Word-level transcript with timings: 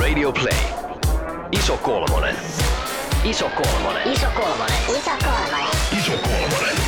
Radio 0.00 0.32
Play. 0.32 0.56
Iso 1.52 1.76
kolmonen. 1.76 2.36
Iso 3.24 3.50
kolmonen. 3.50 4.12
Iso 4.12 4.26
kolmonen. 4.34 4.78
Iso 4.88 5.10
kolmonen. 5.24 5.68
Iso 5.98 6.12
kolmonen. 6.12 6.81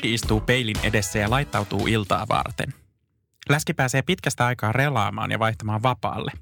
Läski 0.00 0.14
istuu 0.14 0.40
peilin 0.40 0.76
edessä 0.82 1.18
ja 1.18 1.30
laittautuu 1.30 1.86
iltaa 1.86 2.28
varten. 2.28 2.74
Läski 3.48 3.74
pääsee 3.74 4.02
pitkästä 4.02 4.46
aikaa 4.46 4.72
relaamaan 4.72 5.30
ja 5.30 5.38
vaihtamaan 5.38 5.82
vapaalle. 5.82 6.32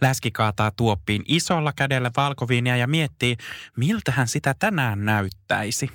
Läski 0.00 0.30
kaataa 0.30 0.70
tuoppiin 0.70 1.22
isolla 1.28 1.72
kädellä 1.76 2.10
valkoviinia 2.16 2.76
ja 2.76 2.86
miettii, 2.86 3.36
miltä 3.76 4.12
hän 4.12 4.28
sitä 4.28 4.54
tänään 4.58 5.04
näyttäisi. 5.04 5.90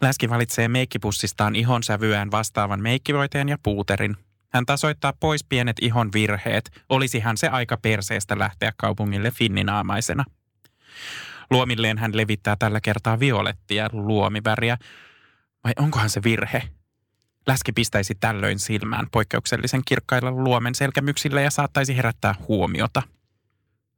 Läski 0.00 0.30
valitsee 0.30 0.68
meikkipussistaan 0.68 1.56
ihon 1.56 1.82
sävyään 1.82 2.30
vastaavan 2.30 2.82
meikkivoiteen 2.82 3.48
ja 3.48 3.58
puuterin. 3.62 4.16
Hän 4.52 4.66
tasoittaa 4.66 5.12
pois 5.20 5.44
pienet 5.44 5.76
ihon 5.80 6.12
virheet, 6.12 6.84
olisihan 6.88 7.36
se 7.36 7.48
aika 7.48 7.76
perseestä 7.76 8.38
lähteä 8.38 8.72
kaupungille 8.76 9.30
finninaamaisena. 9.30 10.24
Luomilleen 11.50 11.98
hän 11.98 12.16
levittää 12.16 12.56
tällä 12.58 12.80
kertaa 12.80 13.20
violettia 13.20 13.88
luomiväriä, 13.92 14.78
vai 15.66 15.72
onkohan 15.78 16.10
se 16.10 16.22
virhe? 16.22 16.62
Läski 17.46 17.72
pistäisi 17.72 18.14
tällöin 18.14 18.58
silmään 18.58 19.06
poikkeuksellisen 19.12 19.82
kirkkailla 19.84 20.30
luomen 20.30 20.74
selkämyksillä 20.74 21.40
ja 21.40 21.50
saattaisi 21.50 21.96
herättää 21.96 22.34
huomiota. 22.48 23.02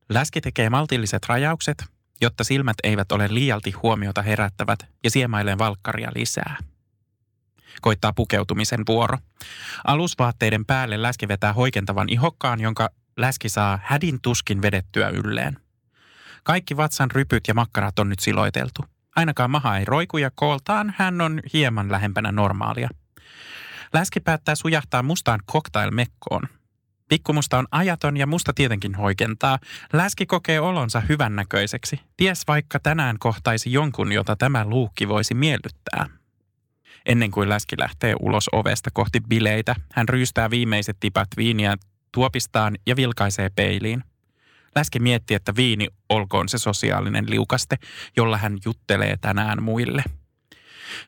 Läski 0.09 0.41
tekee 0.41 0.71
maltilliset 0.71 1.27
rajaukset, 1.27 1.85
jotta 2.21 2.45
silmät 2.45 2.77
eivät 2.83 3.13
ole 3.13 3.29
liialti 3.31 3.71
huomiota 3.71 4.23
herättävät 4.23 4.79
ja 5.05 5.11
siemailee 5.11 5.59
valkkaria 5.59 6.11
lisää. 6.15 6.57
Koittaa 7.81 8.13
pukeutumisen 8.13 8.83
vuoro. 8.89 9.19
Alusvaatteiden 9.85 10.67
päälle 10.67 11.03
läski 11.03 11.29
vetää 11.29 11.53
hoikentavan 11.53 12.09
ihokkaan, 12.09 12.61
jonka 12.61 12.91
läski 13.17 13.49
saa 13.49 13.79
hädin 13.83 14.19
tuskin 14.23 14.63
vedettyä 14.63 15.09
ylleen. 15.09 15.61
Kaikki 16.43 16.77
vatsan 16.77 17.11
rypyt 17.11 17.49
ja 17.49 17.55
makkarat 17.55 17.99
on 17.99 18.09
nyt 18.09 18.19
siloiteltu– 18.19 18.85
Ainakaan 19.17 19.51
maha 19.51 19.79
ei 19.79 19.85
roiku 19.85 20.19
ja 20.19 20.31
kooltaan 20.35 20.95
hän 20.97 21.21
on 21.21 21.41
hieman 21.53 21.93
lähempänä 21.93 22.33
normaalia. 22.33 22.89
Läski 23.93 24.21
päättää 24.21 24.55
sujahtaa 24.55 25.03
mustaan 25.03 25.41
cocktail-mekkoon. 25.51 26.49
Pikkumusta 27.09 27.59
on 27.59 27.67
ajaton 27.71 28.17
ja 28.17 28.27
musta 28.27 28.53
tietenkin 28.53 28.95
hoikentaa. 28.95 29.59
Läski 29.93 30.27
kokee 30.27 30.61
olonsa 30.61 31.01
hyvännäköiseksi. 31.01 32.01
Ties 32.17 32.43
vaikka 32.49 32.79
tänään 32.81 33.17
kohtaisi 33.19 33.73
jonkun, 33.73 34.13
jota 34.13 34.37
tämä 34.37 34.65
luukki 34.65 35.09
voisi 35.09 35.35
miellyttää. 35.35 36.07
Ennen 37.07 37.31
kuin 37.31 37.49
Läski 37.49 37.77
lähtee 37.79 38.15
ulos 38.21 38.49
ovesta 38.53 38.91
kohti 38.93 39.21
bileitä, 39.21 39.75
hän 39.93 40.09
ryystää 40.09 40.51
viimeiset 40.51 40.97
tipat 41.01 41.29
viiniä 41.37 41.77
tuopistaan 42.13 42.77
ja 42.87 42.97
vilkaisee 42.97 43.51
peiliin. 43.57 44.05
Läski 44.77 44.99
mietti, 44.99 45.35
että 45.35 45.57
viini 45.57 45.89
olkoon 46.09 46.49
se 46.49 46.59
sosiaalinen 46.59 47.31
liukaste, 47.31 47.77
jolla 48.17 48.37
hän 48.37 48.59
juttelee 48.65 49.17
tänään 49.21 49.63
muille. 49.63 50.05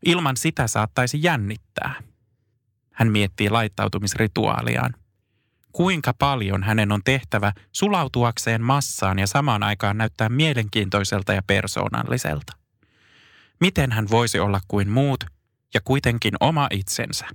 Ilman 0.04 0.36
sitä 0.36 0.66
saattaisi 0.66 1.18
jännittää. 1.22 1.94
Hän 2.92 3.12
miettii 3.12 3.50
laittautumisrituaaliaan. 3.50 4.94
Kuinka 5.72 6.14
paljon 6.18 6.62
hänen 6.62 6.92
on 6.92 7.00
tehtävä 7.04 7.52
sulautuakseen 7.72 8.62
massaan 8.62 9.18
ja 9.18 9.26
samaan 9.26 9.62
aikaan 9.62 9.98
näyttää 9.98 10.28
mielenkiintoiselta 10.28 11.32
ja 11.32 11.42
persoonalliselta? 11.46 12.52
Miten 13.60 13.92
hän 13.92 14.06
voisi 14.10 14.38
olla 14.38 14.60
kuin 14.68 14.88
muut 14.88 15.24
ja 15.74 15.80
kuitenkin 15.84 16.34
oma 16.40 16.68
itsensä? 16.70 17.26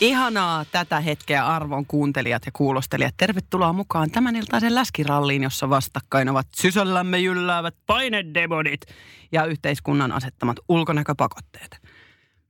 Ihanaa 0.00 0.64
tätä 0.64 1.00
hetkeä 1.00 1.46
arvon 1.46 1.86
kuuntelijat 1.86 2.46
ja 2.46 2.52
kuulostelijat. 2.52 3.14
Tervetuloa 3.16 3.72
mukaan 3.72 4.10
tämän 4.10 4.36
iltaisen 4.36 4.74
läskiralliin, 4.74 5.42
jossa 5.42 5.70
vastakkain 5.70 6.28
ovat 6.28 6.46
sisällämme 6.56 7.18
jylläävät 7.18 7.74
painedemonit 7.86 8.80
ja 9.32 9.44
yhteiskunnan 9.44 10.12
asettamat 10.12 10.56
ulkonäköpakotteet. 10.68 11.78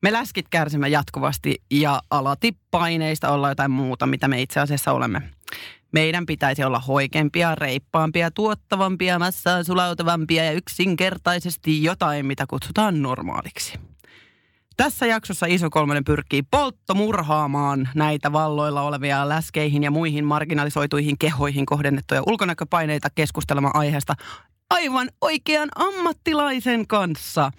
Me 0.01 0.13
läskit 0.13 0.45
kärsimme 0.49 0.89
jatkuvasti 0.89 1.55
ja 1.71 2.01
alati 2.09 2.57
paineista 2.71 3.29
olla 3.29 3.49
jotain 3.49 3.71
muuta, 3.71 4.07
mitä 4.07 4.27
me 4.27 4.41
itse 4.41 4.59
asiassa 4.59 4.91
olemme. 4.91 5.21
Meidän 5.91 6.25
pitäisi 6.25 6.63
olla 6.63 6.79
hoikempia, 6.79 7.55
reippaampia, 7.55 8.31
tuottavampia, 8.31 9.19
massaan 9.19 9.65
sulautavampia 9.65 10.43
ja 10.43 10.51
yksinkertaisesti 10.51 11.83
jotain, 11.83 12.25
mitä 12.25 12.45
kutsutaan 12.49 13.01
normaaliksi. 13.01 13.88
Tässä 14.79 15.05
jaksossa 15.05 15.45
Iso 15.45 15.69
Kolmonen 15.69 16.03
pyrkii 16.03 16.43
polttomurhaamaan 16.43 17.89
näitä 17.95 18.31
valloilla 18.31 18.81
olevia 18.81 19.29
läskeihin 19.29 19.83
ja 19.83 19.91
muihin 19.91 20.25
marginalisoituihin 20.25 21.17
kehoihin 21.17 21.65
kohdennettuja 21.65 22.23
ulkonäköpaineita 22.27 23.09
keskustelemaan 23.15 23.75
aiheesta 23.75 24.13
aivan 24.69 25.09
oikean 25.21 25.69
ammattilaisen 25.75 26.87
kanssa. 26.87 27.51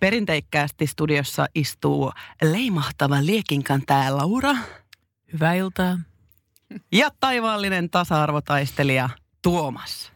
Perinteikkäästi 0.00 0.86
studiossa 0.86 1.46
istuu 1.54 2.12
leimahtava 2.42 3.16
liekinkantaja 3.26 4.16
Laura. 4.16 4.54
Hyvää 5.32 5.54
iltaa. 5.54 5.98
Ja 6.92 7.10
taivaallinen 7.20 7.90
tasa-arvotaistelija 7.90 9.08
Tuomas. 9.42 10.12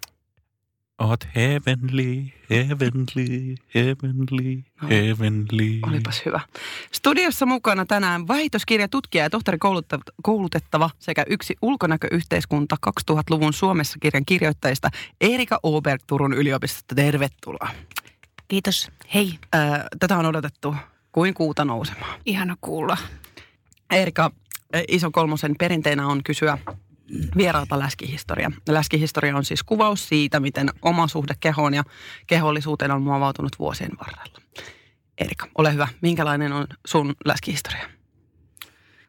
Oot 0.98 1.28
heavenly, 1.34 2.24
heavenly, 2.50 3.54
heavenly, 3.74 4.62
No. 4.82 4.88
heavenly. 4.88 5.78
Olipas 5.82 6.22
hyvä. 6.26 6.40
Studiossa 6.92 7.46
mukana 7.46 7.86
tänään 7.86 8.28
väitöskirja, 8.28 8.88
tutkija 8.88 9.24
ja 9.24 9.30
tohtori 9.30 9.58
koulutettava 10.22 10.90
sekä 10.98 11.24
yksi 11.30 11.56
ulkonäköyhteiskunta 11.62 12.76
2000-luvun 13.10 13.52
Suomessa 13.52 13.98
kirjan 14.00 14.24
kirjoittajista 14.26 14.90
Erika 15.20 15.60
Oberg 15.62 16.02
Turun 16.06 16.32
yliopistosta. 16.32 16.94
Tervetuloa. 16.94 17.68
Kiitos. 18.48 18.90
Hei. 19.14 19.38
Tätä 19.98 20.16
on 20.18 20.26
odotettu 20.26 20.74
kuin 21.12 21.34
kuuta 21.34 21.64
nousemaan. 21.64 22.20
Ihana 22.26 22.56
kuulla. 22.60 22.96
Erika, 23.90 24.30
ö, 24.74 24.82
iso 24.88 25.10
kolmosen 25.10 25.54
perinteenä 25.58 26.06
on 26.06 26.22
kysyä 26.22 26.58
vieraalta 27.36 27.78
läskihistoria. 27.78 28.50
Läskihistoria 28.68 29.36
on 29.36 29.44
siis 29.44 29.62
kuvaus 29.62 30.08
siitä, 30.08 30.40
miten 30.40 30.70
oma 30.82 31.08
suhde 31.08 31.34
kehoon 31.40 31.74
ja 31.74 31.84
kehollisuuteen 32.26 32.90
on 32.90 33.02
muovautunut 33.02 33.58
vuosien 33.58 33.90
varrella. 34.00 34.40
Erika, 35.18 35.48
ole 35.58 35.72
hyvä. 35.72 35.88
Minkälainen 36.00 36.52
on 36.52 36.66
sun 36.86 37.14
läskihistoria? 37.24 37.88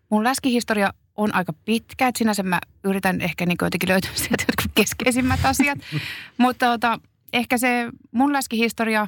Mun 0.09 0.23
läskihistoria 0.23 0.93
on 1.15 1.35
aika 1.35 1.53
pitkä, 1.65 2.07
että 2.07 2.17
sinänsä 2.17 2.43
mä 2.43 2.59
yritän 2.83 3.21
ehkä 3.21 3.45
niin 3.45 3.57
jotenkin 3.61 3.89
löytää 3.89 4.11
sieltä 4.15 4.43
jotkut 4.47 4.71
keskeisimmät 4.75 5.39
asiat. 5.43 5.79
Mutta 6.37 6.65
tota, 6.65 6.99
ehkä 7.33 7.57
se 7.57 7.89
mun 8.11 8.33
läskihistoria, 8.33 9.07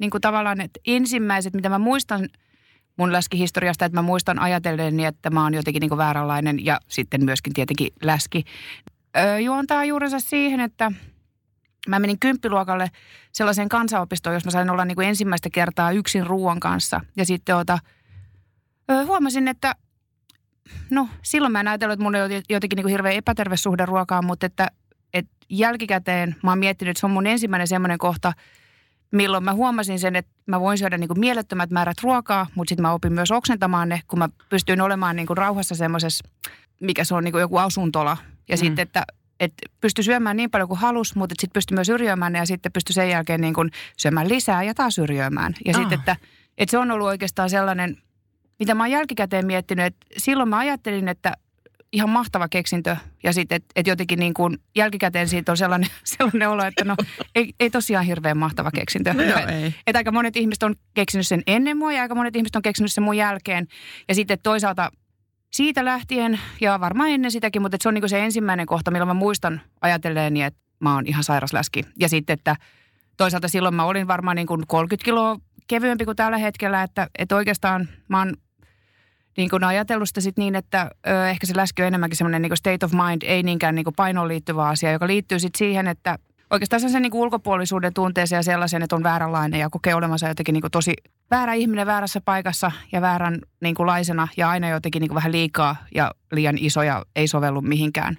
niin 0.00 0.10
kuin 0.10 0.20
tavallaan, 0.20 0.60
että 0.60 0.80
ensimmäiset, 0.86 1.54
mitä 1.54 1.68
mä 1.68 1.78
muistan 1.78 2.28
mun 2.96 3.12
läskihistoriasta, 3.12 3.84
että 3.84 3.98
mä 3.98 4.02
muistan 4.02 4.38
ajatelleeni, 4.38 5.04
että 5.04 5.30
mä 5.30 5.42
oon 5.42 5.54
jotenkin 5.54 5.80
niin 5.80 5.96
vääränlainen 5.96 6.64
ja 6.64 6.80
sitten 6.88 7.24
myöskin 7.24 7.52
tietenkin 7.52 7.88
läski. 8.02 8.44
Öö, 9.16 9.38
juontaa 9.38 9.84
juurensa 9.84 10.20
siihen, 10.20 10.60
että 10.60 10.92
mä 11.88 11.98
menin 11.98 12.18
kymppiluokalle 12.18 12.90
sellaiseen 13.32 13.68
kansanopistoon, 13.68 14.34
jos 14.34 14.44
mä 14.44 14.50
sain 14.50 14.70
olla 14.70 14.84
niin 14.84 14.96
kuin 14.96 15.08
ensimmäistä 15.08 15.50
kertaa 15.50 15.92
yksin 15.92 16.26
ruoan 16.26 16.60
kanssa. 16.60 17.00
Ja 17.16 17.24
sitten 17.24 17.56
ota, 17.56 17.78
öö, 18.90 19.04
huomasin, 19.04 19.48
että 19.48 19.74
no 20.90 21.08
silloin 21.22 21.52
mä 21.52 21.60
en 21.60 21.68
ajatellut, 21.68 21.92
että 21.92 22.02
mulla 22.02 22.24
oli 22.24 22.42
jotenkin 22.48 22.76
niin 22.76 22.84
kuin 22.84 22.90
hirveän 22.90 23.14
epäterve 23.14 23.56
suhde 23.56 23.86
ruokaan, 23.86 24.24
mutta 24.24 24.46
että, 24.46 24.68
että 25.14 25.32
jälkikäteen 25.48 26.36
mä 26.42 26.50
oon 26.50 26.58
miettinyt, 26.58 26.90
että 26.90 27.00
se 27.00 27.06
on 27.06 27.10
mun 27.10 27.26
ensimmäinen 27.26 27.68
semmoinen 27.68 27.98
kohta, 27.98 28.32
milloin 29.12 29.44
mä 29.44 29.52
huomasin 29.52 29.98
sen, 29.98 30.16
että 30.16 30.32
mä 30.46 30.60
voin 30.60 30.78
syödä 30.78 30.98
niin 30.98 31.08
kuin 31.08 31.20
mielettömät 31.20 31.70
määrät 31.70 31.96
ruokaa, 32.02 32.46
mutta 32.54 32.68
sitten 32.68 32.82
mä 32.82 32.92
opin 32.92 33.12
myös 33.12 33.30
oksentamaan 33.30 33.88
ne, 33.88 34.00
kun 34.08 34.18
mä 34.18 34.28
pystyin 34.48 34.80
olemaan 34.80 35.16
niin 35.16 35.26
kuin 35.26 35.36
rauhassa 35.36 35.74
semmoisessa, 35.74 36.28
mikä 36.80 37.04
se 37.04 37.14
on 37.14 37.24
niin 37.24 37.32
kuin 37.32 37.40
joku 37.40 37.56
asuntola. 37.56 38.16
Ja 38.48 38.56
mm. 38.56 38.60
sitten, 38.60 38.82
että, 38.82 39.04
että 39.40 39.62
pystyi 39.80 40.04
syömään 40.04 40.36
niin 40.36 40.50
paljon 40.50 40.68
kuin 40.68 40.80
halus, 40.80 41.16
mutta 41.16 41.34
sitten 41.38 41.54
pystyi 41.54 41.74
myös 41.74 41.88
yrjöimään 41.88 42.32
ne 42.32 42.38
ja 42.38 42.46
sitten 42.46 42.72
pystyi 42.72 42.92
sen 42.94 43.10
jälkeen 43.10 43.40
niin 43.40 43.54
kuin 43.54 43.70
syömään 43.96 44.28
lisää 44.28 44.62
ja 44.62 44.74
taas 44.74 44.98
yrjöimään. 44.98 45.54
Ja 45.64 45.72
Ah. 45.74 45.80
sitten, 45.80 45.98
että, 45.98 46.16
että 46.58 46.70
se 46.70 46.78
on 46.78 46.90
ollut 46.90 47.06
oikeastaan 47.06 47.50
sellainen, 47.50 47.98
mitä 48.58 48.74
mä 48.74 48.82
oon 48.82 48.90
jälkikäteen 48.90 49.46
miettinyt, 49.46 49.86
että 49.86 50.06
silloin 50.16 50.48
mä 50.48 50.58
ajattelin, 50.58 51.08
että 51.08 51.36
ihan 51.92 52.08
mahtava 52.08 52.48
keksintö. 52.48 52.96
Ja 53.22 53.32
sitten, 53.32 53.56
että 53.56 53.68
et 53.76 53.86
jotenkin 53.86 54.18
niin 54.18 54.34
kuin 54.34 54.58
jälkikäteen 54.76 55.28
siitä 55.28 55.52
on 55.52 55.56
sellainen, 55.56 55.90
sellainen 56.04 56.48
olo, 56.48 56.64
että 56.64 56.84
no 56.84 56.96
ei, 57.34 57.52
ei 57.60 57.70
tosiaan 57.70 58.04
hirveän 58.04 58.38
mahtava 58.38 58.70
keksintö. 58.70 59.14
No 59.14 59.22
Et- 59.22 59.48
ei. 59.50 59.74
että 59.86 59.98
aika 59.98 60.12
monet 60.12 60.36
ihmiset 60.36 60.62
on 60.62 60.74
keksinyt 60.94 61.26
sen 61.26 61.42
ennen 61.46 61.76
mua 61.76 61.92
ja 61.92 62.02
aika 62.02 62.14
monet 62.14 62.36
ihmiset 62.36 62.56
on 62.56 62.62
keksinyt 62.62 62.92
sen 62.92 63.04
mun 63.04 63.16
jälkeen. 63.16 63.66
Ja 64.08 64.14
sitten 64.14 64.38
toisaalta 64.42 64.90
siitä 65.52 65.84
lähtien 65.84 66.40
ja 66.60 66.80
varmaan 66.80 67.10
ennen 67.10 67.30
sitäkin, 67.30 67.62
mutta 67.62 67.74
et 67.74 67.80
se 67.80 67.88
on 67.88 67.94
niinku 67.94 68.08
se 68.08 68.24
ensimmäinen 68.24 68.66
kohta, 68.66 68.90
milloin 68.90 69.08
mä 69.08 69.14
muistan 69.14 69.60
ajatelleeni, 69.80 70.42
että 70.42 70.60
mä 70.80 70.94
oon 70.94 71.06
ihan 71.06 71.24
sairas 71.24 71.52
läski. 71.52 71.84
Ja 71.98 72.08
sitten, 72.08 72.34
että 72.34 72.56
toisaalta 73.16 73.48
silloin 73.48 73.74
mä 73.74 73.84
olin 73.84 74.08
varmaan 74.08 74.36
niin 74.36 74.46
kuin 74.46 74.66
30 74.66 75.04
kiloa 75.04 75.38
kevyempi 75.68 76.04
kuin 76.04 76.16
tällä 76.16 76.38
hetkellä, 76.38 76.82
että, 76.82 77.08
että 77.18 77.36
oikeastaan 77.36 77.88
mä 78.08 78.18
oon 78.18 78.34
niin 79.40 79.50
kuin 79.50 79.64
ajatellut 79.64 80.08
sitä 80.08 80.20
sit 80.20 80.36
niin, 80.36 80.54
että 80.54 80.90
ö, 81.06 81.28
ehkä 81.28 81.46
se 81.46 81.56
läski 81.56 81.82
on 81.82 81.88
enemmänkin 81.88 82.16
semmoinen 82.16 82.42
niin 82.42 82.56
state 82.56 82.86
of 82.86 82.92
mind, 82.92 83.22
ei 83.22 83.42
niinkään 83.42 83.74
niin 83.74 83.84
kuin 83.84 83.94
painoon 83.94 84.28
liittyvä 84.28 84.68
asia, 84.68 84.92
joka 84.92 85.06
liittyy 85.06 85.38
sitten 85.38 85.58
siihen, 85.58 85.86
että 85.86 86.18
oikeastaan 86.50 86.80
sen 86.80 87.02
niin 87.02 87.10
kuin 87.10 87.22
ulkopuolisuuden 87.22 87.94
tunteeseen 87.94 88.38
ja 88.38 88.42
sellaisen, 88.42 88.82
että 88.82 88.96
on 88.96 89.02
vääränlainen 89.02 89.60
ja 89.60 89.70
kokee 89.70 89.94
olevansa 89.94 90.28
jotenkin 90.28 90.52
niin 90.52 90.60
kuin 90.60 90.70
tosi 90.70 90.94
väärä 91.30 91.54
ihminen 91.54 91.86
väärässä 91.86 92.20
paikassa 92.20 92.72
ja 92.92 93.00
väärän 93.00 93.38
niin 93.60 93.74
kuin 93.74 93.86
laisena 93.86 94.28
ja 94.36 94.50
aina 94.50 94.68
jotenkin 94.68 95.00
niin 95.00 95.08
kuin 95.08 95.16
vähän 95.16 95.32
liikaa 95.32 95.76
ja 95.94 96.10
liian 96.32 96.58
iso 96.58 96.82
ja 96.82 97.04
ei 97.16 97.28
sovellu 97.28 97.60
mihinkään. 97.60 98.16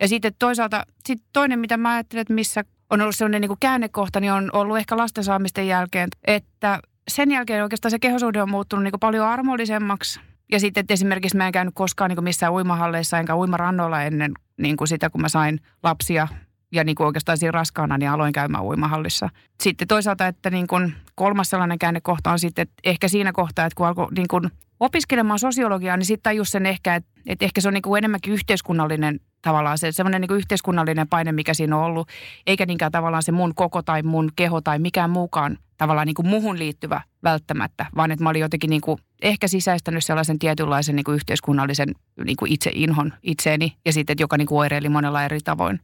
Ja 0.00 0.08
sitten 0.08 0.32
toisaalta 0.38 0.86
sit 1.06 1.22
toinen, 1.32 1.58
mitä 1.58 1.76
mä 1.76 1.92
ajattelen, 1.92 2.22
että 2.22 2.34
missä 2.34 2.64
on 2.90 3.00
ollut 3.00 3.16
sellainen 3.16 3.40
niin 3.40 3.48
kuin 3.48 3.60
käännekohta, 3.60 4.20
niin 4.20 4.32
on 4.32 4.50
ollut 4.52 4.78
ehkä 4.78 4.96
lasten 4.96 5.24
saamisten 5.24 5.68
jälkeen, 5.68 6.08
että 6.24 6.80
sen 7.08 7.30
jälkeen 7.30 7.62
oikeastaan 7.62 7.90
se 7.90 7.98
kehosuhde 7.98 8.42
on 8.42 8.50
muuttunut 8.50 8.82
niin 8.82 8.92
kuin 8.92 9.00
paljon 9.00 9.26
armollisemmaksi. 9.26 10.20
Ja 10.52 10.60
sitten 10.60 10.80
että 10.80 10.94
esimerkiksi 10.94 11.36
mä 11.36 11.46
en 11.46 11.52
käynyt 11.52 11.74
koskaan 11.74 12.08
niin 12.08 12.16
kuin 12.16 12.24
missään 12.24 12.52
uimahalleissa 12.52 13.18
enkä 13.18 13.36
uimarannoilla 13.36 14.02
ennen 14.02 14.32
niin 14.56 14.76
kuin 14.76 14.88
sitä, 14.88 15.10
kun 15.10 15.20
mä 15.20 15.28
sain 15.28 15.60
lapsia. 15.82 16.28
Ja 16.72 16.84
niin 16.84 16.94
kuin 16.96 17.06
oikeastaan 17.06 17.38
siinä 17.38 17.50
raskaana, 17.50 17.98
niin 17.98 18.10
aloin 18.10 18.32
käymään 18.32 18.64
uimahallissa. 18.64 19.28
Sitten 19.62 19.88
toisaalta, 19.88 20.26
että 20.26 20.50
niin 20.50 20.66
kuin 20.66 20.94
kolmas 21.14 21.50
sellainen 21.50 21.78
käännekohta 21.78 22.32
on 22.32 22.38
sitten, 22.38 22.62
että 22.62 22.74
ehkä 22.84 23.08
siinä 23.08 23.32
kohtaa, 23.32 23.66
että 23.66 23.76
kun 23.76 23.86
alkoi 23.86 24.08
niin 24.16 24.28
kuin 24.28 24.50
opiskelemaan 24.80 25.38
sosiologiaa, 25.38 25.96
niin 25.96 26.06
sitten 26.06 26.22
tajus 26.22 26.50
sen 26.50 26.66
ehkä, 26.66 26.94
että, 26.94 27.10
että 27.26 27.44
ehkä 27.44 27.60
se 27.60 27.68
on 27.68 27.74
niin 27.74 27.82
kuin 27.82 27.98
enemmänkin 27.98 28.32
yhteiskunnallinen 28.32 29.20
tavallaan 29.42 29.78
se 29.78 29.92
semmoinen 29.92 30.20
niin 30.20 30.28
kuin 30.28 30.38
yhteiskunnallinen 30.38 31.08
paine, 31.08 31.32
mikä 31.32 31.54
siinä 31.54 31.76
on 31.76 31.84
ollut, 31.84 32.08
eikä 32.46 32.66
niinkään 32.66 32.92
tavallaan 32.92 33.22
se 33.22 33.32
mun 33.32 33.54
koko 33.54 33.82
tai 33.82 34.02
mun 34.02 34.30
keho 34.36 34.60
tai 34.60 34.78
mikään 34.78 35.10
muukaan 35.10 35.58
tavallaan 35.78 36.06
niin 36.06 36.14
kuin 36.14 36.28
muhun 36.28 36.58
liittyvä 36.58 37.00
välttämättä, 37.22 37.86
vaan 37.96 38.10
että 38.10 38.22
mä 38.22 38.30
olin 38.30 38.40
jotenkin 38.40 38.70
niin 38.70 38.80
kuin 38.80 38.98
ehkä 39.22 39.48
sisäistänyt 39.48 40.04
sellaisen 40.04 40.38
tietynlaisen 40.38 40.96
niin 40.96 41.04
kuin 41.04 41.14
yhteiskunnallisen 41.14 41.94
niin 42.24 42.36
kuin 42.36 42.52
itseinhon 42.52 43.12
itseeni 43.22 43.76
ja 43.84 43.92
sitten, 43.92 44.12
että 44.12 44.22
joka 44.22 44.36
niin 44.36 44.48
kuin 44.48 44.58
oireili 44.58 44.88
monella 44.88 45.24
eri 45.24 45.40
tavoin. 45.44 45.80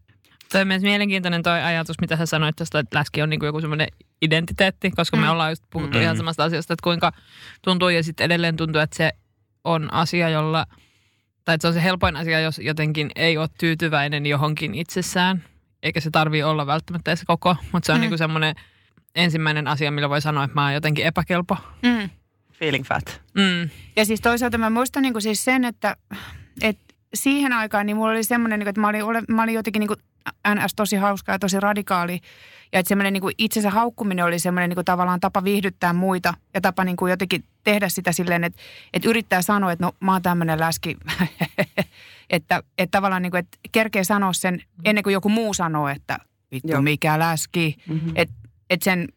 Toi 0.52 0.60
on 0.60 0.66
myös 0.68 0.82
mielenkiintoinen 0.82 1.42
toi 1.42 1.62
ajatus, 1.62 1.96
mitä 2.00 2.16
sä 2.16 2.26
sanoit 2.26 2.56
tästä, 2.56 2.78
että 2.78 2.98
läski 2.98 3.22
on 3.22 3.30
niin 3.30 3.40
kuin 3.40 3.46
joku 3.46 3.60
semmoinen 3.60 3.88
identiteetti, 4.22 4.90
koska 4.90 5.16
me 5.16 5.22
Mm. 5.26 5.30
ollaan 5.30 5.52
just 5.52 5.64
puhuttu 5.70 5.98
Mm. 5.98 6.02
ihan 6.02 6.16
samasta 6.16 6.44
asiasta, 6.44 6.72
että 6.74 6.82
kuinka 6.84 7.12
tuntuu 7.62 7.88
ja 7.88 8.02
sitten 8.02 8.24
edelleen 8.24 8.56
tuntuu, 8.56 8.80
että 8.80 8.96
se 8.96 9.12
on 9.64 9.94
asia, 9.94 10.28
jolla, 10.28 10.66
tai 11.44 11.54
että 11.54 11.62
se 11.62 11.68
on 11.68 11.74
se 11.74 11.82
helpoin 11.82 12.16
asia, 12.16 12.40
jos 12.40 12.58
jotenkin 12.58 13.10
ei 13.16 13.38
ole 13.38 13.48
tyytyväinen 13.58 14.26
johonkin 14.26 14.74
itsessään, 14.74 15.44
eikä 15.82 16.00
se 16.00 16.10
tarvii 16.10 16.42
olla 16.42 16.66
välttämättä 16.66 17.10
edes 17.10 17.24
koko, 17.26 17.56
mutta 17.72 17.86
se 17.86 17.92
on 17.92 17.98
Mm. 17.98 18.00
niin 18.00 18.10
kuin 18.10 18.18
semmoinen 18.18 18.54
ensimmäinen 19.14 19.68
asia, 19.68 19.90
millä 19.90 20.08
voi 20.08 20.20
sanoa, 20.20 20.44
että 20.44 20.54
mä 20.54 20.64
oon 20.64 20.74
jotenkin 20.74 21.06
epäkelpo. 21.06 21.56
Mm. 21.82 22.10
Feeling 22.52 22.84
fat. 22.84 23.20
Mm. 23.34 23.70
Ja 23.96 24.04
siis 24.04 24.20
toisaalta 24.20 24.58
mä 24.58 24.70
muistan 24.70 25.02
niin 25.02 25.12
kuin 25.14 25.22
siis 25.22 25.44
sen, 25.44 25.64
että, 25.64 25.96
että 26.62 26.94
siihen 27.14 27.52
aikaan 27.52 27.86
niin 27.86 27.96
mulla 27.96 28.10
oli 28.10 28.24
semmoinen, 28.24 28.58
niin 28.58 28.64
kuin, 28.64 28.70
että 28.70 28.80
mä 28.80 28.88
olin, 28.88 29.24
mä 29.28 29.42
olin 29.42 29.54
jotenkin 29.54 29.80
niin 29.80 29.88
kuin 29.88 30.00
NS 30.54 30.74
tosi 30.76 30.96
hauska 30.96 31.32
ja 31.32 31.38
tosi 31.38 31.60
radikaali. 31.60 32.20
Ja 32.72 32.80
että 32.80 32.88
semmoinen 32.88 33.12
niin 33.12 33.20
kuin 33.20 33.34
itsensä 33.38 33.70
haukkuminen 33.70 34.24
oli 34.24 34.38
semmoinen 34.38 34.70
niin 34.70 34.74
kuin 34.76 34.84
tavallaan 34.84 35.20
tapa 35.20 35.44
viihdyttää 35.44 35.92
muita 35.92 36.34
ja 36.54 36.60
tapa 36.60 36.84
niin 36.84 36.96
kuin 36.96 37.10
jotenkin 37.10 37.44
tehdä 37.64 37.88
sitä 37.88 38.12
silleen, 38.12 38.44
että, 38.44 38.62
että 38.92 39.08
yrittää 39.08 39.42
sanoa, 39.42 39.72
että 39.72 39.84
no 39.84 39.92
mä 40.00 40.12
oon 40.12 40.22
tämmöinen 40.22 40.60
läski. 40.60 40.96
että, 42.30 42.62
että 42.78 42.98
tavallaan 42.98 43.22
niin 43.22 43.30
kuin, 43.30 43.38
että 43.38 43.58
kerkee 43.72 44.04
sanoa 44.04 44.32
sen 44.32 44.62
ennen 44.84 45.04
kuin 45.04 45.12
joku 45.12 45.28
muu 45.28 45.54
sanoo, 45.54 45.88
että 45.88 46.18
vittu 46.52 46.72
Joo. 46.72 46.82
mikä 46.82 47.18
läski. 47.18 47.76
Mm-hmm. 47.88 48.12
Että 48.14 48.34
et 48.70 48.82
sen, 48.82 49.08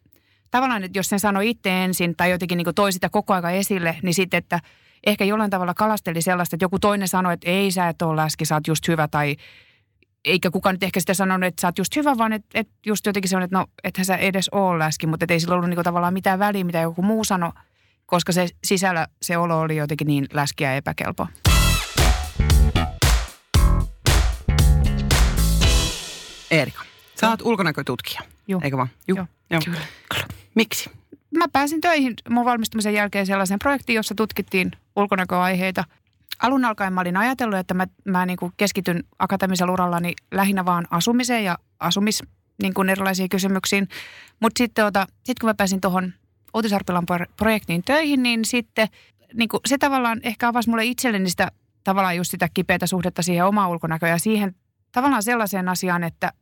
tavallaan, 0.51 0.83
että 0.83 0.99
jos 0.99 1.09
sen 1.09 1.19
sanoi 1.19 1.49
itse 1.49 1.83
ensin 1.83 2.15
tai 2.15 2.31
jotenkin 2.31 2.57
niin 2.57 2.75
toi 2.75 2.91
sitä 2.91 3.09
koko 3.09 3.33
aika 3.33 3.51
esille, 3.51 3.97
niin 4.03 4.13
sitten, 4.13 4.37
että 4.37 4.59
ehkä 5.05 5.25
jollain 5.25 5.49
tavalla 5.51 5.73
kalasteli 5.73 6.21
sellaista, 6.21 6.55
että 6.55 6.63
joku 6.63 6.79
toinen 6.79 7.07
sanoi, 7.07 7.33
että 7.33 7.49
ei 7.49 7.71
sä 7.71 7.87
et 7.87 8.01
ole 8.01 8.15
läski, 8.21 8.45
sä 8.45 8.55
oot 8.55 8.67
just 8.67 8.87
hyvä 8.87 9.07
tai 9.07 9.35
eikä 10.25 10.51
kukaan 10.51 10.75
nyt 10.75 10.83
ehkä 10.83 10.99
sitä 10.99 11.13
sanonut, 11.13 11.47
että 11.47 11.61
sä 11.61 11.67
oot 11.67 11.77
just 11.77 11.95
hyvä, 11.95 12.17
vaan 12.17 12.33
että, 12.33 12.47
että 12.53 12.73
just 12.85 13.05
jotenkin 13.05 13.29
semmoinen, 13.29 13.45
että 13.45 13.57
no 13.57 13.65
ethän 13.83 14.05
sä 14.05 14.17
edes 14.17 14.49
ole 14.49 14.79
läski, 14.79 15.07
mutta 15.07 15.23
et 15.23 15.31
ei 15.31 15.39
sillä 15.39 15.55
ollut 15.55 15.69
niin 15.69 15.83
tavallaan 15.83 16.13
mitään 16.13 16.39
väliä, 16.39 16.63
mitä 16.63 16.79
joku 16.79 17.01
muu 17.01 17.23
sanoi, 17.23 17.51
koska 18.05 18.31
se 18.31 18.47
sisällä 18.63 19.07
se 19.21 19.37
olo 19.37 19.59
oli 19.59 19.75
jotenkin 19.77 20.07
niin 20.07 20.27
läskiä 20.33 20.69
ja 20.69 20.75
epäkelpo. 20.75 21.27
Eerika, 26.51 26.81
sä 27.21 27.29
oot 27.29 27.41
ulkonäkötutkija, 27.41 28.21
Joo. 28.47 28.61
eikö 28.63 28.77
vaan? 28.77 28.89
Juh. 29.07 29.17
Joo. 29.17 29.27
Joo. 29.49 29.61
Kyllä. 29.65 29.79
Miksi? 30.55 30.89
mä 31.37 31.45
pääsin 31.53 31.81
töihin 31.81 32.13
mun 32.29 32.45
valmistumisen 32.45 32.93
jälkeen 32.93 33.25
sellaiseen 33.25 33.59
projektiin, 33.59 33.95
jossa 33.95 34.15
tutkittiin 34.15 34.71
ulkonäköaiheita. 34.95 35.83
Alun 36.39 36.65
alkaen 36.65 36.93
mä 36.93 37.01
olin 37.01 37.17
ajatellut, 37.17 37.59
että 37.59 37.73
mä, 37.73 37.87
mä 38.05 38.25
niin 38.25 38.37
kuin 38.37 38.53
keskityn 38.57 39.03
akateemisella 39.19 39.73
urallani 39.73 40.13
lähinnä 40.31 40.65
vaan 40.65 40.87
asumiseen 40.91 41.43
ja 41.43 41.57
asumis 41.79 42.23
niin 42.61 42.73
kuin 42.73 42.89
erilaisiin 42.89 43.29
kysymyksiin. 43.29 43.87
Mutta 44.39 44.57
sitten 44.57 44.85
ota, 44.85 45.07
sit 45.23 45.39
kun 45.39 45.49
mä 45.49 45.53
pääsin 45.53 45.81
tuohon 45.81 46.13
Uutisarpilan 46.53 47.05
pro- 47.05 47.25
projektiin 47.37 47.83
töihin, 47.83 48.23
niin 48.23 48.45
sitten 48.45 48.87
niin 49.33 49.49
kuin 49.49 49.61
se 49.65 49.77
tavallaan 49.77 50.19
ehkä 50.23 50.47
avasi 50.47 50.69
mulle 50.69 50.85
itselleni 50.85 51.29
sitä 51.29 51.51
tavallaan 51.83 52.17
just 52.17 52.31
sitä 52.31 52.49
kipeätä 52.53 52.87
suhdetta 52.87 53.21
siihen 53.21 53.45
omaan 53.45 53.69
ulkonäköön 53.69 54.11
ja 54.11 54.19
siihen 54.19 54.55
tavallaan 54.91 55.23
sellaiseen 55.23 55.69
asiaan, 55.69 56.03
että 56.03 56.33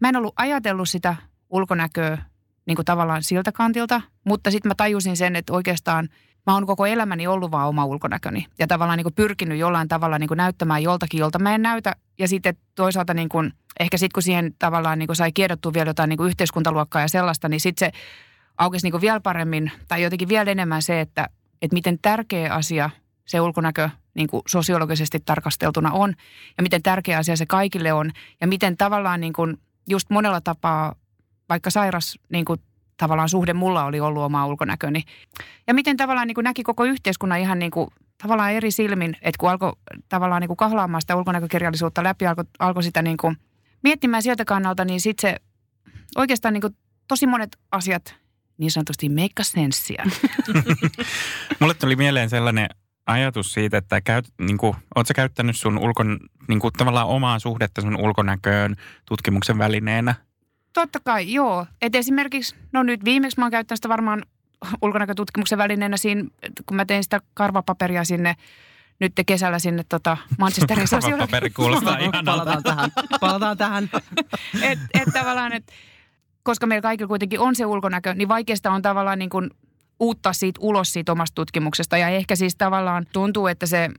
mä 0.00 0.08
en 0.08 0.16
ollut 0.16 0.34
ajatellut 0.36 0.88
sitä 0.88 1.16
ulkonäköä 1.50 2.18
niin 2.66 2.76
kuin 2.76 2.86
tavallaan 2.86 3.22
siltä 3.22 3.52
kantilta, 3.52 4.00
mutta 4.24 4.50
sitten 4.50 4.70
mä 4.70 4.74
tajusin 4.74 5.16
sen, 5.16 5.36
että 5.36 5.52
oikeastaan 5.52 6.08
mä 6.46 6.54
oon 6.54 6.66
koko 6.66 6.86
elämäni 6.86 7.26
ollut 7.26 7.50
vaan 7.50 7.68
oma 7.68 7.84
ulkonäköni 7.84 8.46
ja 8.58 8.66
tavallaan 8.66 8.96
niin 8.96 9.04
kuin 9.04 9.14
pyrkinyt 9.14 9.58
jollain 9.58 9.88
tavalla 9.88 10.18
niin 10.18 10.28
kuin 10.28 10.38
näyttämään 10.38 10.82
joltakin, 10.82 11.20
jolta 11.20 11.38
mä 11.38 11.54
en 11.54 11.62
näytä. 11.62 11.96
Ja 12.18 12.28
sitten 12.28 12.56
toisaalta 12.74 13.14
niin 13.14 13.28
kuin, 13.28 13.52
ehkä 13.80 13.96
sitten 13.96 14.14
kun 14.14 14.22
siihen 14.22 14.54
tavallaan 14.58 14.98
niin 14.98 15.06
kuin 15.06 15.16
sai 15.16 15.32
kiedottua 15.32 15.72
vielä 15.72 15.90
jotain 15.90 16.08
niin 16.08 16.16
kuin 16.16 16.28
yhteiskuntaluokkaa 16.28 17.02
ja 17.02 17.08
sellaista, 17.08 17.48
niin 17.48 17.60
sitten 17.60 17.92
se 17.92 17.98
aukesi 18.58 18.86
niin 18.86 18.92
kuin 18.92 19.00
vielä 19.00 19.20
paremmin 19.20 19.72
tai 19.88 20.02
jotenkin 20.02 20.28
vielä 20.28 20.50
enemmän 20.50 20.82
se, 20.82 21.00
että, 21.00 21.28
että 21.62 21.74
miten 21.74 21.98
tärkeä 22.02 22.54
asia 22.54 22.90
se 23.26 23.40
ulkonäkö 23.40 23.90
niin 24.14 24.28
kuin 24.28 24.42
sosiologisesti 24.46 25.20
tarkasteltuna 25.20 25.92
on 25.92 26.14
ja 26.56 26.62
miten 26.62 26.82
tärkeä 26.82 27.18
asia 27.18 27.36
se 27.36 27.46
kaikille 27.46 27.92
on 27.92 28.10
ja 28.40 28.46
miten 28.46 28.76
tavallaan 28.76 29.20
niin 29.20 29.32
kuin 29.32 29.56
just 29.88 30.10
monella 30.10 30.40
tapaa 30.40 30.94
vaikka 31.48 31.70
sairas 31.70 32.18
niin 32.28 32.44
kuin 32.44 32.60
tavallaan 32.96 33.28
suhde 33.28 33.52
mulla 33.52 33.84
oli 33.84 34.00
ollut 34.00 34.22
oma 34.22 34.46
ulkonäköni. 34.46 35.02
Ja 35.66 35.74
miten 35.74 35.96
tavallaan 35.96 36.26
niin 36.26 36.34
kuin 36.34 36.44
näki 36.44 36.62
koko 36.62 36.84
yhteiskunnan 36.84 37.40
ihan 37.40 37.58
niin 37.58 37.70
kuin 37.70 37.88
tavallaan 38.22 38.52
eri 38.52 38.70
silmin, 38.70 39.16
että 39.22 39.38
kun 39.38 39.50
alkoi 39.50 39.72
tavallaan 40.08 40.40
niin 40.40 40.48
kuin 40.48 40.56
kahlaamaan 40.56 41.00
sitä 41.00 41.16
ulkonäkökirjallisuutta 41.16 42.04
läpi, 42.04 42.26
alkoi, 42.26 42.44
alkoi 42.58 42.82
sitä 42.82 43.02
niin 43.02 43.16
kuin 43.16 43.36
miettimään 43.82 44.22
sieltä 44.22 44.44
kannalta, 44.44 44.84
niin 44.84 45.00
sitten 45.00 45.30
se 45.30 45.40
oikeastaan 46.16 46.54
niin 46.54 46.60
kuin 46.60 46.76
tosi 47.08 47.26
monet 47.26 47.58
asiat 47.70 48.14
niin 48.58 48.70
sanotusti 48.70 49.08
make 49.08 49.42
senssiä. 49.42 50.04
Mulle 51.60 51.74
tuli 51.74 51.96
mieleen 51.96 52.30
sellainen 52.30 52.68
ajatus 53.06 53.52
siitä, 53.52 53.78
että 53.78 54.00
käyt, 54.00 54.24
niin 54.40 54.58
kuin, 54.58 54.76
oot 54.94 55.06
sä 55.06 55.14
käyttänyt 55.14 55.56
sun 55.56 55.78
ulkon, 55.78 56.18
niin 56.48 56.60
kuin, 56.60 56.72
tavallaan 56.72 57.06
omaa 57.06 57.38
suhdetta 57.38 57.80
sun 57.80 57.96
ulkonäköön 58.00 58.76
tutkimuksen 59.08 59.58
välineenä? 59.58 60.14
Totta 60.72 61.00
kai, 61.04 61.32
joo. 61.32 61.66
Et 61.82 61.94
esimerkiksi, 61.94 62.56
no 62.72 62.82
nyt 62.82 63.04
viimeksi 63.04 63.38
mä 63.38 63.44
oon 63.44 63.50
käyttänyt 63.50 63.78
sitä 63.78 63.88
varmaan 63.88 64.22
ulkonäkötutkimuksen 64.82 65.58
välineenä 65.58 65.96
siinä, 65.96 66.24
kun 66.66 66.76
mä 66.76 66.84
tein 66.84 67.02
sitä 67.04 67.20
karvapaperia 67.34 68.04
sinne 68.04 68.36
nyt 69.00 69.12
kesällä 69.26 69.58
sinne 69.58 69.84
tota 69.88 70.16
Manchesterin 70.38 70.88
sosiologi- 70.88 71.18
Paperi 71.18 71.50
kuulostaa 71.50 71.98
ihanalta. 72.06 72.44
Palataan 72.44 72.62
tähän. 72.62 72.90
Palataan 73.20 73.58
tähän. 73.58 73.90
et, 74.70 74.78
et 74.94 75.08
tavallaan, 75.12 75.52
et, 75.52 75.72
koska 76.42 76.66
meillä 76.66 76.82
kaikilla 76.82 77.08
kuitenkin 77.08 77.40
on 77.40 77.54
se 77.56 77.66
ulkonäkö, 77.66 78.14
niin 78.14 78.28
vaikeasta 78.28 78.70
on 78.70 78.82
tavallaan 78.82 79.18
niin 79.18 79.30
kuin 79.30 79.50
uuttaa 80.00 80.32
siitä 80.32 80.58
ulos 80.62 80.92
siitä 80.92 81.12
omasta 81.12 81.34
tutkimuksesta. 81.34 81.98
Ja 81.98 82.08
ehkä 82.08 82.36
siis 82.36 82.56
tavallaan 82.56 83.06
tuntuu, 83.12 83.46
että 83.46 83.66
se 83.66 83.90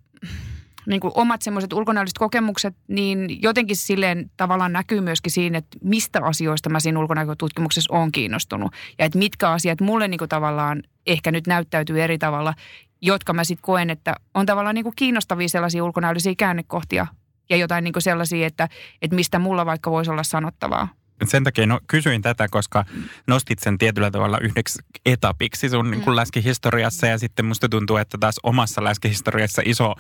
niin 0.85 0.99
kuin 0.99 1.11
omat 1.15 1.41
semmoiset 1.41 1.73
ulkonäölliset 1.73 2.17
kokemukset, 2.17 2.75
niin 2.87 3.41
jotenkin 3.41 3.75
silleen 3.75 4.31
tavallaan 4.37 4.73
näkyy 4.73 5.01
myöskin 5.01 5.31
siinä, 5.31 5.57
että 5.57 5.77
mistä 5.83 6.19
asioista 6.23 6.69
mä 6.69 6.79
siinä 6.79 6.99
ulkonäkötutkimuksessa 6.99 7.93
on 7.93 8.11
kiinnostunut. 8.11 8.73
Ja 8.99 9.05
että 9.05 9.19
mitkä 9.19 9.49
asiat 9.49 9.81
mulle 9.81 10.07
niin 10.07 10.17
kuin 10.17 10.29
tavallaan 10.29 10.83
ehkä 11.07 11.31
nyt 11.31 11.47
näyttäytyy 11.47 12.01
eri 12.03 12.17
tavalla. 12.17 12.53
jotka 13.01 13.33
mä 13.33 13.43
sitten 13.43 13.61
koen, 13.61 13.89
että 13.89 14.15
on 14.33 14.45
tavallaan 14.45 14.75
niin 14.75 14.83
kuin 14.83 14.95
kiinnostavia 14.95 15.49
sellaisia 15.49 15.83
ulkonäöllisiä 15.83 16.33
käännekohtia 16.37 17.07
ja 17.49 17.57
jotain 17.57 17.83
niin 17.83 17.93
kuin 17.93 18.03
sellaisia, 18.03 18.47
että, 18.47 18.69
että 19.01 19.15
mistä 19.15 19.39
mulla 19.39 19.65
vaikka 19.65 19.91
voisi 19.91 20.11
olla 20.11 20.23
sanottavaa. 20.23 20.87
Sen 21.23 21.43
takia 21.43 21.65
no, 21.65 21.79
kysyin 21.87 22.21
tätä, 22.21 22.47
koska 22.47 22.85
nostit 23.27 23.59
sen 23.59 23.77
tietyllä 23.77 24.11
tavalla 24.11 24.39
yhdeksi 24.39 24.79
etapiksi 25.05 25.69
sun 25.69 25.91
niin 25.91 26.01
kuin 26.01 26.15
läskihistoriassa 26.15 27.07
ja 27.07 27.17
sitten 27.17 27.45
musta 27.45 27.69
tuntuu, 27.69 27.97
että 27.97 28.17
taas 28.17 28.39
omassa 28.43 28.83
läskihistoriassa 28.83 29.61
iso 29.65 29.95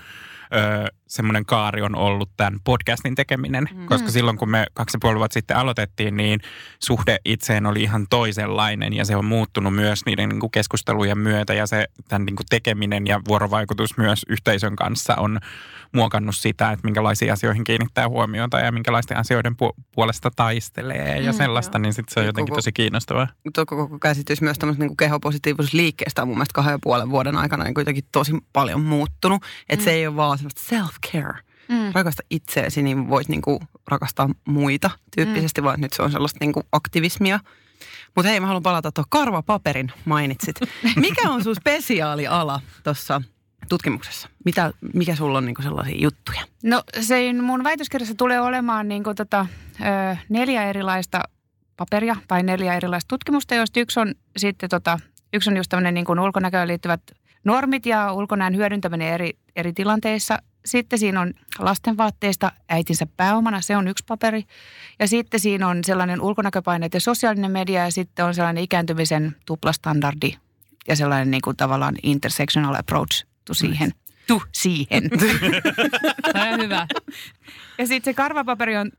ö, 0.53 0.87
semmoinen 1.07 1.45
kaari 1.45 1.81
on 1.81 1.95
ollut 1.95 2.29
tämän 2.37 2.59
podcastin 2.63 3.15
tekeminen, 3.15 3.69
mm. 3.73 3.85
koska 3.85 4.11
silloin 4.11 4.37
kun 4.37 4.49
me 4.49 4.65
kaksi 4.73 4.95
ja 4.95 4.99
puoli 5.01 5.17
vuotta 5.17 5.33
sitten 5.33 5.57
aloitettiin, 5.57 6.17
niin 6.17 6.39
suhde 6.79 7.17
itseen 7.25 7.65
oli 7.65 7.83
ihan 7.83 8.05
toisenlainen 8.09 8.93
ja 8.93 9.05
se 9.05 9.15
on 9.15 9.25
muuttunut 9.25 9.75
myös 9.75 10.05
niiden 10.05 10.29
niin 10.29 10.39
kuin 10.39 10.51
keskustelujen 10.51 11.17
myötä 11.17 11.53
ja 11.53 11.67
se 11.67 11.87
tämän 12.07 12.25
niin 12.25 12.35
kuin 12.35 12.47
tekeminen 12.49 13.07
ja 13.07 13.21
vuorovaikutus 13.27 13.97
myös 13.97 14.25
yhteisön 14.29 14.75
kanssa 14.75 15.15
on 15.15 15.39
muokannut 15.91 16.35
sitä, 16.35 16.71
että 16.71 16.87
minkälaisiin 16.87 17.33
asioihin 17.33 17.63
kiinnittää 17.63 18.09
huomiota 18.09 18.59
ja 18.59 18.71
minkälaisten 18.71 19.17
asioiden 19.17 19.53
pu- 19.53 19.83
puolesta 19.91 20.31
taistelee 20.35 21.19
ja 21.19 21.31
Mm, 21.31 21.37
sellaista, 21.37 21.79
niin 21.79 21.93
sitten 21.93 22.13
se 22.13 22.19
on 22.19 22.25
jotenkin 22.25 22.51
koko- 22.51 22.57
tosi 22.57 22.71
kiinnostavaa. 22.71 23.27
tuo 23.53 23.65
koko 23.65 23.99
käsitys 23.99 24.41
myös 24.41 24.59
tämmöistä 24.59 24.83
niin 24.83 24.97
kehopositiivisuusliikkeestä 24.97 26.21
on 26.21 26.27
mun 26.27 26.37
mielestä 26.37 26.53
kahden 26.53 26.71
ja 26.71 26.79
puolen 26.83 27.09
vuoden 27.09 27.37
aikana 27.37 27.63
niin 27.63 27.73
kuitenkin 27.73 28.03
tosi 28.11 28.31
paljon 28.53 28.81
muuttunut. 28.81 29.43
Että 29.69 29.83
mm. 29.83 29.85
se 29.85 29.91
ei 29.91 30.07
ole 30.07 30.15
vaan 30.15 30.32
semmoista 30.37 30.61
self-care. 30.75 31.37
Mm. 31.67 31.91
Rakasta 31.93 32.23
itseesi, 32.29 32.83
niin 32.83 33.09
voit 33.09 33.29
niin 33.29 33.41
kuin 33.41 33.59
rakastaa 33.87 34.29
muita 34.47 34.89
tyyppisesti, 35.15 35.61
mm. 35.61 35.65
vaan 35.65 35.81
nyt 35.81 35.93
se 35.93 36.01
on 36.01 36.11
sellaista 36.11 36.37
niin 36.41 36.53
kuin 36.53 36.65
aktivismia. 36.71 37.39
Mutta 38.15 38.29
hei, 38.29 38.39
mä 38.39 38.47
haluan 38.47 38.63
palata 38.63 38.91
tuohon 38.91 39.09
karvapaperin 39.09 39.91
mainitsit. 40.05 40.55
Mikä 40.95 41.29
on 41.29 41.43
sun 41.43 41.55
spesiaaliala 41.55 42.61
tuossa 42.83 43.21
tutkimuksessa? 43.69 44.29
Mitä, 44.45 44.71
mikä 44.93 45.15
sulla 45.15 45.37
on 45.37 45.45
niin 45.45 45.55
kuin 45.55 45.63
sellaisia 45.63 45.97
juttuja? 46.01 46.41
No 46.63 46.83
se 47.01 47.33
mun 47.33 47.63
väitöskirjassa 47.63 48.15
tulee 48.15 48.41
olemaan 48.41 48.87
niin 48.87 49.03
kuin 49.03 49.15
tota, 49.15 49.45
ö, 49.81 50.17
neljä 50.29 50.63
erilaista 50.63 51.23
paperia 51.77 52.15
tai 52.27 52.43
neljä 52.43 52.73
erilaista 52.75 53.07
tutkimusta, 53.07 53.55
joista 53.55 53.79
yksi 53.79 53.99
on 53.99 54.15
sitten 54.37 54.69
tota, 54.69 54.99
yksi 55.33 55.49
on 55.49 55.57
just 55.57 55.69
tämmöinen 55.69 55.93
niin 55.93 56.05
kuin 56.05 56.19
ulkonäköön 56.19 56.67
liittyvät 56.67 57.01
normit 57.43 57.85
ja 57.85 58.13
ulkonäön 58.13 58.55
hyödyntäminen 58.55 59.13
eri, 59.13 59.31
eri 59.55 59.73
tilanteissa. 59.73 60.37
Sitten 60.65 60.99
siinä 60.99 61.21
on 61.21 61.33
lastenvaatteista 61.59 62.51
äitinsä 62.69 63.07
pääomana, 63.17 63.61
se 63.61 63.77
on 63.77 63.87
yksi 63.87 64.03
paperi. 64.07 64.43
Ja 64.99 65.07
sitten 65.07 65.39
siinä 65.39 65.67
on 65.67 65.83
sellainen 65.83 66.21
ulkonäköpaineet 66.21 66.93
ja 66.93 66.99
sosiaalinen 66.99 67.51
media 67.51 67.83
ja 67.83 67.91
sitten 67.91 68.25
on 68.25 68.33
sellainen 68.33 68.63
ikääntymisen 68.63 69.35
tuplastandardi 69.45 70.37
ja 70.87 70.95
sellainen 70.95 71.31
niin 71.31 71.41
kuin 71.41 71.57
tavallaan 71.57 71.95
intersectional 72.03 72.75
approach 72.75 73.25
to 73.45 73.53
siihen. 73.53 73.91
Tu 74.27 74.43
siihen. 74.51 75.09
Tämä 76.33 76.53
on 76.53 76.59
hyvä. 76.59 76.87
Ja 77.77 77.87
sitten 77.87 78.13
se 78.13 78.15
karvapaperi 78.15 78.77
on 78.77 78.91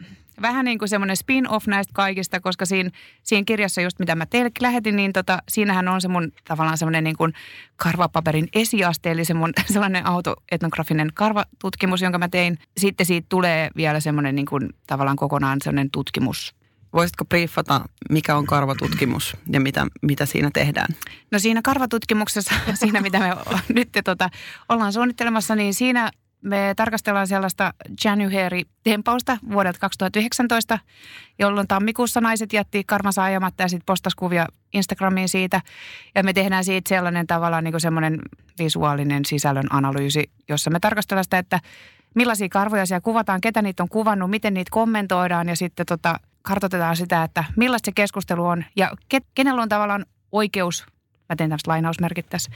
vähän 0.42 0.64
niin 0.64 0.78
kuin 0.78 0.88
semmoinen 0.88 1.16
spin-off 1.16 1.66
näistä 1.66 1.92
kaikista, 1.94 2.40
koska 2.40 2.66
siinä, 2.66 2.90
siinä 3.22 3.44
kirjassa 3.44 3.80
just 3.80 3.98
mitä 3.98 4.14
mä 4.14 4.26
teille 4.26 4.50
lähetin, 4.60 4.96
niin 4.96 5.12
tota, 5.12 5.38
siinähän 5.48 5.88
on 5.88 6.00
se 6.00 6.08
mun 6.08 6.32
tavallaan 6.48 6.78
semmoinen 6.78 7.04
niin 7.04 7.16
kuin 7.16 7.32
karvapaperin 7.76 8.48
esiaste, 8.52 9.10
eli 9.10 9.24
se 9.24 9.34
mun 9.34 9.52
sellainen 9.72 10.06
autoetnografinen 10.06 11.10
karvatutkimus, 11.14 12.02
jonka 12.02 12.18
mä 12.18 12.28
tein. 12.28 12.58
Sitten 12.76 13.06
siitä 13.06 13.26
tulee 13.28 13.70
vielä 13.76 14.00
semmoinen 14.00 14.34
niin 14.34 14.46
kuin 14.46 14.70
tavallaan 14.86 15.16
kokonaan 15.16 15.58
semmoinen 15.62 15.90
tutkimus. 15.90 16.54
Voisitko 16.92 17.24
briefata, 17.24 17.80
mikä 18.10 18.36
on 18.36 18.46
karvatutkimus 18.46 19.36
ja 19.52 19.60
mitä, 19.60 19.86
mitä 20.02 20.26
siinä 20.26 20.50
tehdään? 20.52 20.88
No 21.30 21.38
siinä 21.38 21.60
karvatutkimuksessa, 21.62 22.54
siinä 22.74 23.00
mitä 23.00 23.18
me 23.18 23.36
nyt 23.74 23.88
tota, 24.04 24.30
ollaan 24.68 24.92
suunnittelemassa, 24.92 25.54
niin 25.54 25.74
siinä 25.74 26.10
me 26.44 26.72
tarkastellaan 26.76 27.26
sellaista 27.26 27.74
January-tempausta 28.04 29.38
vuodelta 29.50 29.78
2019, 29.78 30.78
jolloin 31.38 31.68
tammikuussa 31.68 32.20
naiset 32.20 32.52
jätti 32.52 32.84
karvansa 32.84 33.24
ajamatta 33.24 33.62
ja 33.62 33.68
sitten 33.68 33.86
postasi 33.86 34.16
kuvia 34.16 34.46
Instagramiin 34.72 35.28
siitä. 35.28 35.60
Ja 36.14 36.22
me 36.22 36.32
tehdään 36.32 36.64
siitä 36.64 36.88
sellainen 36.88 37.26
tavallaan 37.26 37.64
niin 37.64 37.80
semmoinen 37.80 38.18
visuaalinen 38.58 39.24
sisällön 39.24 39.66
analyysi, 39.70 40.30
jossa 40.48 40.70
me 40.70 40.80
tarkastellaan 40.80 41.24
sitä, 41.24 41.38
että 41.38 41.60
millaisia 42.14 42.48
karvoja 42.48 42.86
siellä 42.86 43.00
kuvataan, 43.00 43.40
ketä 43.40 43.62
niitä 43.62 43.82
on 43.82 43.88
kuvannut, 43.88 44.30
miten 44.30 44.54
niitä 44.54 44.70
kommentoidaan 44.70 45.48
ja 45.48 45.56
sitten 45.56 45.86
tota, 45.86 46.20
kartoitetaan 46.42 46.96
sitä, 46.96 47.22
että 47.22 47.44
millaista 47.56 47.86
se 47.86 47.92
keskustelu 47.94 48.46
on 48.46 48.64
ja 48.76 48.90
ke, 49.08 49.20
kenellä 49.34 49.62
on 49.62 49.68
tavallaan 49.68 50.06
oikeus 50.32 50.86
mä 51.28 51.36
teen 51.36 51.50
tämmöistä 51.50 51.70
lainausmerkit 51.70 52.26
tässä, 52.28 52.50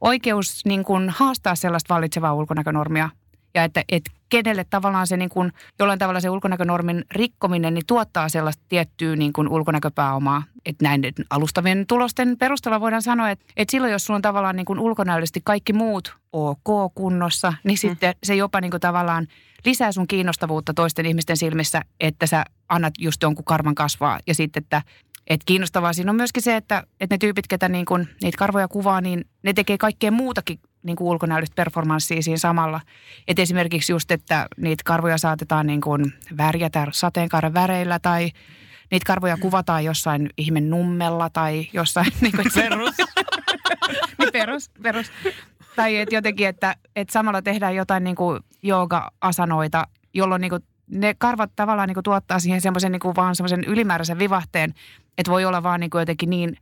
oikeus 0.00 0.64
niin 0.64 0.84
kuin 0.84 1.10
haastaa 1.10 1.54
sellaista 1.54 1.94
vallitsevaa 1.94 2.34
ulkonäkönormia 2.34 3.10
ja 3.54 3.64
että, 3.64 3.84
että 3.88 4.10
kenelle 4.28 4.64
tavallaan 4.64 5.06
se 5.06 5.16
niin 5.16 5.30
kuin, 5.30 5.52
jollain 5.78 5.98
tavalla 5.98 6.20
se 6.20 6.30
ulkonäkönormin 6.30 7.04
rikkominen 7.10 7.74
niin 7.74 7.86
tuottaa 7.86 8.28
sellaista 8.28 8.62
tiettyä 8.68 9.16
niin 9.16 9.32
kuin 9.32 9.48
ulkonäköpääomaa. 9.48 10.42
Että 10.66 10.84
näiden 10.84 11.12
alustavien 11.30 11.86
tulosten 11.86 12.38
perusteella 12.38 12.80
voidaan 12.80 13.02
sanoa, 13.02 13.30
että, 13.30 13.44
että 13.56 13.72
silloin 13.72 13.92
jos 13.92 14.04
sulla 14.04 14.16
on 14.16 14.22
tavallaan 14.22 14.56
niin 14.56 14.66
kuin 14.66 14.78
ulkonäöllisesti 14.78 15.40
kaikki 15.44 15.72
muut 15.72 16.16
ok 16.32 16.94
kunnossa, 16.94 17.52
niin 17.64 17.78
sitten 17.78 18.14
se 18.22 18.34
jopa 18.34 18.60
niin 18.60 18.70
kuin 18.70 18.80
tavallaan 18.80 19.26
lisää 19.64 19.92
sun 19.92 20.06
kiinnostavuutta 20.06 20.74
toisten 20.74 21.06
ihmisten 21.06 21.36
silmissä, 21.36 21.82
että 22.00 22.26
sä 22.26 22.44
annat 22.68 22.94
just 22.98 23.22
jonkun 23.22 23.44
karvan 23.44 23.74
kasvaa 23.74 24.18
ja 24.26 24.34
sitten, 24.34 24.62
että 24.62 24.82
et 25.26 25.40
kiinnostavaa 25.46 25.92
siinä 25.92 26.10
on 26.10 26.16
myöskin 26.16 26.42
se, 26.42 26.56
että, 26.56 26.84
että 27.00 27.14
ne 27.14 27.18
tyypit, 27.18 27.46
ketä 27.46 27.68
niin 27.68 27.84
kun 27.86 28.06
niitä 28.22 28.38
karvoja 28.38 28.68
kuvaa, 28.68 29.00
niin 29.00 29.24
ne 29.42 29.52
tekee 29.52 29.78
kaikkea 29.78 30.10
muutakin 30.10 30.58
niin 30.82 30.96
kuin 30.96 31.08
ulkonäöllistä 31.08 31.54
performanssia 31.54 32.22
siinä 32.22 32.38
samalla. 32.38 32.80
Et 33.28 33.38
esimerkiksi 33.38 33.92
just, 33.92 34.10
että 34.10 34.46
niitä 34.56 34.82
karvoja 34.86 35.18
saatetaan 35.18 35.66
niin 35.66 35.80
kuin 35.80 36.12
värjätä 36.36 36.86
sateenkaaren 36.90 37.54
väreillä 37.54 37.98
tai 37.98 38.30
niitä 38.90 39.06
karvoja 39.06 39.36
kuvataan 39.36 39.84
jossain 39.84 40.30
ihmen 40.36 40.70
nummella 40.70 41.30
tai 41.30 41.68
jossain... 41.72 42.06
Niin 42.20 42.32
kuin, 42.32 42.46
perus. 42.54 42.94
niin 44.18 44.32
perus, 44.32 44.70
perus. 44.82 45.12
Tai 45.76 45.96
et 45.96 46.12
jotenkin, 46.12 46.48
että, 46.48 46.76
että 46.96 47.12
samalla 47.12 47.42
tehdään 47.42 47.74
jotain 47.74 48.04
niin 48.04 48.16
kuin 48.16 48.40
jooga-asanoita, 48.62 49.86
jolloin 50.14 50.40
niin 50.40 50.50
kuin 50.50 50.62
ne 50.90 51.14
karvat 51.18 51.50
tavallaan 51.56 51.88
niin 51.88 51.94
kuin 51.94 52.04
tuottaa 52.04 52.38
siihen 52.38 52.60
semmoisen 52.60 52.92
niin 52.92 53.16
vaan 53.16 53.36
semmoisen 53.36 53.64
ylimääräisen 53.64 54.18
vivahteen, 54.18 54.74
että 55.18 55.32
voi 55.32 55.44
olla 55.44 55.62
vaan 55.62 55.80
niin 55.80 55.90
kuin 55.90 56.00
jotenkin 56.00 56.30
niin, 56.30 56.56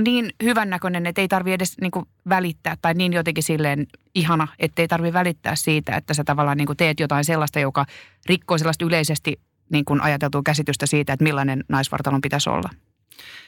niin 0.00 0.32
hyvännäköinen, 0.42 1.06
että 1.06 1.20
ei 1.20 1.28
tarvi 1.28 1.52
edes 1.52 1.78
niin 1.80 1.90
kuin 1.90 2.06
välittää 2.28 2.76
tai 2.82 2.94
niin 2.94 3.12
jotenkin 3.12 3.42
silleen 3.42 3.86
ihana, 4.14 4.48
että 4.58 4.82
ei 4.82 4.88
tarvi 4.88 5.12
välittää 5.12 5.56
siitä, 5.56 5.96
että 5.96 6.14
sä 6.14 6.24
tavallaan 6.24 6.56
niin 6.56 6.66
kuin 6.66 6.76
teet 6.76 7.00
jotain 7.00 7.24
sellaista, 7.24 7.60
joka 7.60 7.86
rikkoo 8.26 8.58
sellaista 8.58 8.84
yleisesti 8.84 9.40
niin 9.70 9.84
kuin 9.84 10.00
ajateltua 10.00 10.42
käsitystä 10.44 10.86
siitä, 10.86 11.12
että 11.12 11.22
millainen 11.24 11.64
naisvartalon 11.68 12.20
pitäisi 12.20 12.50
olla. 12.50 12.70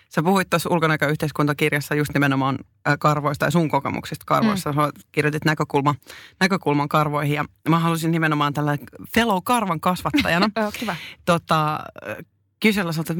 Sä 0.08 0.22
puhuit 0.22 0.50
tuossa 0.50 0.70
ulkonäköyhteiskuntakirjassa 0.72 1.94
just 1.94 2.14
nimenomaan 2.14 2.58
äh, 2.88 2.96
karvoista 2.98 3.44
ja 3.44 3.50
sun 3.50 3.68
kokemuksista 3.68 4.24
karvoista. 4.26 4.72
Mm. 4.72 4.78
kirjoitit 5.12 5.44
näkökulma, 5.44 5.94
näkökulman 6.40 6.88
karvoihin 6.88 7.34
ja 7.34 7.44
mä 7.68 7.78
halusin 7.78 8.10
nimenomaan 8.10 8.52
tällä 8.52 8.78
fellow 9.14 9.38
karvan 9.44 9.80
kasvattajana 9.80 10.50
kiva. 10.78 10.96
tota, 11.24 11.74
äh, 12.08 12.16
kysellä 12.60 12.92
sulta, 12.92 13.14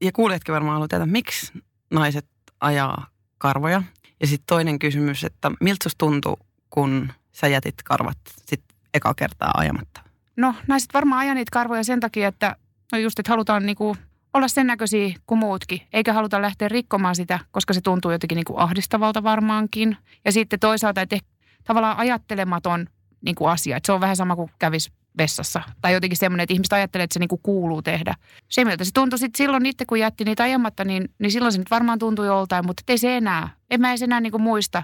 ja 0.00 0.12
kuulijatkin 0.12 0.52
varmaan 0.52 0.72
haluaa 0.72 0.88
tietää, 0.88 1.06
miksi 1.06 1.52
naiset 1.90 2.26
ajaa 2.60 3.06
karvoja. 3.38 3.82
Ja 4.20 4.26
sitten 4.26 4.46
toinen 4.46 4.78
kysymys, 4.78 5.24
että 5.24 5.50
miltä 5.60 5.90
tuntui, 5.98 6.36
kun 6.70 7.12
sä 7.32 7.48
jätit 7.48 7.74
karvat 7.84 8.18
sit 8.46 8.60
eka 8.94 9.14
kertaa 9.14 9.50
ajamatta? 9.54 10.00
No 10.36 10.54
naiset 10.66 10.94
varmaan 10.94 11.20
ajaa 11.20 11.34
niitä 11.34 11.50
karvoja 11.52 11.84
sen 11.84 12.00
takia, 12.00 12.28
että 12.28 12.56
no 12.92 12.98
just, 12.98 13.18
että 13.18 13.32
halutaan 13.32 13.66
niinku 13.66 13.96
olla 14.34 14.48
sen 14.48 14.66
näköisiä 14.66 15.14
kuin 15.26 15.38
muutkin, 15.38 15.80
eikä 15.92 16.12
haluta 16.12 16.42
lähteä 16.42 16.68
rikkomaan 16.68 17.16
sitä, 17.16 17.38
koska 17.50 17.74
se 17.74 17.80
tuntuu 17.80 18.10
jotenkin 18.10 18.36
niinku 18.36 18.56
ahdistavalta 18.56 19.22
varmaankin. 19.22 19.96
Ja 20.24 20.32
sitten 20.32 20.60
toisaalta, 20.60 21.00
että 21.00 21.18
tavallaan 21.64 21.96
ajattelematon 21.96 22.86
niinku 23.24 23.46
asia, 23.46 23.76
että 23.76 23.86
se 23.86 23.92
on 23.92 24.00
vähän 24.00 24.16
sama 24.16 24.36
kuin 24.36 24.50
kävisi 24.58 24.92
vessassa. 25.18 25.62
Tai 25.80 25.92
jotenkin 25.92 26.16
semmoinen, 26.16 26.42
että 26.42 26.52
ihmiset 26.52 26.72
ajattelee, 26.72 27.04
että 27.04 27.14
se 27.14 27.20
niinku 27.20 27.40
kuuluu 27.42 27.82
tehdä. 27.82 28.14
Se, 28.48 28.64
miltä 28.64 28.84
se 28.84 28.90
tuntui 28.94 29.18
sitten 29.18 29.38
silloin 29.38 29.66
itse, 29.66 29.84
kun 29.84 30.00
jätti 30.00 30.24
niitä 30.24 30.42
ajamatta, 30.42 30.84
niin, 30.84 31.08
niin 31.18 31.30
silloin 31.30 31.52
se 31.52 31.58
nyt 31.58 31.70
varmaan 31.70 31.98
tuntui 31.98 32.26
joltain, 32.26 32.66
mutta 32.66 32.82
ei 32.88 32.98
se 32.98 33.16
enää. 33.16 33.48
En 33.70 33.80
mä 33.80 33.90
edes 33.90 34.02
enää 34.02 34.20
niinku 34.20 34.38
muista. 34.38 34.82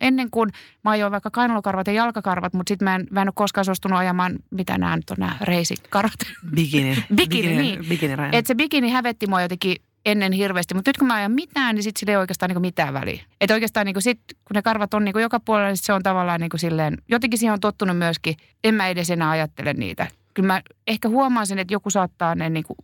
Ennen 0.00 0.30
kuin 0.30 0.50
mä 0.84 0.90
ajoin 0.90 1.12
vaikka 1.12 1.30
kainalokarvat 1.30 1.86
ja 1.86 1.92
jalkakarvat, 1.92 2.54
mutta 2.54 2.70
sitten 2.70 2.84
mä 2.84 2.94
en, 2.94 3.06
mä 3.10 3.22
en 3.22 3.28
ole 3.28 3.32
koskaan 3.34 3.64
suostunut 3.64 3.98
ajamaan, 3.98 4.38
mitä 4.50 4.78
nämä 4.78 4.96
nyt 4.96 5.10
on 5.10 5.16
nämä 5.18 5.36
reisikarvat. 5.40 6.20
Bikini. 6.54 7.04
Bikini, 7.14 7.56
niin. 7.56 7.88
Bikini 7.88 8.14
Et 8.32 8.46
se 8.46 8.54
bikini 8.54 8.90
hävetti 8.90 9.26
mua 9.26 9.42
jotenkin 9.42 9.76
ennen 10.06 10.32
hirveästi, 10.32 10.74
mutta 10.74 10.88
nyt 10.88 10.98
kun 10.98 11.08
mä 11.08 11.14
ajan 11.14 11.32
mitään, 11.32 11.74
niin 11.74 11.82
sitten 11.82 12.00
sillä 12.00 12.10
ei 12.10 12.16
oikeastaan 12.16 12.50
niinku 12.50 12.60
mitään 12.60 12.94
väliä. 12.94 13.22
Että 13.40 13.54
oikeastaan 13.54 13.86
niinku 13.86 14.00
sit, 14.00 14.20
kun 14.28 14.54
ne 14.54 14.62
karvat 14.62 14.94
on 14.94 15.04
niinku 15.04 15.18
joka 15.18 15.40
puolella, 15.40 15.68
niin 15.68 15.76
se 15.76 15.92
on 15.92 16.02
tavallaan 16.02 16.40
niinku 16.40 16.58
silleen, 16.58 16.96
jotenkin 17.08 17.38
siihen 17.38 17.52
on 17.52 17.60
tottunut 17.60 17.98
myöskin, 17.98 18.36
en 18.64 18.74
mä 18.74 18.88
edes 18.88 19.10
enää 19.10 19.30
ajattele 19.30 19.72
niitä. 19.72 20.06
Kyllä 20.34 20.46
mä 20.46 20.62
ehkä 20.86 21.08
huomaan 21.08 21.46
sen, 21.46 21.58
että 21.58 21.74
joku 21.74 21.90
saattaa 21.90 22.34
ne 22.34 22.50
niinku, 22.50 22.76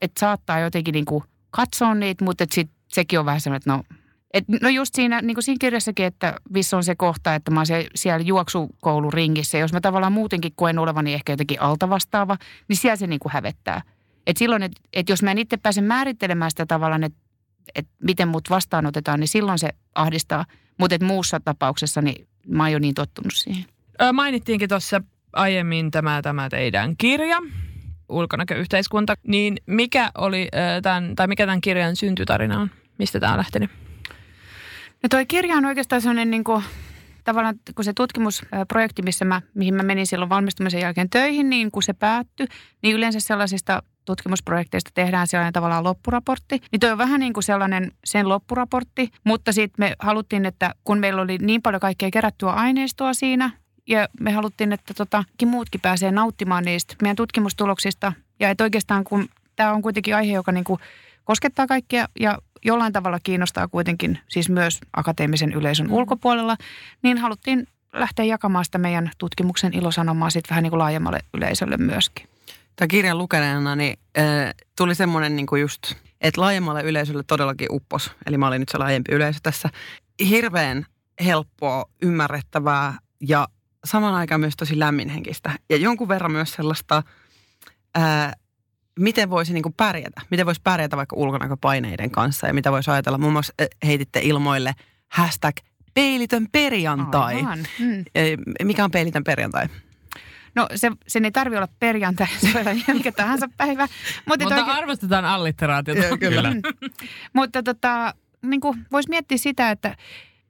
että 0.00 0.20
saattaa 0.20 0.58
jotenkin 0.58 0.92
niinku 0.92 1.24
katsoa 1.50 1.94
niitä, 1.94 2.24
mutta 2.24 2.44
et 2.44 2.52
sit 2.52 2.70
sekin 2.88 3.18
on 3.18 3.26
vähän 3.26 3.40
semmoinen, 3.40 3.56
että 3.56 3.70
no 3.72 3.82
Et, 4.34 4.44
no 4.62 4.68
just 4.68 4.94
siinä, 4.94 5.22
niin 5.22 5.34
kuin 5.34 5.44
siinä 5.44 5.58
kirjassakin, 5.60 6.06
että 6.06 6.34
missä 6.50 6.76
on 6.76 6.84
se 6.84 6.94
kohta, 6.94 7.34
että 7.34 7.50
mä 7.50 7.60
oon 7.60 7.66
se, 7.66 7.86
siellä 7.94 8.24
juoksukouluringissä. 8.24 9.58
Jos 9.58 9.72
mä 9.72 9.80
tavallaan 9.80 10.12
muutenkin 10.12 10.52
koen 10.56 10.78
olevani 10.78 11.14
ehkä 11.14 11.32
jotenkin 11.32 11.60
altavastaava, 11.60 12.36
niin 12.68 12.76
siellä 12.76 12.96
se 12.96 13.06
niin 13.06 13.20
kuin 13.20 13.32
hävettää. 13.32 13.82
Et 14.26 14.36
silloin, 14.36 14.62
että 14.62 14.80
et 14.92 15.08
jos 15.08 15.22
mä 15.22 15.30
en 15.30 15.38
itse 15.38 15.56
pääse 15.56 15.80
määrittelemään 15.80 16.50
sitä 16.50 16.66
tavallaan, 16.66 17.04
että 17.04 17.18
et 17.74 17.86
miten 18.02 18.28
mut 18.28 18.50
vastaanotetaan, 18.50 19.20
niin 19.20 19.28
silloin 19.28 19.58
se 19.58 19.68
ahdistaa. 19.94 20.44
Mutta 20.78 21.04
muussa 21.04 21.40
tapauksessa, 21.40 22.02
niin 22.02 22.28
mä 22.48 22.62
oon 22.62 22.72
jo 22.72 22.78
niin 22.78 22.94
tottunut 22.94 23.32
siihen. 23.34 23.64
Ö, 24.02 24.12
mainittiinkin 24.12 24.68
tuossa 24.68 25.02
aiemmin 25.32 25.90
tämä, 25.90 26.22
tämä 26.22 26.48
teidän 26.48 26.96
kirja, 26.96 27.38
Ulkonäköyhteiskunta. 28.08 29.14
Niin 29.26 29.56
mikä 29.66 30.10
oli 30.18 30.48
ö, 30.54 30.80
tämän, 30.80 31.14
tai 31.16 31.26
mikä 31.26 31.46
tämän 31.46 31.60
kirjan 31.60 31.96
syntytarina 31.96 32.60
on? 32.60 32.70
Mistä 32.98 33.20
tämä 33.20 33.32
on 33.32 33.38
lähtenyt? 33.38 33.70
No 35.02 35.08
toi 35.10 35.26
kirja 35.26 35.56
on 35.56 35.64
oikeastaan 35.64 36.02
sellainen 36.02 36.30
niin 36.30 36.44
kuin, 36.44 36.64
tavallaan, 37.24 37.54
kun 37.74 37.84
se 37.84 37.92
tutkimusprojekti, 37.92 39.02
missä 39.02 39.24
mä, 39.24 39.42
mihin 39.54 39.74
mä 39.74 39.82
menin 39.82 40.06
silloin 40.06 40.28
valmistumisen 40.28 40.80
jälkeen 40.80 41.10
töihin, 41.10 41.50
niin 41.50 41.70
kun 41.70 41.82
se 41.82 41.92
päättyi, 41.92 42.46
niin 42.82 42.96
yleensä 42.96 43.20
sellaisista 43.20 43.82
tutkimusprojekteista 44.04 44.90
tehdään 44.94 45.26
sellainen 45.26 45.52
tavallaan 45.52 45.84
loppuraportti. 45.84 46.60
Niin 46.72 46.80
toi 46.80 46.90
on 46.90 46.98
vähän 46.98 47.20
niin 47.20 47.32
kuin 47.32 47.44
sellainen 47.44 47.92
sen 48.04 48.28
loppuraportti, 48.28 49.10
mutta 49.24 49.52
sitten 49.52 49.84
me 49.84 49.96
haluttiin, 49.98 50.46
että 50.46 50.74
kun 50.84 50.98
meillä 50.98 51.22
oli 51.22 51.38
niin 51.38 51.62
paljon 51.62 51.80
kaikkea 51.80 52.10
kerättyä 52.10 52.50
aineistoa 52.50 53.14
siinä, 53.14 53.50
ja 53.86 54.08
me 54.20 54.32
haluttiin, 54.32 54.72
että 54.72 54.94
tota, 54.94 55.24
muutkin 55.46 55.80
pääsee 55.80 56.10
nauttimaan 56.10 56.64
niistä 56.64 56.94
meidän 57.02 57.16
tutkimustuloksista. 57.16 58.12
Ja 58.40 58.50
että 58.50 58.64
oikeastaan 58.64 59.04
kun 59.04 59.28
tämä 59.56 59.72
on 59.72 59.82
kuitenkin 59.82 60.16
aihe, 60.16 60.32
joka 60.32 60.52
niin 60.52 60.64
kuin 60.64 60.80
koskettaa 61.24 61.66
kaikkia 61.66 62.08
ja 62.20 62.38
jollain 62.64 62.92
tavalla 62.92 63.18
kiinnostaa 63.22 63.68
kuitenkin 63.68 64.18
siis 64.28 64.48
myös 64.48 64.80
akateemisen 64.92 65.52
yleisön 65.52 65.86
mm. 65.86 65.92
ulkopuolella, 65.92 66.56
niin 67.02 67.18
haluttiin 67.18 67.68
lähteä 67.92 68.24
jakamaan 68.24 68.64
sitä 68.64 68.78
meidän 68.78 69.10
tutkimuksen 69.18 69.74
ilosanomaa 69.74 70.30
sitten 70.30 70.50
vähän 70.50 70.62
niin 70.62 70.70
kuin 70.70 70.78
laajemmalle 70.78 71.20
yleisölle 71.34 71.76
myöskin. 71.76 72.28
Tämä 72.76 72.88
kirjan 72.88 73.18
lukeneena 73.18 73.76
niin, 73.76 73.98
äh, 74.18 74.54
tuli 74.76 74.94
semmoinen 74.94 75.36
niin 75.36 75.46
just, 75.60 75.94
että 76.20 76.40
laajemmalle 76.40 76.82
yleisölle 76.82 77.22
todellakin 77.26 77.68
uppos. 77.70 78.10
Eli 78.26 78.38
mä 78.38 78.48
olin 78.48 78.60
nyt 78.60 78.68
se 78.68 78.78
laajempi 78.78 79.12
yleisö 79.12 79.40
tässä. 79.42 79.68
Hirveän 80.28 80.86
helppoa, 81.24 81.84
ymmärrettävää 82.02 82.98
ja 83.20 83.48
saman 83.84 84.14
aikaan 84.14 84.40
myös 84.40 84.56
tosi 84.56 84.78
lämminhenkistä. 84.78 85.52
Ja 85.70 85.76
jonkun 85.76 86.08
verran 86.08 86.32
myös 86.32 86.52
sellaista, 86.52 87.02
ää, 87.94 88.32
miten 88.98 89.30
voisi 89.30 89.52
niin 89.52 89.62
kuin 89.62 89.74
pärjätä. 89.76 90.20
Miten 90.30 90.46
voisi 90.46 90.60
pärjätä 90.64 90.96
vaikka 90.96 91.16
ulkonäköpaineiden 91.16 92.10
kanssa 92.10 92.46
ja 92.46 92.54
mitä 92.54 92.72
voisi 92.72 92.90
ajatella. 92.90 93.18
Muun 93.18 93.32
muassa 93.32 93.54
heititte 93.86 94.20
ilmoille 94.22 94.72
hashtag 95.08 95.56
peilitön 95.94 96.46
perjantai. 96.52 97.34
Aivan. 97.34 97.58
Mm. 97.78 98.04
Mikä 98.62 98.84
on 98.84 98.90
peilitön 98.90 99.24
perjantai? 99.24 99.68
No 100.54 100.66
se, 100.74 100.90
sen 101.08 101.24
ei 101.24 101.30
tarvi 101.30 101.56
olla 101.56 101.68
perjantai, 101.78 102.26
se 102.40 102.54
voi 102.54 102.60
olla 102.60 102.94
mikä 102.94 103.12
tahansa 103.12 103.48
päivä. 103.56 103.88
Mutta, 104.26 104.44
Mutta 104.44 104.60
oikein... 104.60 104.76
arvostetaan 104.76 105.24
allitteraatiota. 105.24 106.02
Joo, 106.04 106.18
kyllä. 106.18 106.50
Mm. 106.50 106.62
Mutta 107.32 107.62
tota, 107.62 108.14
niin 108.42 108.60
voisi 108.92 109.08
miettiä 109.08 109.38
sitä, 109.38 109.70
että 109.70 109.96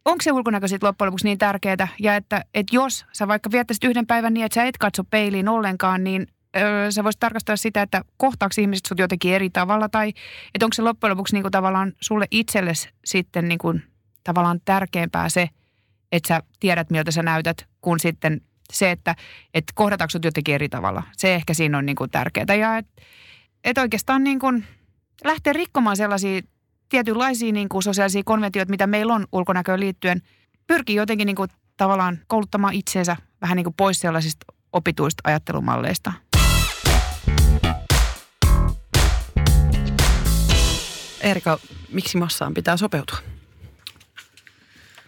onko 0.05 0.23
se 0.23 0.33
ulkonäkö 0.33 0.69
sitten 0.69 0.87
loppujen 0.87 1.07
lopuksi 1.07 1.27
niin 1.27 1.39
tärkeää, 1.39 1.89
ja 2.01 2.17
että, 2.17 2.45
että 2.55 2.77
jos 2.77 3.07
sä 3.13 3.29
vaikka 3.29 3.51
viettäisit 3.51 3.85
yhden 3.85 4.07
päivän 4.07 4.35
niin, 4.35 4.47
että 4.47 4.55
sä 4.55 4.65
et 4.65 4.79
katso 4.79 5.05
peiliin 5.05 5.49
ollenkaan, 5.49 6.05
niin 6.05 6.27
öö, 6.57 6.91
sä 6.91 7.05
voisit 7.05 7.21
tarkastaa 7.21 7.57
sitä, 7.57 7.83
että 7.83 8.05
kohtaako 8.17 8.55
ihmiset 8.59 8.87
sut 8.87 8.99
jotenkin 8.99 9.35
eri 9.35 9.51
tavalla, 9.51 9.89
tai 9.89 10.09
että 10.55 10.67
onko 10.67 10.75
se 10.75 10.83
loppujen 10.83 11.11
lopuksi 11.11 11.35
niin 11.35 11.43
kuin 11.43 11.53
tavallaan 11.53 11.93
sulle 12.01 12.27
itsellesi 12.31 12.89
sitten 13.05 13.49
niin 13.49 13.59
kuin, 13.59 13.83
tavallaan 14.25 14.61
tärkeämpää 14.65 15.29
se, 15.29 15.49
että 16.13 16.29
sä 16.29 16.43
tiedät, 16.61 16.91
miltä 16.91 17.11
sä 17.11 17.23
näytät, 17.23 17.67
kun 17.81 18.01
sitten 18.01 18.41
se, 18.73 18.91
että, 18.91 19.15
että 19.55 19.73
kohdataanko 19.75 20.11
sut 20.11 20.25
jotenkin 20.25 20.55
eri 20.55 20.69
tavalla. 20.69 21.03
Se 21.17 21.35
ehkä 21.35 21.55
siinä 21.55 21.79
on 21.79 21.87
niin 21.87 21.97
kuin 21.97 22.11
tärkeää. 22.11 22.55
Ja 22.61 22.77
että 22.77 23.03
et 23.65 23.79
oikeastaan 23.79 24.25
niin 24.25 24.39
kuin 24.39 24.65
lähteä 25.25 25.53
rikkomaan 25.53 25.97
sellaisia 25.97 26.43
tietynlaisia 26.89 27.53
niin 27.53 27.69
kuin 27.69 27.83
sosiaalisia 27.83 28.23
konventioita, 28.25 28.71
mitä 28.71 28.87
meillä 28.87 29.15
on 29.15 29.27
ulkonäköön 29.33 29.81
liittyen, 29.81 30.23
pyrkii 30.67 30.97
jotenkin 30.97 31.27
niin 31.27 31.37
kuin 31.37 31.49
tavallaan 31.77 32.19
kouluttamaan 32.27 32.75
itseensä 32.75 33.17
vähän 33.41 33.57
niin 33.57 33.65
kuin 33.65 33.75
pois 33.75 34.01
sellaisista 34.01 34.47
opituista 34.73 35.21
ajattelumalleista. 35.25 36.13
Erika, 41.21 41.59
miksi 41.93 42.19
massaan 42.19 42.55
pitää 42.55 42.77
sopeutua? 42.77 43.19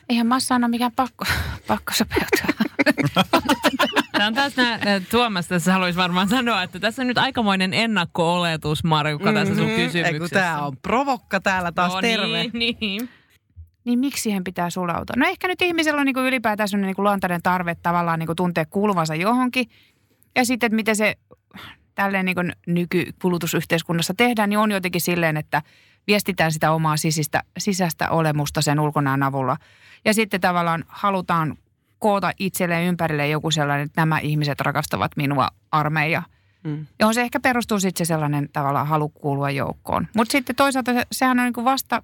Eihän 0.08 0.26
massaan 0.26 0.64
ole 0.64 0.70
mikään 0.70 0.92
pakko, 0.92 1.24
pakko 1.68 1.92
sopeutua. 1.94 2.73
Tämä 4.12 4.26
on 4.26 4.34
taas 4.34 4.56
nämä, 4.56 4.78
Tuomas 5.10 5.48
tässä 5.48 5.72
haluaisi 5.72 5.98
varmaan 5.98 6.28
sanoa, 6.28 6.62
että 6.62 6.80
tässä 6.80 7.02
on 7.02 7.08
nyt 7.08 7.18
aikamoinen 7.18 7.74
ennakko-oletus, 7.74 8.84
Marjukka, 8.84 9.32
mm-hmm. 9.32 9.48
tässä 9.48 9.54
sun 9.54 9.76
kysymyksessä. 9.76 10.40
Tämä 10.40 10.66
on 10.66 10.76
provokka 10.76 11.40
täällä 11.40 11.72
taas, 11.72 11.92
no, 11.92 12.00
terve. 12.00 12.50
Niin, 12.52 12.76
niin. 12.80 13.08
Niin 13.84 13.98
miksi 13.98 14.22
siihen 14.22 14.44
pitää 14.44 14.70
sulautua? 14.70 15.14
No 15.16 15.26
ehkä 15.26 15.48
nyt 15.48 15.62
ihmisellä 15.62 16.00
on 16.00 16.06
niin 16.06 16.14
kuin 16.14 16.26
ylipäätään 16.26 16.68
sellainen 16.68 16.86
niin 16.86 16.96
kuin 16.96 17.04
luontainen 17.04 17.42
tarve 17.42 17.74
tavallaan 17.74 18.18
niin 18.18 18.26
kuin 18.26 18.36
tuntea 18.36 18.64
kuuluvansa 18.66 19.14
johonkin. 19.14 19.66
Ja 20.36 20.44
sitten, 20.44 20.66
että 20.66 20.76
miten 20.76 20.96
se 20.96 21.14
tälleen 21.94 22.24
niin 22.24 22.34
kuin 22.34 22.52
nykykulutusyhteiskunnassa 22.66 24.14
tehdään, 24.16 24.50
niin 24.50 24.58
on 24.58 24.70
jotenkin 24.70 25.00
silleen, 25.00 25.36
että 25.36 25.62
viestitään 26.06 26.52
sitä 26.52 26.72
omaa 26.72 26.96
sisistä, 26.96 27.42
sisäistä 27.58 28.10
olemusta 28.10 28.62
sen 28.62 28.80
ulkonaan 28.80 29.22
avulla. 29.22 29.56
Ja 30.04 30.14
sitten 30.14 30.40
tavallaan 30.40 30.84
halutaan 30.88 31.56
koota 32.04 32.32
itselleen 32.38 32.86
ympärille 32.86 33.28
joku 33.28 33.50
sellainen, 33.50 33.86
että 33.86 34.00
nämä 34.00 34.18
ihmiset 34.18 34.60
rakastavat 34.60 35.10
minua 35.16 35.48
armeija. 35.70 36.22
Mm. 36.64 36.86
Johon 37.00 37.14
se 37.14 37.20
ehkä 37.20 37.40
perustuu 37.40 37.80
sitten 37.80 38.06
se 38.06 38.08
sellainen 38.08 38.48
tavallaan 38.52 38.86
halu 38.86 39.08
kuulua 39.08 39.50
joukkoon. 39.50 40.08
Mutta 40.16 40.32
sitten 40.32 40.56
toisaalta 40.56 40.92
se, 40.92 41.02
sehän 41.12 41.38
on 41.38 41.44
niinku 41.44 41.64
vasta 41.64 42.02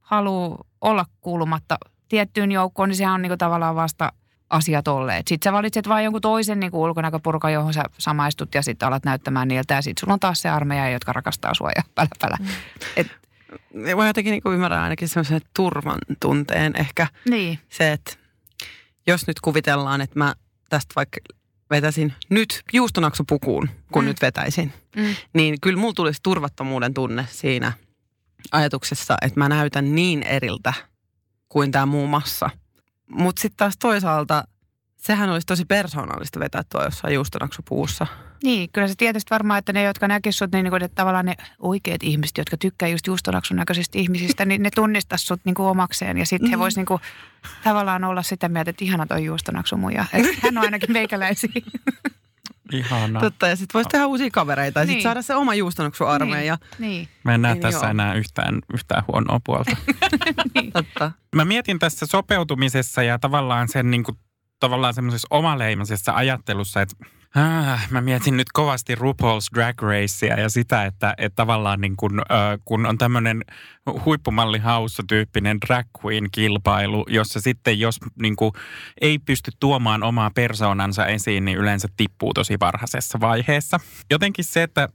halu 0.00 0.58
olla 0.80 1.04
kuulumatta 1.20 1.78
tiettyyn 2.08 2.52
joukkoon, 2.52 2.88
niin 2.88 2.96
sehän 2.96 3.14
on 3.14 3.22
niinku 3.22 3.36
tavallaan 3.36 3.76
vasta 3.76 4.12
asiat 4.50 4.88
olleet. 4.88 5.28
Sitten 5.28 5.50
sä 5.50 5.52
valitset 5.52 5.88
vain 5.88 6.04
jonkun 6.04 6.20
toisen 6.20 6.60
niinku 6.60 6.82
ulkonäköpurka, 6.82 7.50
johon 7.50 7.74
sä 7.74 7.84
samaistut 7.98 8.54
ja 8.54 8.62
sitten 8.62 8.88
alat 8.88 9.04
näyttämään 9.04 9.48
niiltä. 9.48 9.74
Ja 9.74 9.82
sitten 9.82 10.00
sulla 10.00 10.12
on 10.12 10.20
taas 10.20 10.42
se 10.42 10.48
armeija, 10.48 10.90
jotka 10.90 11.12
rakastaa 11.12 11.54
sua 11.54 11.70
ja 11.76 11.82
pälä 11.94 12.08
pälä. 12.20 12.36
Mm. 12.40 12.46
Et, 12.96 13.06
Voi 13.96 14.06
jotenkin 14.06 14.30
niinku 14.30 14.52
ymmärrä 14.52 14.82
ainakin 14.82 15.08
semmoisen 15.08 15.40
turvan 15.56 15.98
tunteen 16.20 16.72
ehkä. 16.76 17.06
Niin. 17.30 17.58
Se, 17.68 17.92
että 17.92 18.23
jos 19.06 19.26
nyt 19.26 19.40
kuvitellaan, 19.40 20.00
että 20.00 20.18
mä 20.18 20.34
tästä 20.68 20.92
vaikka 20.96 21.20
vetäisin 21.70 22.12
nyt 22.30 22.62
juustonaksupukuun, 22.72 23.68
kun 23.92 24.04
mm. 24.04 24.08
nyt 24.08 24.22
vetäisin, 24.22 24.72
mm. 24.96 25.16
niin 25.34 25.60
kyllä 25.60 25.80
mulla 25.80 25.94
tulisi 25.94 26.20
turvattomuuden 26.22 26.94
tunne 26.94 27.26
siinä 27.30 27.72
ajatuksessa, 28.52 29.16
että 29.22 29.40
mä 29.40 29.48
näytän 29.48 29.94
niin 29.94 30.22
eriltä 30.22 30.74
kuin 31.48 31.72
tämä 31.72 31.86
muu 31.86 32.06
massa. 32.06 32.50
Mutta 33.10 33.42
sitten 33.42 33.56
taas 33.56 33.74
toisaalta 33.78 34.44
sehän 34.96 35.30
olisi 35.30 35.46
tosi 35.46 35.64
persoonallista 35.64 36.40
vetää 36.40 36.62
tuo 36.68 36.84
jossain 36.84 37.14
juustonaksupuussa. 37.14 38.06
Niin, 38.42 38.70
kyllä 38.72 38.88
se 38.88 38.94
tietysti 38.96 39.30
varmaan, 39.30 39.58
että 39.58 39.72
ne, 39.72 39.82
jotka 39.82 40.08
näkisivät 40.08 40.38
sut, 40.38 40.52
niin, 40.52 40.64
niin 40.64 40.70
kuin, 40.70 40.82
että 40.82 40.94
tavallaan 40.94 41.26
ne 41.26 41.34
oikeat 41.58 42.02
ihmiset, 42.02 42.38
jotka 42.38 42.56
tykkää 42.56 42.88
just 42.88 43.06
juustonaksun 43.06 43.56
näköisistä 43.56 43.98
ihmisistä, 43.98 44.44
niin 44.44 44.62
ne 44.62 44.70
tunnistaisi 44.74 45.26
sut 45.26 45.40
niin 45.44 45.54
kuin 45.54 45.66
omakseen. 45.66 46.18
Ja 46.18 46.26
sitten 46.26 46.50
he 46.50 46.56
mm. 46.56 46.60
voisivat 46.60 46.80
niin 46.80 46.86
kuin, 46.86 47.00
tavallaan 47.64 48.04
olla 48.04 48.22
sitä 48.22 48.48
mieltä, 48.48 48.70
että 48.70 48.84
ihana 48.84 49.06
toi 49.06 49.24
juustonaksu 49.24 49.76
muja. 49.76 50.04
hän 50.42 50.58
on 50.58 50.64
ainakin 50.64 50.92
meikäläisiä. 50.92 51.50
Ihanaa. 52.72 53.22
Totta, 53.22 53.48
ja 53.48 53.56
sitten 53.56 53.78
voisi 53.78 53.88
tehdä 53.88 54.06
uusia 54.06 54.30
kavereita 54.30 54.80
ja 54.80 54.86
niin. 54.86 54.92
sitten 54.92 55.02
saada 55.02 55.22
se 55.22 55.34
oma 55.34 55.54
juustonaksu 55.54 56.04
armeija. 56.04 56.58
Niin. 56.78 56.90
niin. 56.90 57.08
Mä 57.24 57.34
en 57.34 57.42
näe 57.42 57.54
niin, 57.54 57.62
tässä 57.62 57.86
joo. 57.86 57.90
enää 57.90 58.14
yhtään, 58.14 58.58
yhtään 58.74 59.04
huonoa 59.08 59.40
puolta. 59.44 59.76
niin. 60.54 60.72
Totta. 60.72 61.12
Mä 61.34 61.44
mietin 61.44 61.78
tässä 61.78 62.06
sopeutumisessa 62.06 63.02
ja 63.02 63.18
tavallaan 63.18 63.68
sen 63.68 63.90
niin 63.90 64.04
kuin, 64.04 64.18
tavallaan 64.60 64.94
semmoisessa 64.94 65.28
omaleimaisessa 65.30 66.12
ajattelussa, 66.12 66.82
että 66.82 66.96
Ah, 67.34 67.90
mä 67.90 68.00
mietin 68.00 68.36
nyt 68.36 68.52
kovasti 68.52 68.94
RuPaul's 68.94 69.54
Drag 69.54 69.82
Racea 69.82 70.40
ja 70.40 70.48
sitä, 70.48 70.84
että, 70.84 71.14
että 71.18 71.36
tavallaan 71.36 71.80
niin 71.80 71.96
kun, 71.96 72.18
äh, 72.18 72.58
kun 72.64 72.86
on 72.86 72.98
tämmöinen 72.98 73.44
huippumalli 74.04 74.62
tyyppinen 75.06 75.60
drag 75.66 75.86
queen 76.04 76.28
kilpailu, 76.32 77.06
jossa 77.08 77.40
sitten 77.40 77.80
jos 77.80 78.00
niin 78.20 78.36
kuin, 78.36 78.52
ei 79.00 79.18
pysty 79.18 79.50
tuomaan 79.60 80.02
omaa 80.02 80.30
persoonansa 80.34 81.06
esiin, 81.06 81.44
niin 81.44 81.58
yleensä 81.58 81.88
tippuu 81.96 82.34
tosi 82.34 82.56
varhaisessa 82.60 83.20
vaiheessa. 83.20 83.80
Jotenkin 84.10 84.44
se, 84.44 84.62
että 84.62 84.88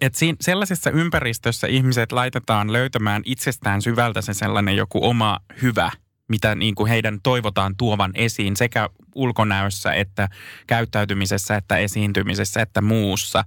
että 0.00 0.18
siinä, 0.18 0.36
sellaisessa 0.40 0.90
ympäristössä 0.90 1.66
ihmiset 1.66 2.12
laitetaan 2.12 2.72
löytämään 2.72 3.22
itsestään 3.24 3.82
syvältä 3.82 4.22
se 4.22 4.34
sellainen 4.34 4.76
joku 4.76 4.98
oma 5.02 5.40
hyvä– 5.62 5.90
mitä 6.28 6.54
niin 6.54 6.74
kuin 6.74 6.88
heidän 6.88 7.20
toivotaan 7.22 7.76
tuovan 7.76 8.10
esiin 8.14 8.56
sekä 8.56 8.88
ulkonäössä 9.14 9.92
että 9.92 10.28
käyttäytymisessä 10.66 11.56
että 11.56 11.76
esiintymisessä 11.76 12.62
että 12.62 12.80
muussa. 12.80 13.44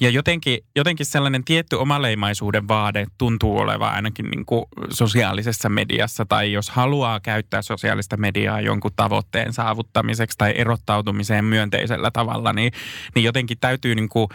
Ja 0.00 0.10
jotenkin, 0.10 0.58
jotenkin 0.76 1.06
sellainen 1.06 1.44
tietty 1.44 1.76
omaleimaisuuden 1.76 2.68
vaade 2.68 3.06
tuntuu 3.18 3.58
olevan 3.58 3.94
ainakin 3.94 4.30
niin 4.30 4.46
kuin 4.46 4.64
sosiaalisessa 4.90 5.68
mediassa 5.68 6.24
tai 6.24 6.52
jos 6.52 6.70
haluaa 6.70 7.20
käyttää 7.20 7.62
sosiaalista 7.62 8.16
mediaa 8.16 8.60
jonkun 8.60 8.90
tavoitteen 8.96 9.52
saavuttamiseksi 9.52 10.38
tai 10.38 10.54
erottautumiseen 10.56 11.44
myönteisellä 11.44 12.10
tavalla, 12.10 12.52
niin, 12.52 12.72
niin 13.14 13.24
jotenkin 13.24 13.58
täytyy 13.60 13.94
niin 13.94 14.08
kuin 14.08 14.28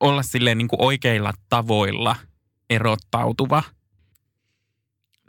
olla 0.00 0.22
silleen 0.22 0.58
niin 0.58 0.68
kuin 0.68 0.82
oikeilla 0.82 1.32
tavoilla 1.48 2.16
erottautuva– 2.70 3.62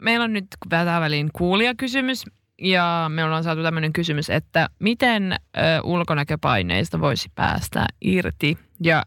meillä 0.00 0.24
on 0.24 0.32
nyt 0.32 0.46
tähän 0.68 1.02
väliin 1.02 1.30
kuulijakysymys 1.32 2.24
ja 2.62 3.06
me 3.08 3.24
ollaan 3.24 3.44
saatu 3.44 3.62
tämmöinen 3.62 3.92
kysymys, 3.92 4.30
että 4.30 4.68
miten 4.78 5.32
ö, 5.32 5.38
ulkonäköpaineista 5.84 7.00
voisi 7.00 7.28
päästä 7.34 7.86
irti 8.00 8.58
ja 8.82 9.02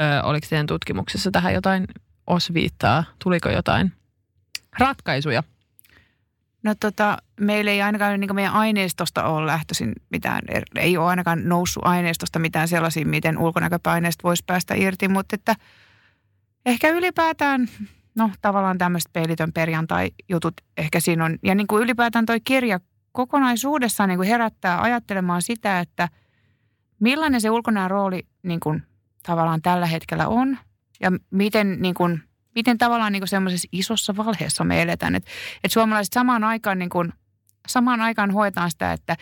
ö, 0.00 0.22
oliko 0.22 0.46
teidän 0.50 0.66
tutkimuksessa 0.66 1.30
tähän 1.30 1.54
jotain 1.54 1.84
osviittaa, 2.26 3.04
tuliko 3.24 3.48
jotain 3.48 3.92
ratkaisuja? 4.78 5.42
No 6.62 6.74
tota, 6.80 7.16
meillä 7.40 7.70
ei 7.70 7.82
ainakaan 7.82 8.20
niin 8.20 8.34
meidän 8.34 8.52
aineistosta 8.52 9.24
ole 9.24 9.46
lähtöisin 9.46 9.92
mitään, 10.10 10.40
ei 10.76 10.96
ole 10.96 11.06
ainakaan 11.06 11.48
noussut 11.48 11.86
aineistosta 11.86 12.38
mitään 12.38 12.68
sellaisia, 12.68 13.06
miten 13.06 13.38
ulkonäköpaineista 13.38 14.22
voisi 14.22 14.44
päästä 14.46 14.74
irti, 14.74 15.08
mutta 15.08 15.34
että 15.34 15.54
ehkä 16.66 16.90
ylipäätään 16.90 17.68
no 18.14 18.30
tavallaan 18.42 18.78
tämmöiset 18.78 19.12
peilitön 19.12 19.52
perjantai-jutut 19.52 20.54
ehkä 20.76 21.00
siinä 21.00 21.24
on. 21.24 21.38
Ja 21.42 21.54
niin 21.54 21.66
kuin 21.66 21.82
ylipäätään 21.82 22.26
toi 22.26 22.40
kirja 22.40 22.80
kokonaisuudessaan 23.12 24.08
niin 24.08 24.18
kuin 24.18 24.28
herättää 24.28 24.82
ajattelemaan 24.82 25.42
sitä, 25.42 25.80
että 25.80 26.08
millainen 27.00 27.40
se 27.40 27.50
ulkonäön 27.50 27.90
rooli 27.90 28.26
niin 28.42 28.60
kuin 28.60 28.82
tavallaan 29.26 29.62
tällä 29.62 29.86
hetkellä 29.86 30.28
on 30.28 30.58
ja 31.00 31.12
miten, 31.30 31.82
niin 31.82 31.94
kuin, 31.94 32.22
miten 32.54 32.78
tavallaan 32.78 33.12
niin 33.12 33.20
kuin 33.20 33.28
semmoisessa 33.28 33.68
isossa 33.72 34.16
valheessa 34.16 34.64
me 34.64 34.82
eletään. 34.82 35.14
Että 35.14 35.30
et 35.64 35.72
suomalaiset 35.72 36.12
samaan 36.12 36.44
aikaan, 36.44 36.78
niin 36.78 36.90
kuin, 36.90 37.12
samaan 37.68 38.00
aikaan 38.00 38.30
hoetaan 38.30 38.70
sitä, 38.70 38.92
että 38.92 39.16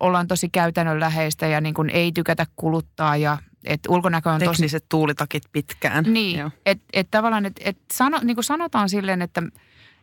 ollaan 0.00 0.28
tosi 0.28 0.48
käytännönläheistä 0.48 1.46
ja 1.46 1.60
niin 1.60 1.74
kuin 1.74 1.90
ei 1.90 2.12
tykätä 2.12 2.46
kuluttaa 2.56 3.16
ja 3.16 3.38
että 3.64 3.92
ulkonäkö 3.92 4.30
on 4.30 4.40
Tekniset 4.40 4.82
tosi... 4.82 4.88
tuulitakit 4.88 5.42
pitkään. 5.52 6.04
Niin, 6.04 6.52
että 6.66 6.84
et 6.92 7.08
tavallaan, 7.10 7.46
että 7.46 7.62
et 7.64 7.78
sano, 7.92 8.18
niin 8.22 8.36
kuin 8.36 8.44
sanotaan 8.44 8.88
silleen, 8.88 9.22
että 9.22 9.42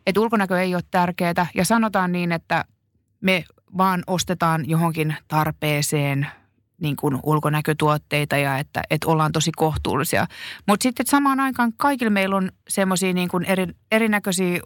et 0.06 0.16
ulkonäkö 0.16 0.60
ei 0.60 0.74
ole 0.74 0.82
tärkeää 0.90 1.46
ja 1.54 1.64
sanotaan 1.64 2.12
niin, 2.12 2.32
että 2.32 2.64
me 3.20 3.44
vaan 3.78 4.02
ostetaan 4.06 4.68
johonkin 4.68 5.16
tarpeeseen 5.28 6.26
niin 6.80 6.96
kuin 6.96 7.18
ulkonäkötuotteita 7.22 8.36
ja 8.36 8.58
että, 8.58 8.82
että 8.90 9.08
ollaan 9.08 9.32
tosi 9.32 9.52
kohtuullisia. 9.56 10.26
Mutta 10.66 10.82
sitten 10.82 11.06
samaan 11.06 11.40
aikaan 11.40 11.72
kaikilla 11.76 12.10
meillä 12.10 12.36
on 12.36 12.52
semmoisia 12.68 13.12
niin 13.12 13.28
kuin 13.28 13.44
eri, 13.44 13.66
erinäköisiä 13.92 14.60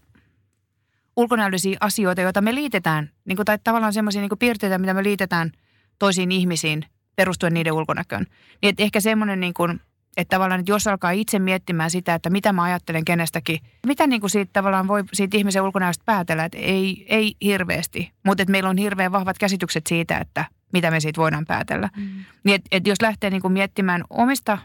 ulkonäöllisiä 1.16 1.76
asioita, 1.80 2.20
joita 2.20 2.40
me 2.40 2.54
liitetään, 2.54 3.10
niin 3.24 3.36
kuin, 3.36 3.46
tai 3.46 3.58
tavallaan 3.64 3.92
semmoisia 3.92 4.20
niin 4.20 4.38
piirteitä, 4.38 4.78
mitä 4.78 4.94
me 4.94 5.02
liitetään 5.02 5.52
toisiin 5.98 6.32
ihmisiin 6.32 6.84
perustuen 7.16 7.54
niiden 7.54 7.72
ulkonäköön. 7.72 8.26
Niin 8.62 8.70
että 8.70 8.82
ehkä 8.82 9.00
semmoinen 9.00 9.40
niin 9.40 9.54
kuin, 9.54 9.80
että 10.16 10.36
tavallaan, 10.36 10.60
että 10.60 10.72
jos 10.72 10.86
alkaa 10.86 11.10
itse 11.10 11.38
miettimään 11.38 11.90
sitä, 11.90 12.14
että 12.14 12.30
mitä 12.30 12.52
mä 12.52 12.62
ajattelen 12.62 13.04
kenestäkin, 13.04 13.58
mitä 13.86 14.06
niin 14.06 14.20
kuin 14.20 14.30
siitä 14.30 14.50
tavallaan 14.52 14.88
voi 14.88 15.04
siitä 15.12 15.36
ihmisen 15.36 15.62
ulkonäöstä 15.62 16.02
päätellä, 16.06 16.44
että 16.44 16.58
ei, 16.58 17.06
ei 17.08 17.34
hirveästi, 17.44 18.12
mutta 18.24 18.42
että 18.42 18.52
meillä 18.52 18.70
on 18.70 18.78
hirveän 18.78 19.12
vahvat 19.12 19.38
käsitykset 19.38 19.86
siitä, 19.86 20.18
että 20.18 20.44
mitä 20.72 20.90
me 20.90 21.00
siitä 21.00 21.20
voidaan 21.20 21.46
päätellä. 21.46 21.88
Mm. 21.96 22.24
Niin 22.44 22.54
että, 22.54 22.68
että 22.72 22.88
jos 22.88 23.02
lähtee 23.02 23.30
niin 23.30 23.42
kuin 23.42 23.52
miettimään 23.52 24.04
omista 24.10 24.58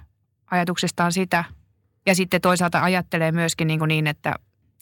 ajatuksistaan 0.51 1.13
sitä 1.13 1.43
ja 2.05 2.15
sitten 2.15 2.41
toisaalta 2.41 2.83
ajattelee 2.83 3.31
myöskin 3.31 3.67
niin, 3.67 3.79
kuin 3.79 3.89
niin 3.89 4.07
että 4.07 4.35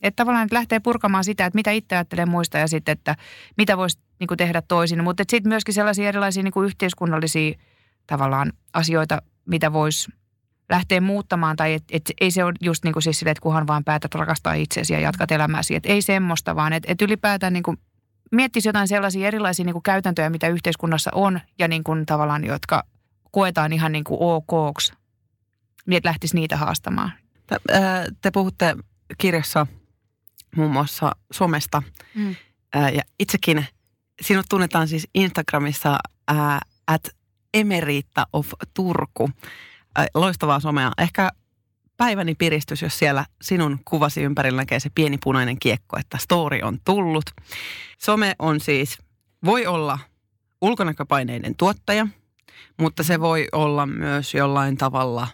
että 0.07 0.23
tavallaan 0.23 0.45
että 0.45 0.55
lähtee 0.55 0.79
purkamaan 0.79 1.23
sitä, 1.23 1.45
että 1.45 1.57
mitä 1.57 1.71
itse 1.71 1.95
ajattelee 1.95 2.25
muista 2.25 2.57
ja 2.57 2.67
sitten, 2.67 2.93
että 2.93 3.15
mitä 3.57 3.77
voisi 3.77 3.99
niin 4.19 4.27
kuin 4.27 4.37
tehdä 4.37 4.61
toisin. 4.61 5.03
Mutta 5.03 5.23
sitten 5.29 5.49
myöskin 5.49 5.73
sellaisia 5.73 6.07
erilaisia 6.07 6.43
niin 6.43 6.51
kuin 6.51 6.65
yhteiskunnallisia 6.65 7.55
tavallaan 8.07 8.53
asioita, 8.73 9.21
mitä 9.45 9.73
voisi 9.73 10.11
lähteä 10.69 11.01
muuttamaan. 11.01 11.55
Tai 11.55 11.73
että 11.73 11.97
et 11.97 12.11
ei 12.21 12.31
se 12.31 12.43
ole 12.43 12.53
just 12.61 12.83
niin 12.83 12.93
kuin 12.93 13.03
siis 13.03 13.19
sille, 13.19 13.31
että 13.31 13.41
kunhan 13.41 13.67
vaan 13.67 13.83
päätät 13.83 14.15
rakastaa 14.15 14.53
itseäsi 14.53 14.93
ja 14.93 14.99
jatkat 14.99 15.31
elämäsi. 15.31 15.75
Että 15.75 15.89
ei 15.89 16.01
semmoista, 16.01 16.55
vaan 16.55 16.73
että 16.73 16.91
et 16.91 17.01
ylipäätään 17.01 17.53
niin 17.53 17.63
kuin 17.63 17.77
miettisi 18.31 18.69
jotain 18.69 18.87
sellaisia 18.87 19.27
erilaisia 19.27 19.65
niin 19.65 19.73
kuin 19.73 19.83
käytäntöjä, 19.83 20.29
mitä 20.29 20.47
yhteiskunnassa 20.47 21.11
on 21.13 21.39
ja 21.59 21.67
niin 21.67 21.83
kuin 21.83 22.05
tavallaan, 22.05 22.45
jotka 22.45 22.83
koetaan 23.31 23.73
ihan 23.73 23.91
niin 23.91 24.03
kuin 24.03 24.17
okoksi, 24.21 24.93
niin 25.87 25.97
että 25.97 26.09
lähtisi 26.09 26.35
niitä 26.35 26.57
haastamaan. 26.57 27.11
Te 28.21 28.31
puhutte 28.31 28.75
kirjassa 29.17 29.67
muun 30.55 30.71
muassa 30.71 31.11
somesta. 31.31 31.83
Mm. 32.15 32.35
Ää, 32.73 32.89
ja 32.89 33.01
itsekin 33.19 33.65
sinut 34.21 34.45
tunnetaan 34.49 34.87
siis 34.87 35.07
Instagramissa 35.15 35.97
ää, 36.27 36.59
at 36.87 37.09
Emerita 37.53 38.27
of 38.33 38.51
Turku. 38.73 39.29
Ää, 39.95 40.07
loistavaa 40.13 40.59
somea. 40.59 40.91
Ehkä 40.97 41.31
päiväni 41.97 42.35
piristys, 42.35 42.81
jos 42.81 42.99
siellä 42.99 43.25
sinun 43.41 43.79
kuvasi 43.85 44.21
ympärillä 44.21 44.61
näkee 44.61 44.79
se 44.79 44.89
pieni 44.95 45.17
punainen 45.23 45.59
kiekko, 45.59 45.97
että 45.99 46.17
story 46.17 46.59
on 46.63 46.77
tullut. 46.85 47.25
Some 47.97 48.35
on 48.39 48.59
siis, 48.59 48.97
voi 49.45 49.65
olla 49.65 49.99
ulkonäköpaineiden 50.61 51.55
tuottaja, 51.55 52.07
mutta 52.77 53.03
se 53.03 53.19
voi 53.19 53.47
olla 53.51 53.85
myös 53.85 54.33
jollain 54.33 54.77
tavalla 54.77 55.27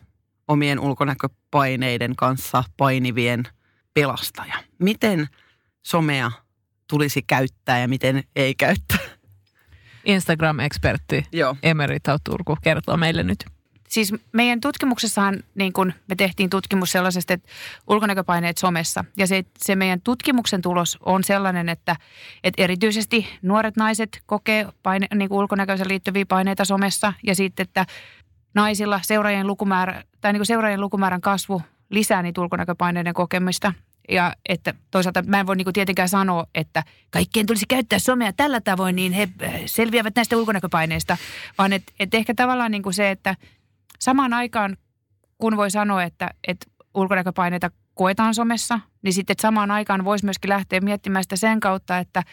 omien 0.48 0.80
ulkonäköpaineiden 0.80 2.16
kanssa 2.16 2.64
painivien– 2.78 3.44
pelastaja. 3.94 4.56
Miten 4.80 5.28
somea 5.82 6.32
tulisi 6.88 7.22
käyttää 7.22 7.80
ja 7.80 7.88
miten 7.88 8.24
ei 8.36 8.56
käyttää? 8.56 8.98
Instagram-ekspertti 10.06 11.26
Emerita 11.64 12.18
Turku 12.24 12.58
kertoo 12.62 12.98
meille 12.98 13.24
nyt. 13.24 13.46
Siis 13.92 14.14
meidän 14.32 14.62
tutkimuksessahan 14.62 15.44
niin 15.56 15.74
kun 15.74 15.94
me 16.08 16.16
tehtiin 16.16 16.50
tutkimus 16.50 16.92
sellaisesta, 16.92 17.34
että 17.34 17.52
ulkonäköpaineet 17.88 18.58
somessa. 18.58 19.06
Ja 19.18 19.28
se, 19.28 19.44
se 19.58 19.76
meidän 19.76 20.02
tutkimuksen 20.02 20.62
tulos 20.62 20.98
on 21.06 21.24
sellainen, 21.24 21.70
että, 21.70 21.96
että 22.44 22.64
erityisesti 22.64 23.28
nuoret 23.42 23.78
naiset 23.78 24.22
kokee 24.26 24.68
paine, 24.84 25.08
niin 25.16 25.30
kuin 25.30 25.40
ulkonäköisen 25.40 25.88
liittyviä 25.88 26.26
paineita 26.26 26.66
somessa. 26.66 27.14
Ja 27.24 27.36
sitten, 27.36 27.64
että 27.64 27.86
naisilla 28.54 29.00
seuraajien, 29.04 29.48
lukumäärä, 29.48 30.04
tai 30.22 30.34
niin 30.34 30.40
kuin 30.40 30.48
seuraajien 30.48 30.82
lukumäärän 30.82 31.22
kasvu 31.22 31.62
lisää 31.92 32.22
niitä 32.22 32.42
ulkonäköpaineiden 32.42 33.14
kokemista. 33.14 33.74
Ja 34.10 34.36
että 34.50 34.74
toisaalta 34.92 35.22
mä 35.22 35.40
en 35.40 35.48
voi 35.48 35.56
niinku 35.56 35.72
tietenkään 35.72 36.10
sanoa, 36.10 36.46
että 36.56 36.84
kaikkien 37.10 37.46
tulisi 37.46 37.66
käyttää 37.68 38.00
somea 38.00 38.34
tällä 38.34 38.62
tavoin, 38.62 38.96
niin 38.96 39.12
he 39.12 39.30
äh, 39.44 39.54
selviävät 39.66 40.16
näistä 40.16 40.38
ulkonäköpaineista. 40.38 41.18
Vaan 41.58 41.74
että 41.74 41.94
et 42.00 42.14
ehkä 42.14 42.34
tavallaan 42.34 42.72
niinku 42.72 42.92
se, 42.92 43.12
että 43.12 43.36
samaan 44.00 44.34
aikaan 44.34 44.78
kun 45.38 45.58
voi 45.58 45.72
sanoa, 45.72 46.04
että, 46.04 46.30
että 46.48 46.66
ulkonäköpaineita 46.94 47.72
koetaan 47.94 48.36
somessa, 48.36 48.80
niin 49.02 49.14
sitten 49.14 49.36
samaan 49.42 49.72
aikaan 49.72 50.06
voisi 50.06 50.26
myöskin 50.26 50.50
lähteä 50.50 50.82
miettimään 50.82 51.24
sitä 51.24 51.36
sen 51.36 51.60
kautta, 51.60 51.98
että 51.98 52.24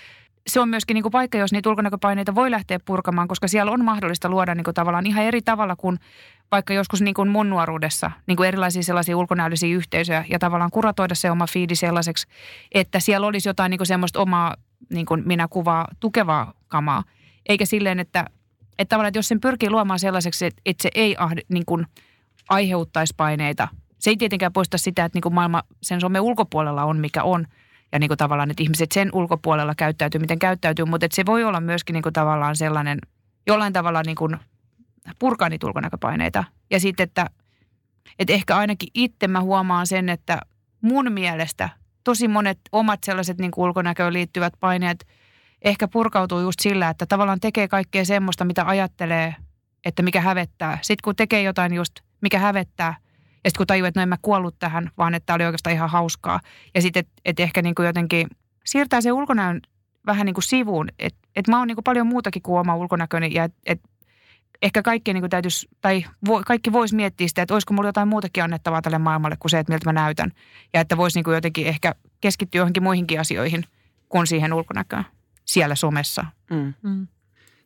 se 0.48 0.60
on 0.60 0.68
myöskin 0.68 0.94
niin 0.94 1.02
kuin 1.02 1.12
paikka, 1.12 1.38
jos 1.38 1.52
niitä 1.52 1.70
ulkonäköpaineita 1.70 2.34
voi 2.34 2.50
lähteä 2.50 2.78
purkamaan, 2.84 3.28
koska 3.28 3.48
siellä 3.48 3.72
on 3.72 3.84
mahdollista 3.84 4.28
luoda 4.28 4.54
niin 4.54 4.64
kuin 4.64 4.74
tavallaan 4.74 5.06
ihan 5.06 5.24
eri 5.24 5.42
tavalla 5.42 5.76
kuin 5.76 5.98
vaikka 6.50 6.74
joskus 6.74 7.02
niin 7.02 7.14
kuin 7.14 7.28
mun 7.28 7.50
nuoruudessa 7.50 8.10
niin 8.26 8.36
kuin 8.36 8.48
erilaisia 8.48 8.82
sellaisia 8.82 9.16
ulkonäöllisiä 9.16 9.76
yhteisöjä 9.76 10.24
ja 10.30 10.38
tavallaan 10.38 10.70
kuratoida 10.70 11.14
se 11.14 11.30
oma 11.30 11.46
fiidi 11.46 11.74
sellaiseksi, 11.74 12.26
että 12.72 13.00
siellä 13.00 13.26
olisi 13.26 13.48
jotain 13.48 13.70
niin 13.70 13.78
kuin 13.78 13.86
semmoista 13.86 14.20
omaa 14.20 14.56
niin 14.90 15.06
kuin 15.06 15.22
minä 15.26 15.48
kuvaa 15.48 15.88
tukevaa 16.00 16.52
kamaa. 16.68 17.04
Eikä 17.48 17.66
silleen, 17.66 18.00
että, 18.00 18.24
että 18.78 18.88
tavallaan, 18.88 19.08
että 19.08 19.18
jos 19.18 19.28
sen 19.28 19.40
pyrkii 19.40 19.70
luomaan 19.70 19.98
sellaiseksi, 19.98 20.46
että, 20.46 20.62
että 20.66 20.82
se 20.82 20.90
ei 20.94 21.16
ahde, 21.18 21.40
niin 21.48 21.64
kuin 21.66 21.86
aiheuttaisi 22.48 23.14
paineita. 23.16 23.68
Se 23.98 24.10
ei 24.10 24.16
tietenkään 24.16 24.52
poista 24.52 24.78
sitä, 24.78 25.04
että 25.04 25.16
niin 25.16 25.22
kuin 25.22 25.34
maailma 25.34 25.62
sen 25.82 26.00
somen 26.00 26.22
ulkopuolella 26.22 26.84
on, 26.84 26.98
mikä 26.98 27.22
on– 27.22 27.46
ja 27.92 27.98
niin 27.98 28.08
kuin 28.08 28.18
tavallaan, 28.18 28.50
että 28.50 28.62
ihmiset 28.62 28.92
sen 28.92 29.10
ulkopuolella 29.12 29.74
käyttäytyy, 29.74 30.20
miten 30.20 30.38
käyttäytyy, 30.38 30.84
mutta 30.84 31.06
että 31.06 31.16
se 31.16 31.26
voi 31.26 31.44
olla 31.44 31.60
myöskin 31.60 31.94
niin 31.94 32.02
kuin 32.02 32.12
tavallaan 32.12 32.56
sellainen, 32.56 32.98
jollain 33.46 33.72
tavalla 33.72 34.02
niin 34.06 34.16
kuin 34.16 34.36
purkaa 35.18 35.48
niitä 35.48 35.66
ulkonäköpaineita. 35.66 36.44
Ja 36.70 36.80
sitten, 36.80 37.04
että, 37.04 37.26
että 38.18 38.32
ehkä 38.32 38.56
ainakin 38.56 38.88
itse 38.94 39.28
mä 39.28 39.40
huomaan 39.40 39.86
sen, 39.86 40.08
että 40.08 40.40
mun 40.80 41.12
mielestä 41.12 41.68
tosi 42.04 42.28
monet 42.28 42.58
omat 42.72 43.04
sellaiset 43.04 43.38
niin 43.38 43.50
kuin 43.50 43.64
ulkonäköön 43.64 44.12
liittyvät 44.12 44.52
paineet 44.60 45.06
ehkä 45.62 45.88
purkautuu 45.88 46.40
just 46.40 46.60
sillä, 46.60 46.88
että 46.88 47.06
tavallaan 47.06 47.40
tekee 47.40 47.68
kaikkea 47.68 48.04
semmoista, 48.04 48.44
mitä 48.44 48.66
ajattelee, 48.66 49.34
että 49.84 50.02
mikä 50.02 50.20
hävettää. 50.20 50.78
Sitten 50.82 51.02
kun 51.04 51.16
tekee 51.16 51.42
jotain 51.42 51.74
just, 51.74 51.92
mikä 52.20 52.38
hävettää– 52.38 52.96
ja 53.44 53.50
sitten 53.50 53.58
kun 53.58 53.66
tajuu, 53.66 53.86
että 53.86 54.00
no 54.00 54.02
en 54.02 54.08
mä 54.08 54.16
kuollut 54.22 54.58
tähän, 54.58 54.90
vaan 54.98 55.14
että 55.14 55.26
tämä 55.26 55.34
oli 55.34 55.44
oikeastaan 55.44 55.74
ihan 55.74 55.90
hauskaa. 55.90 56.40
Ja 56.74 56.82
sitten, 56.82 57.00
että 57.00 57.12
et 57.24 57.40
ehkä 57.40 57.62
niin 57.62 57.74
kuin 57.74 57.86
jotenkin 57.86 58.26
siirtää 58.64 59.00
se 59.00 59.12
ulkonäön 59.12 59.60
vähän 60.06 60.26
niin 60.26 60.34
kuin 60.34 60.44
sivuun. 60.44 60.88
Että 60.98 61.28
et 61.36 61.48
mä 61.48 61.58
oon 61.58 61.68
niin 61.68 61.76
kuin 61.76 61.84
paljon 61.84 62.06
muutakin 62.06 62.42
kuin 62.42 62.60
oma 62.60 62.76
ulkonäköni 62.76 63.34
ja 63.34 63.44
et, 63.44 63.54
et 63.66 63.80
ehkä 64.62 64.82
kaikki 64.82 65.12
niin 65.12 65.22
kuin 65.22 65.30
täytyisi, 65.30 65.68
tai 65.80 66.04
vo, 66.26 66.42
kaikki 66.46 66.72
voisi 66.72 66.96
miettiä 66.96 67.28
sitä, 67.28 67.42
että 67.42 67.54
olisiko 67.54 67.74
mulla 67.74 67.88
jotain 67.88 68.08
muutakin 68.08 68.44
annettavaa 68.44 68.82
tälle 68.82 68.98
maailmalle 68.98 69.36
kuin 69.36 69.50
se, 69.50 69.58
että 69.58 69.72
miltä 69.72 69.86
mä 69.88 69.92
näytän. 69.92 70.32
Ja 70.74 70.80
että 70.80 70.96
voisi 70.96 71.18
niin 71.18 71.24
kuin 71.24 71.34
jotenkin 71.34 71.66
ehkä 71.66 71.94
keskittyä 72.20 72.58
johonkin 72.58 72.82
muihinkin 72.82 73.20
asioihin 73.20 73.64
kuin 74.08 74.26
siihen 74.26 74.52
ulkonäköön 74.52 75.04
siellä 75.44 75.74
somessa. 75.74 76.24
Mm. 76.50 76.74
Mm. 76.82 77.06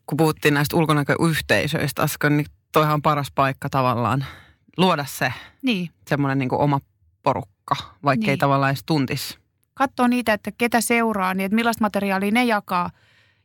Kun 0.07 0.17
puhuttiin 0.17 0.55
näistä 0.55 0.77
ulkonäköyhteisöistä 0.77 2.03
äsken, 2.03 2.37
niin 2.37 2.47
toihan 2.73 2.95
on 2.95 3.03
paras 3.03 3.31
paikka 3.35 3.69
tavallaan 3.69 4.25
luoda 4.77 5.05
se 5.05 5.33
Niin. 5.63 5.91
semmoinen 6.09 6.39
niin 6.39 6.53
oma 6.53 6.81
porukka, 7.23 7.75
vaikka 8.05 8.23
niin. 8.23 8.31
ei 8.31 8.37
tavallaan 8.37 8.71
edes 8.71 8.85
tuntisi. 8.87 9.39
Katsoa 9.75 10.09
niitä, 10.09 10.33
että 10.33 10.53
ketä 10.59 10.81
seuraa, 10.81 11.35
niin 11.35 11.45
että 11.45 11.57
millaista 11.57 11.85
materiaalia 11.85 12.31
ne 12.31 12.45
jakaa. 12.45 12.91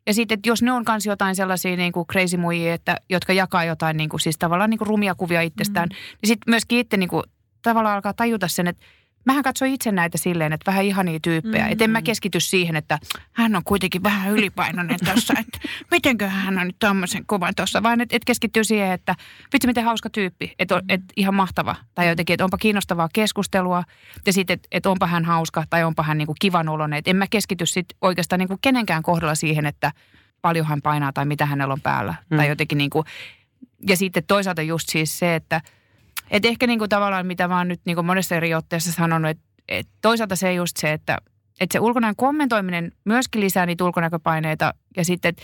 Ja 0.07 0.13
sitten, 0.13 0.35
että 0.35 0.49
jos 0.49 0.61
ne 0.61 0.71
on 0.71 0.83
myös 0.89 1.05
jotain 1.05 1.35
sellaisia 1.35 1.75
niin 1.75 1.91
kuin 1.91 2.07
crazy 2.07 2.37
muijia, 2.37 2.73
että, 2.73 2.97
jotka 3.09 3.33
jakaa 3.33 3.63
jotain 3.63 3.97
niin 3.97 4.09
kuin, 4.09 4.19
siis 4.19 4.37
tavallaan 4.37 4.69
niin 4.69 4.77
kuin 4.77 4.87
rumia 4.87 5.15
kuvia 5.15 5.41
itsestään, 5.41 5.89
mm. 5.89 5.95
niin 6.21 6.27
sitten 6.27 6.51
myöskin 6.51 6.79
itse 6.79 6.97
niin 6.97 7.09
kuin, 7.09 7.23
tavallaan 7.61 7.95
alkaa 7.95 8.13
tajuta 8.13 8.47
sen, 8.47 8.67
että 8.67 8.85
mähän 9.27 9.43
katsoin 9.43 9.73
itse 9.73 9.91
näitä 9.91 10.17
silleen, 10.17 10.53
että 10.53 10.71
vähän 10.71 10.85
ihania 10.85 11.19
tyyppejä. 11.19 11.65
Mm. 11.65 11.71
Että 11.71 11.83
en 11.83 11.89
mä 11.89 12.01
keskity 12.01 12.39
siihen, 12.39 12.75
että 12.75 12.99
hän 13.33 13.55
on 13.55 13.63
kuitenkin 13.63 14.03
vähän 14.03 14.31
ylipainoinen 14.31 14.97
tuossa, 15.05 15.33
että 15.39 15.59
mitenkö 15.91 16.27
hän 16.29 16.59
on 16.59 16.67
nyt 16.67 16.75
tämmöisen 16.79 17.23
kuvan 17.27 17.53
tuossa. 17.55 17.83
Vaan 17.83 18.01
että 18.01 18.15
et 18.15 18.25
keskittyy 18.25 18.63
siihen, 18.63 18.91
että 18.91 19.15
vitsi 19.53 19.67
miten 19.67 19.83
hauska 19.83 20.09
tyyppi, 20.09 20.53
että 20.59 20.81
et 20.89 21.01
ihan 21.17 21.35
mahtava. 21.35 21.75
Tai 21.95 22.07
jotenkin, 22.07 22.33
että 22.33 22.43
onpa 22.43 22.57
kiinnostavaa 22.57 23.09
keskustelua 23.13 23.83
ja 24.25 24.33
sitten, 24.33 24.53
että 24.53 24.67
et 24.71 24.85
onpa 24.85 25.07
hän 25.07 25.25
hauska 25.25 25.63
tai 25.69 25.83
onpa 25.83 26.03
hän 26.03 26.17
niinku 26.17 26.35
kivan 26.39 26.69
oloinen. 26.69 26.97
Että 26.97 27.11
en 27.11 27.15
mä 27.17 27.25
keskity 27.29 27.65
sitten 27.65 27.97
oikeastaan 28.01 28.39
niinku 28.39 28.57
kenenkään 28.61 29.03
kohdalla 29.03 29.35
siihen, 29.35 29.65
että 29.65 29.91
paljon 30.41 30.65
hän 30.65 30.81
painaa 30.81 31.13
tai 31.13 31.25
mitä 31.25 31.45
hänellä 31.45 31.73
on 31.73 31.81
päällä. 31.81 32.15
Mm. 32.29 32.37
Tai 32.37 32.47
jotenkin 32.47 32.77
niinku, 32.77 33.03
ja 33.87 33.97
sitten 33.97 34.23
toisaalta 34.27 34.61
just 34.61 34.89
siis 34.89 35.19
se, 35.19 35.35
että 35.35 35.61
et 36.31 36.45
ehkä 36.45 36.67
niinku 36.67 36.87
tavallaan, 36.87 37.27
mitä 37.27 37.47
mä 37.47 37.57
oon 37.57 37.67
nyt 37.67 37.81
niinku 37.85 38.03
monessa 38.03 38.35
eri 38.35 38.53
otteessa 38.53 38.91
sanonut, 38.91 39.31
että 39.31 39.43
et 39.67 39.87
toisaalta 40.01 40.35
se 40.35 40.53
just 40.53 40.77
se, 40.77 40.93
että 40.93 41.17
et 41.59 41.71
se 41.71 41.79
ulkonäön 41.79 42.15
kommentoiminen 42.15 42.91
myöskin 43.05 43.41
lisää 43.41 43.65
niitä 43.65 43.83
ulkonäköpaineita. 43.83 44.73
Ja 44.97 45.05
sitten, 45.05 45.29
että 45.29 45.43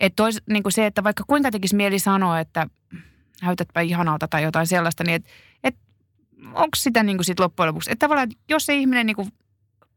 et 0.00 0.12
tois, 0.16 0.42
niinku 0.50 0.70
se, 0.70 0.86
että 0.86 1.04
vaikka 1.04 1.24
kuinka 1.26 1.50
tekisi 1.50 1.76
mieli 1.76 1.98
sanoa, 1.98 2.40
että 2.40 2.66
näytätpä 3.42 3.80
ihanalta 3.80 4.28
tai 4.28 4.42
jotain 4.42 4.66
sellaista, 4.66 5.04
niin 5.04 5.14
että 5.14 5.30
et, 5.64 5.76
onko 6.44 6.76
sitä 6.76 7.02
niinku 7.02 7.22
sit 7.22 7.40
loppujen 7.40 7.68
lopuksi. 7.68 7.92
Että 7.92 8.04
tavallaan, 8.04 8.28
että 8.30 8.44
jos 8.48 8.66
se 8.66 8.74
ihminen 8.74 9.06
niinku 9.06 9.28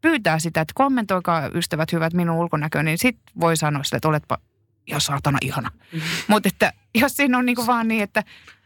pyytää 0.02 0.40
sitä, 0.40 0.62
että 0.62 0.74
kommentoikaa 0.76 1.50
ystävät 1.54 1.92
hyvät 1.92 2.14
minun 2.14 2.36
ulkonäköön, 2.36 2.86
niin 2.86 2.98
sit 2.98 3.18
voi 3.40 3.58
sanoa 3.58 3.84
sille, 3.84 3.98
että 3.98 4.08
oletpa 4.08 4.38
ihan 4.88 5.02
saatana 5.02 5.38
ihana. 5.42 5.72
Mutta 6.28 6.50
että 6.50 6.74
jos 6.96 7.16
siinä 7.16 7.38
on 7.38 7.46
niinku 7.46 7.68
vaan 7.68 7.88
niin, 7.88 8.04
että, 8.04 8.24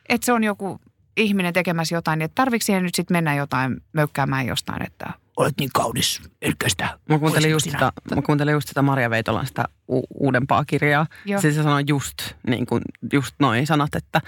että 0.10 0.26
se 0.26 0.34
on 0.34 0.44
joku 0.44 0.82
ihminen 1.18 1.54
tekemässä 1.54 1.96
jotain, 1.96 2.20
niin 2.20 2.26
että 2.26 2.36
tarvitsi 2.36 2.66
siihen 2.66 2.84
nyt 2.84 2.96
sitten 2.96 3.16
mennä 3.16 3.36
jotain 3.36 3.78
möykkäämään 3.94 4.48
jostain, 4.48 4.86
että 4.86 5.14
olet 5.38 5.54
niin 5.60 5.70
kaunis, 5.74 6.22
etkö 6.42 6.70
sitä? 6.70 6.98
Mä 7.10 7.20
kuuntelin, 7.20 7.52
just 7.52 7.64
sitä, 7.64 7.92
mä 8.16 8.22
kuuntelin 8.22 8.52
just 8.52 8.68
sitä 8.68 8.82
Maria 8.82 9.10
Veitolan 9.10 9.48
sitä 9.48 9.66
u- 9.90 10.08
uudempaa 10.14 10.66
kirjaa. 10.66 11.08
Joo. 11.26 11.42
Siis 11.42 11.56
se 11.56 11.64
sanoi 11.64 11.84
just, 11.88 12.18
niin 12.48 12.66
kuin, 12.66 12.82
just 13.14 13.36
noin 13.40 13.68
sanat, 13.68 13.96
että, 13.96 14.22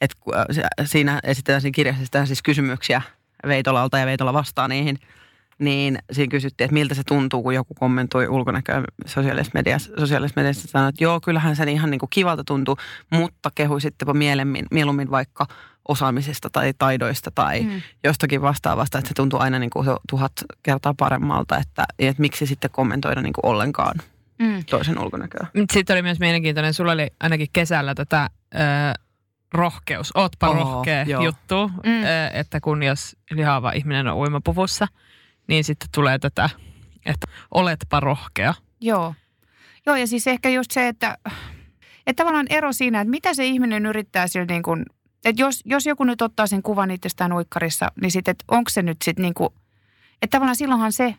että 0.00 0.16
äh, 0.36 0.46
siinä 0.84 1.20
esitetään 1.24 1.60
siinä 1.60 1.74
kirjassa 1.74 2.02
esitetään 2.02 2.26
siis 2.26 2.42
kysymyksiä 2.42 3.02
Veitolalta 3.46 3.98
ja 3.98 4.06
Veitola 4.06 4.32
vastaa 4.32 4.68
niihin. 4.68 4.98
Niin 5.58 5.98
siinä 6.12 6.30
kysyttiin, 6.30 6.64
että 6.64 6.74
miltä 6.74 6.94
se 6.94 7.02
tuntuu, 7.06 7.42
kun 7.42 7.54
joku 7.54 7.74
kommentoi 7.74 8.28
ulkonäköä 8.28 8.82
sosiaalisessa 9.06 9.50
mediassa. 9.54 9.92
Sosiaalisessa 9.98 10.40
mediassa 10.40 10.68
sanoi, 10.68 10.88
että 10.88 11.04
joo, 11.04 11.20
kyllähän 11.20 11.56
se 11.56 11.70
ihan 11.70 11.90
niin 11.90 11.98
kuin 11.98 12.10
kivalta 12.10 12.44
tuntuu, 12.44 12.76
mutta 13.10 13.50
kehui 13.54 13.80
sittenpä 13.80 14.14
mieluummin, 14.14 14.66
mieluummin 14.70 15.10
vaikka 15.10 15.46
osaamisesta 15.88 16.50
tai 16.50 16.72
taidoista 16.78 17.30
tai 17.30 17.60
mm. 17.62 17.82
jostakin 18.04 18.42
vastaavasta, 18.42 18.98
että 18.98 19.08
se 19.08 19.14
tuntuu 19.14 19.38
aina 19.40 19.58
niin 19.58 19.70
kuin 19.70 19.84
se 19.84 19.90
tuhat 20.10 20.32
kertaa 20.62 20.94
paremmalta, 20.94 21.58
että, 21.58 21.84
että 21.98 22.20
miksi 22.20 22.46
sitten 22.46 22.70
kommentoida 22.70 23.22
niin 23.22 23.32
kuin 23.32 23.46
ollenkaan 23.46 23.94
Mm. 24.38 24.64
toisen 24.70 24.98
ulkonäköä. 24.98 25.46
Sitten 25.72 25.94
oli 25.94 26.02
myös 26.02 26.20
mielenkiintoinen, 26.20 26.74
sulla 26.74 26.92
oli 26.92 27.08
ainakin 27.20 27.48
kesällä 27.52 27.94
tätä 27.94 28.30
ö, 28.54 28.58
rohkeus, 29.54 30.10
ootpa 30.16 30.48
Oo, 30.48 30.54
rohkea 30.54 31.02
joo. 31.02 31.22
juttu, 31.24 31.68
Mm. 31.68 32.02
ö, 32.04 32.06
että 32.32 32.60
kun 32.60 32.82
jos 32.82 33.16
lihaava 33.30 33.72
ihminen 33.72 34.06
on 34.08 34.16
uimapuvussa, 34.16 34.86
niin 35.46 35.64
sitten 35.64 35.88
tulee 35.94 36.18
tätä, 36.18 36.50
että 37.06 37.26
oletpa 37.54 38.00
rohkea. 38.00 38.54
Joo. 38.80 39.14
Joo, 39.86 39.96
ja 39.96 40.06
siis 40.06 40.26
ehkä 40.26 40.48
just 40.48 40.70
se, 40.70 40.88
että, 40.88 41.18
että 42.06 42.20
tavallaan 42.22 42.46
ero 42.50 42.72
siinä, 42.72 43.00
että 43.00 43.10
mitä 43.10 43.34
se 43.34 43.46
ihminen 43.46 43.86
yrittää 43.86 44.26
sillä 44.26 44.46
niin 44.46 44.62
kuin, 44.62 44.86
että 45.24 45.42
jos, 45.42 45.62
jos 45.64 45.86
joku 45.86 46.04
nyt 46.04 46.22
ottaa 46.22 46.46
sen 46.46 46.62
kuvan 46.62 46.90
itsestään 46.90 47.32
uikkarissa, 47.32 47.92
niin 48.00 48.10
sitten, 48.10 48.32
että 48.32 48.44
onko 48.48 48.70
se 48.70 48.82
nyt 48.82 49.02
sitten 49.04 49.22
niin 49.22 49.34
kuin, 49.34 49.50
että 50.22 50.36
tavallaan 50.36 50.56
silloinhan 50.56 50.92
se 50.92 51.14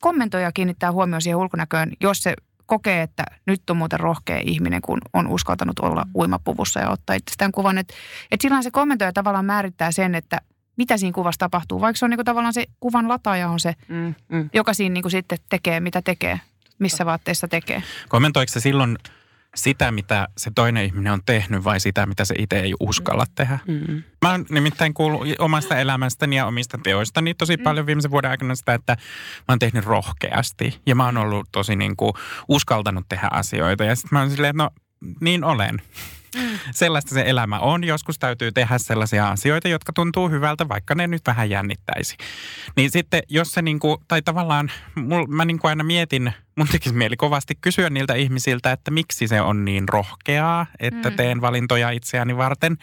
kommentoija 0.00 0.52
kiinnittää 0.52 0.92
huomioon 0.92 1.22
siihen 1.22 1.36
ulkonäköön, 1.38 1.92
jos 2.00 2.22
se 2.22 2.34
kokee, 2.66 3.02
että 3.02 3.24
nyt 3.46 3.70
on 3.70 3.76
muuten 3.76 4.00
rohkea 4.00 4.40
ihminen, 4.44 4.82
kun 4.82 4.98
on 5.12 5.26
uskaltanut 5.26 5.78
olla 5.78 6.06
uimapuvussa 6.14 6.80
ja 6.80 6.90
ottaa 6.90 7.16
itsestään 7.16 7.52
kuvan. 7.52 7.78
Että, 7.78 7.94
että 8.30 8.42
silloin 8.44 8.62
se 8.62 8.70
kommentoija 8.70 9.12
tavallaan 9.12 9.44
määrittää 9.44 9.92
sen, 9.92 10.14
että 10.14 10.40
mitä 10.76 10.96
siinä 10.96 11.14
kuvassa 11.14 11.38
tapahtuu, 11.38 11.80
vaikka 11.80 11.98
se 11.98 12.04
on 12.04 12.10
niin 12.10 12.18
kuin 12.18 12.24
tavallaan 12.24 12.54
se 12.54 12.66
kuvan 12.80 13.08
lataaja 13.08 13.48
on 13.48 13.60
se, 13.60 13.74
Mm, 13.88 14.14
mm. 14.28 14.50
joka 14.52 14.74
siinä 14.74 14.92
niin 14.92 15.02
kuin 15.02 15.12
sitten 15.12 15.38
tekee, 15.48 15.80
mitä 15.80 16.02
tekee, 16.02 16.40
missä 16.78 17.06
vaatteissa 17.06 17.48
tekee. 17.48 17.82
Kommentoiko 18.08 18.52
se 18.52 18.60
silloin 18.60 18.98
sitä, 19.56 19.90
mitä 19.90 20.28
se 20.38 20.50
toinen 20.54 20.84
ihminen 20.84 21.12
on 21.12 21.22
tehnyt 21.26 21.64
vai 21.64 21.80
sitä, 21.80 22.06
mitä 22.06 22.24
se 22.24 22.34
itse 22.38 22.60
ei 22.60 22.74
uskalla 22.80 23.24
tehdä? 23.34 23.58
Mm. 23.66 24.02
Mä 24.24 24.30
oon 24.30 24.46
nimittäin 24.50 24.94
kuullut 24.94 25.26
omasta 25.38 25.78
elämästäni 25.78 26.36
ja 26.36 26.46
omista 26.46 26.78
teoistani 26.82 27.34
tosi 27.34 27.56
paljon 27.56 27.86
viimeisen 27.86 28.10
vuoden 28.10 28.30
aikana 28.30 28.54
sitä, 28.54 28.74
että 28.74 28.92
mä 29.38 29.44
oon 29.48 29.58
tehnyt 29.58 29.84
rohkeasti. 29.84 30.80
Ja 30.86 30.94
mä 30.94 31.04
oon 31.04 31.16
ollut 31.16 31.48
tosi 31.52 31.76
niin 31.76 31.96
kuin 31.96 32.12
uskaltanut 32.48 33.04
tehdä 33.08 33.28
asioita. 33.30 33.84
Ja 33.84 33.96
sitten 33.96 34.10
mä 34.12 34.20
oon 34.20 34.30
silleen, 34.30 34.50
että 34.50 34.62
no 34.62 34.70
niin 35.20 35.44
olen. 35.44 35.82
Sellaista 36.70 37.14
se 37.14 37.24
elämä 37.26 37.58
on. 37.58 37.84
Joskus 37.84 38.18
täytyy 38.18 38.52
tehdä 38.52 38.78
sellaisia 38.78 39.28
asioita, 39.28 39.68
jotka 39.68 39.92
tuntuu 39.92 40.28
hyvältä, 40.30 40.68
vaikka 40.68 40.94
ne 40.94 41.06
nyt 41.06 41.22
vähän 41.26 41.50
jännittäisi. 41.50 42.16
Niin 42.76 42.90
sitten, 42.90 43.22
jos 43.28 43.52
se 43.52 43.62
niinku, 43.62 44.02
tai 44.08 44.22
tavallaan, 44.22 44.70
mul, 44.94 45.26
mä 45.26 45.44
niinku 45.44 45.66
aina 45.68 45.84
mietin, 45.84 46.32
mun 46.56 46.68
tekisi 46.72 46.94
mieli 46.94 47.16
kovasti 47.16 47.54
kysyä 47.60 47.90
niiltä 47.90 48.14
ihmisiltä, 48.14 48.72
että 48.72 48.90
miksi 48.90 49.28
se 49.28 49.40
on 49.40 49.64
niin 49.64 49.88
rohkeaa, 49.88 50.66
että 50.80 51.10
Mm. 51.10 51.16
teen 51.16 51.40
valintoja 51.40 51.90
itseäni 51.90 52.36
varten. 52.36 52.76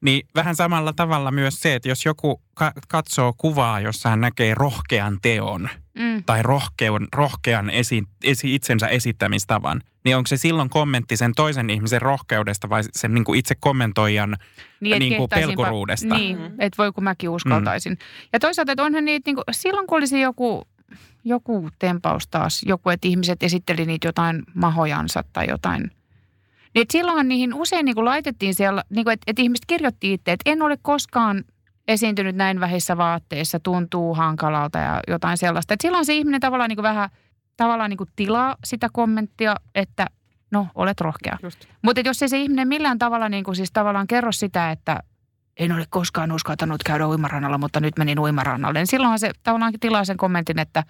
Niin 0.00 0.26
vähän 0.34 0.56
samalla 0.56 0.92
tavalla 0.92 1.30
myös 1.30 1.60
se, 1.60 1.74
että 1.74 1.88
jos 1.88 2.04
joku 2.04 2.42
ka- 2.54 2.72
katsoo 2.88 3.34
kuvaa, 3.36 3.80
jossa 3.80 4.08
hän 4.08 4.20
näkee 4.20 4.54
rohkean 4.54 5.18
teon 5.22 5.68
Mm. 5.98 6.22
tai 6.26 6.42
rohkean, 6.42 7.08
rohkean 7.16 7.70
esi, 7.70 8.02
esi, 8.24 8.54
itsensä 8.54 8.86
esittämistavan, 8.88 9.82
niin 10.04 10.16
onko 10.16 10.26
se 10.26 10.36
silloin 10.36 10.70
kommentti 10.70 11.16
sen 11.16 11.32
toisen 11.36 11.70
ihmisen 11.70 12.02
rohkeudesta 12.02 12.68
vai 12.68 12.82
sen 12.92 13.14
niin 13.14 13.24
kuin 13.24 13.38
itse 13.38 13.54
kommentoijan 13.54 14.36
Niin, 14.80 14.98
niin 14.98 15.16
kuin 15.16 15.28
pelkuruudesta? 15.28 16.14
Niin, 16.14 16.38
että 16.58 16.78
voi 16.78 16.92
kun 16.92 17.04
mäkin 17.04 17.30
uskaltaisin. 17.30 17.98
Ja 18.32 18.40
toisaalta, 18.40 18.72
että 18.72 18.82
onhan 18.82 19.04
niitä, 19.04 19.28
niin 19.28 19.34
kuin, 19.34 19.44
silloin 19.50 19.86
kun 19.86 19.98
olisi 19.98 20.20
joku, 20.20 20.68
joku 21.24 21.68
tempaus 21.78 22.26
taas, 22.26 22.62
joku, 22.62 22.90
että 22.90 23.08
ihmiset 23.08 23.42
esitteli 23.42 23.86
niitä 23.86 24.08
jotain 24.08 24.42
mahojansa 24.54 25.24
tai 25.32 25.46
jotain. 25.48 25.90
Niin 26.74 26.82
että 26.82 26.92
silloinhan 26.92 27.28
niihin 27.28 27.54
usein 27.54 27.84
niin 27.84 27.94
kuin 27.94 28.04
laitettiin 28.04 28.54
siellä, 28.54 28.84
niin 28.90 29.04
kuin, 29.04 29.12
että, 29.12 29.24
että 29.26 29.42
ihmiset 29.42 29.66
kirjoitti 29.66 30.12
itse, 30.12 30.32
että 30.32 30.50
en 30.50 30.62
ole 30.62 30.78
koskaan 30.82 31.44
esiintynyt 31.92 32.36
näin 32.36 32.60
vähissä 32.60 32.96
vaatteissa, 32.96 33.60
tuntuu 33.60 34.14
hankalalta 34.14 34.78
ja 34.78 35.00
jotain 35.08 35.38
sellaista. 35.38 35.74
Että 35.74 35.82
silloin 35.82 36.04
se 36.04 36.14
ihminen 36.14 36.40
tavallaan 36.40 36.68
niin 36.68 36.76
kuin 36.76 36.82
vähän 36.82 37.10
tavallaan 37.56 37.90
niin 37.90 37.98
kuin 37.98 38.10
tilaa 38.16 38.56
sitä 38.64 38.88
kommenttia, 38.92 39.56
että 39.74 40.06
no, 40.50 40.66
olet 40.74 41.00
rohkea. 41.00 41.38
Mutta 41.82 42.00
jos 42.04 42.22
ei 42.22 42.28
se 42.28 42.38
ihminen 42.38 42.68
millään 42.68 42.98
tavalla 42.98 43.28
niin 43.28 43.44
kuin 43.44 43.56
siis 43.56 43.72
tavallaan 43.72 44.06
kerro 44.06 44.32
sitä, 44.32 44.70
että 44.70 45.00
en 45.56 45.72
ole 45.72 45.84
koskaan 45.90 46.32
uskaltanut 46.32 46.82
käydä 46.82 47.06
uimarannalla, 47.06 47.58
mutta 47.58 47.80
nyt 47.80 47.98
menin 47.98 48.18
uimarannalle, 48.18 48.78
niin 48.78 48.86
silloinhan 48.86 49.18
se 49.18 49.30
tavallaan 49.42 49.72
tilaa 49.80 50.04
sen 50.04 50.16
kommentin, 50.16 50.58
että 50.58 50.84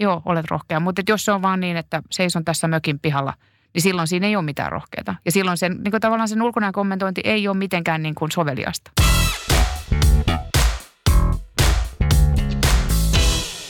joo, 0.00 0.22
olet 0.24 0.50
rohkea. 0.50 0.80
Mutta 0.80 1.02
jos 1.08 1.24
se 1.24 1.32
on 1.32 1.42
vaan 1.42 1.60
niin, 1.60 1.76
että 1.76 2.02
seison 2.10 2.44
tässä 2.44 2.68
mökin 2.68 3.00
pihalla, 3.00 3.34
niin 3.74 3.82
silloin 3.82 4.08
siinä 4.08 4.26
ei 4.26 4.36
ole 4.36 4.44
mitään 4.44 4.72
rohkeata. 4.72 5.14
Ja 5.24 5.32
silloin 5.32 5.56
sen, 5.56 5.76
niin 5.84 5.90
kuin 5.90 6.00
tavallaan 6.00 6.28
sen 6.28 6.42
ulkonäön 6.42 6.72
kommentointi 6.72 7.20
ei 7.24 7.48
ole 7.48 7.56
mitenkään 7.56 8.02
niin 8.02 8.14
kuin 8.14 8.30
soveliasta. 8.30 8.90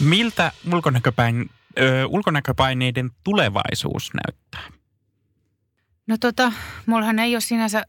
Miltä 0.00 0.52
ulkonäköpäin, 0.72 1.50
ö, 1.78 2.06
ulkonäköpaineiden 2.06 3.10
tulevaisuus 3.24 4.10
näyttää? 4.14 4.78
No 6.06 6.16
tota, 6.20 6.52
mullahan 6.86 7.18
ei 7.18 7.34
ole 7.34 7.40
sinänsä, 7.40 7.82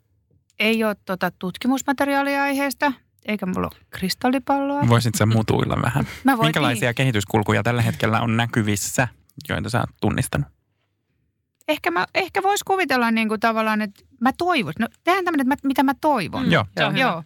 ei 0.59 0.83
ole 0.83 0.95
tota 1.05 1.31
tutkimusmateriaalia 1.39 2.43
aiheesta, 2.43 2.93
eikä 3.25 3.45
mulla 3.45 3.67
ole 3.67 3.85
kristallipalloa. 3.89 4.87
Voisit 4.87 5.15
sä 5.15 5.25
mutuilla 5.25 5.81
vähän? 5.85 6.07
Mä 6.23 6.37
voin, 6.37 6.47
Minkälaisia 6.47 6.93
kehityskulkuja 6.93 7.63
tällä 7.63 7.81
hetkellä 7.81 8.21
on 8.21 8.37
näkyvissä, 8.37 9.07
joita 9.49 9.69
sä 9.69 9.79
oot 9.79 9.89
tunnistanut? 10.01 10.47
ehkä, 11.67 11.91
mä, 11.91 12.05
ehkä 12.15 12.43
voisi 12.43 12.65
kuvitella 12.65 13.11
niin 13.11 13.27
kuin 13.27 13.39
tavallaan, 13.39 13.81
että 13.81 14.03
mä 14.19 14.31
toivon. 14.37 14.73
No 14.79 14.87
tehdään 15.03 15.25
tämmöinen, 15.25 15.51
että 15.51 15.67
mä, 15.67 15.69
mitä 15.69 15.83
mä 15.83 15.93
toivon. 16.01 16.51
Joo. 16.51 16.65
Se 16.77 16.85
on 16.85 16.93
hyvä. 16.93 17.01
Joo. 17.01 17.23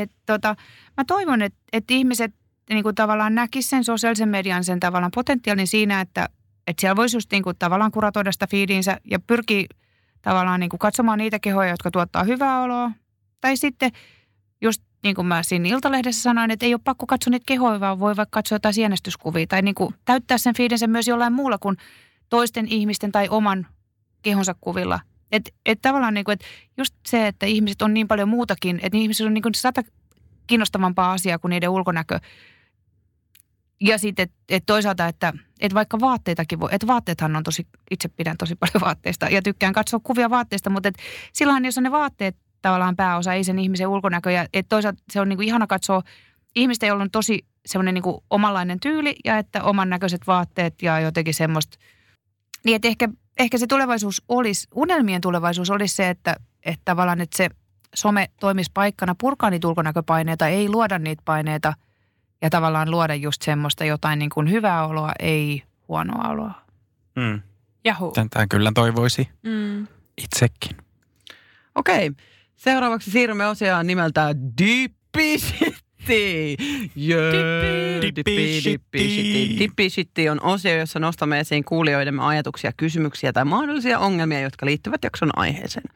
Et, 0.00 0.12
tota, 0.26 0.56
mä 0.96 1.04
toivon, 1.06 1.42
että, 1.42 1.58
että 1.72 1.94
ihmiset 1.94 2.34
niin 2.70 2.82
kuin 2.82 2.94
tavallaan 2.94 3.34
näkisivät 3.34 3.70
sen 3.70 3.84
sosiaalisen 3.84 4.28
median 4.28 4.64
sen 4.64 4.80
tavallaan 4.80 5.12
potentiaalin 5.14 5.66
siinä, 5.66 6.00
että, 6.00 6.28
että 6.66 6.80
siellä 6.80 6.96
voisi 6.96 7.16
just 7.16 7.32
niin 7.32 7.42
kuin 7.42 7.56
tavallaan 7.58 7.90
kuratoida 7.90 8.32
sitä 8.32 8.46
feediinsä 8.46 9.00
ja 9.10 9.18
pyrkii 9.18 9.66
tavallaan 10.22 10.60
niin 10.60 10.70
kuin 10.70 10.78
katsomaan 10.78 11.18
niitä 11.18 11.38
kehoja, 11.38 11.70
jotka 11.70 11.90
tuottaa 11.90 12.24
hyvää 12.24 12.60
oloa. 12.60 12.90
Tai 13.40 13.56
sitten 13.56 13.90
just 14.60 14.82
niin 15.02 15.14
kuin 15.14 15.26
mä 15.26 15.42
siinä 15.42 15.68
Iltalehdessä 15.68 16.22
sanoin, 16.22 16.50
että 16.50 16.66
ei 16.66 16.74
ole 16.74 16.80
pakko 16.84 17.06
katsoa 17.06 17.30
niitä 17.30 17.44
kehoja, 17.46 17.80
vaan 17.80 18.00
voi 18.00 18.16
vaikka 18.16 18.36
katsoa 18.36 18.56
jotain 18.56 18.74
sienestyskuvia. 18.74 19.46
Tai 19.46 19.62
niin 19.62 19.74
kuin 19.74 19.94
täyttää 20.04 20.38
sen 20.38 20.56
feedinsä 20.56 20.86
myös 20.86 21.08
jollain 21.08 21.32
muulla 21.32 21.58
kuin 21.58 21.76
toisten 22.28 22.68
ihmisten 22.68 23.12
tai 23.12 23.28
oman 23.28 23.66
kehonsa 24.22 24.54
kuvilla. 24.60 25.00
Että 25.32 25.50
et 25.66 25.78
tavallaan 25.82 26.14
niin 26.14 26.24
kuin, 26.24 26.32
että 26.32 26.46
just 26.76 26.94
se, 27.06 27.26
että 27.26 27.46
ihmiset 27.46 27.82
on 27.82 27.94
niin 27.94 28.08
paljon 28.08 28.28
muutakin, 28.28 28.80
että 28.82 28.98
ihmiset 28.98 29.26
on 29.26 29.34
niin 29.34 29.42
kuin 29.42 29.54
sata 29.54 29.82
kiinnostavampaa 30.46 31.12
asiaa 31.12 31.38
kuin 31.38 31.50
niiden 31.50 31.70
ulkonäkö. 31.70 32.20
Ja 33.80 33.98
sitten, 33.98 34.22
että 34.22 34.36
et 34.48 34.62
toisaalta, 34.66 35.06
että 35.06 35.32
et 35.60 35.74
vaikka 35.74 36.00
vaatteitakin 36.00 36.60
voi, 36.60 36.68
että 36.72 36.86
vaatteethan 36.86 37.36
on 37.36 37.42
tosi, 37.42 37.66
itse 37.90 38.08
pidän 38.08 38.36
tosi 38.36 38.54
paljon 38.54 38.80
vaatteista 38.86 39.28
ja 39.28 39.42
tykkään 39.42 39.72
katsoa 39.72 40.00
kuvia 40.02 40.30
vaatteista, 40.30 40.70
mutta 40.70 40.88
et 40.88 40.98
silloinhan 41.32 41.64
jos 41.64 41.78
on 41.78 41.84
ne 41.84 41.90
vaatteet 41.90 42.36
tavallaan 42.62 42.96
pääosa, 42.96 43.34
ei 43.34 43.44
sen 43.44 43.58
ihmisen 43.58 43.88
ulkonäkö. 43.88 44.30
Ja 44.30 44.46
et 44.52 44.68
toisaalta 44.68 45.02
se 45.12 45.20
on 45.20 45.28
niinku 45.28 45.42
ihana 45.42 45.66
katsoa 45.66 46.02
ihmistä, 46.56 46.86
jolla 46.86 47.02
on 47.02 47.10
tosi 47.10 47.46
semmoinen 47.66 47.94
niinku 47.94 48.24
omanlainen 48.30 48.80
tyyli 48.80 49.16
ja 49.24 49.38
että 49.38 49.62
oman 49.62 49.90
näköiset 49.90 50.26
vaatteet 50.26 50.82
ja 50.82 51.00
jotenkin 51.00 51.34
semmoista. 51.34 51.78
Niin 52.64 52.76
että 52.76 52.88
ehkä, 52.88 53.08
ehkä 53.40 53.58
se 53.58 53.66
tulevaisuus 53.66 54.22
olisi, 54.28 54.68
unelmien 54.74 55.20
tulevaisuus 55.20 55.70
olisi 55.70 55.94
se, 55.94 56.08
että, 56.08 56.36
että 56.62 56.82
tavallaan 56.84 57.20
että 57.20 57.36
se 57.36 57.50
some 57.94 58.28
toimisi 58.40 58.70
paikkana 58.74 59.14
purkaa 59.20 59.50
niitä 59.50 59.68
ulkonäköpaineita, 59.68 60.48
ei 60.48 60.68
luoda 60.68 60.98
niitä 60.98 61.22
paineita 61.24 61.74
ja 62.42 62.50
tavallaan 62.50 62.90
luoda 62.90 63.14
just 63.14 63.42
semmoista 63.42 63.84
jotain 63.84 64.18
niin 64.18 64.30
kuin 64.30 64.50
hyvää 64.50 64.86
oloa, 64.86 65.12
ei 65.18 65.62
huonoa 65.88 66.28
oloa. 66.28 66.54
Mm. 67.16 67.40
Jahu. 67.84 68.12
Tätä 68.12 68.46
kyllä 68.46 68.72
toivoisi 68.74 69.28
Mm. 69.42 69.86
itsekin. 70.18 70.76
Okei, 71.74 72.10
seuraavaksi 72.56 73.10
siirrymme 73.10 73.46
osioon 73.46 73.86
nimeltä 73.86 74.34
Dippishitty. 74.58 75.64
Yeah. 75.64 75.80
Shitti. 78.60 79.56
Dippi 79.58 79.90
shitti 79.90 80.28
on 80.28 80.42
osio, 80.42 80.76
jossa 80.78 80.98
nostamme 80.98 81.40
esiin 81.40 81.64
kuulijoidemme 81.64 82.22
ajatuksia, 82.22 82.72
kysymyksiä 82.76 83.32
tai 83.32 83.44
mahdollisia 83.44 83.98
ongelmia, 83.98 84.40
jotka 84.40 84.66
liittyvät 84.66 85.04
jakson 85.04 85.30
aiheeseen. 85.36 85.86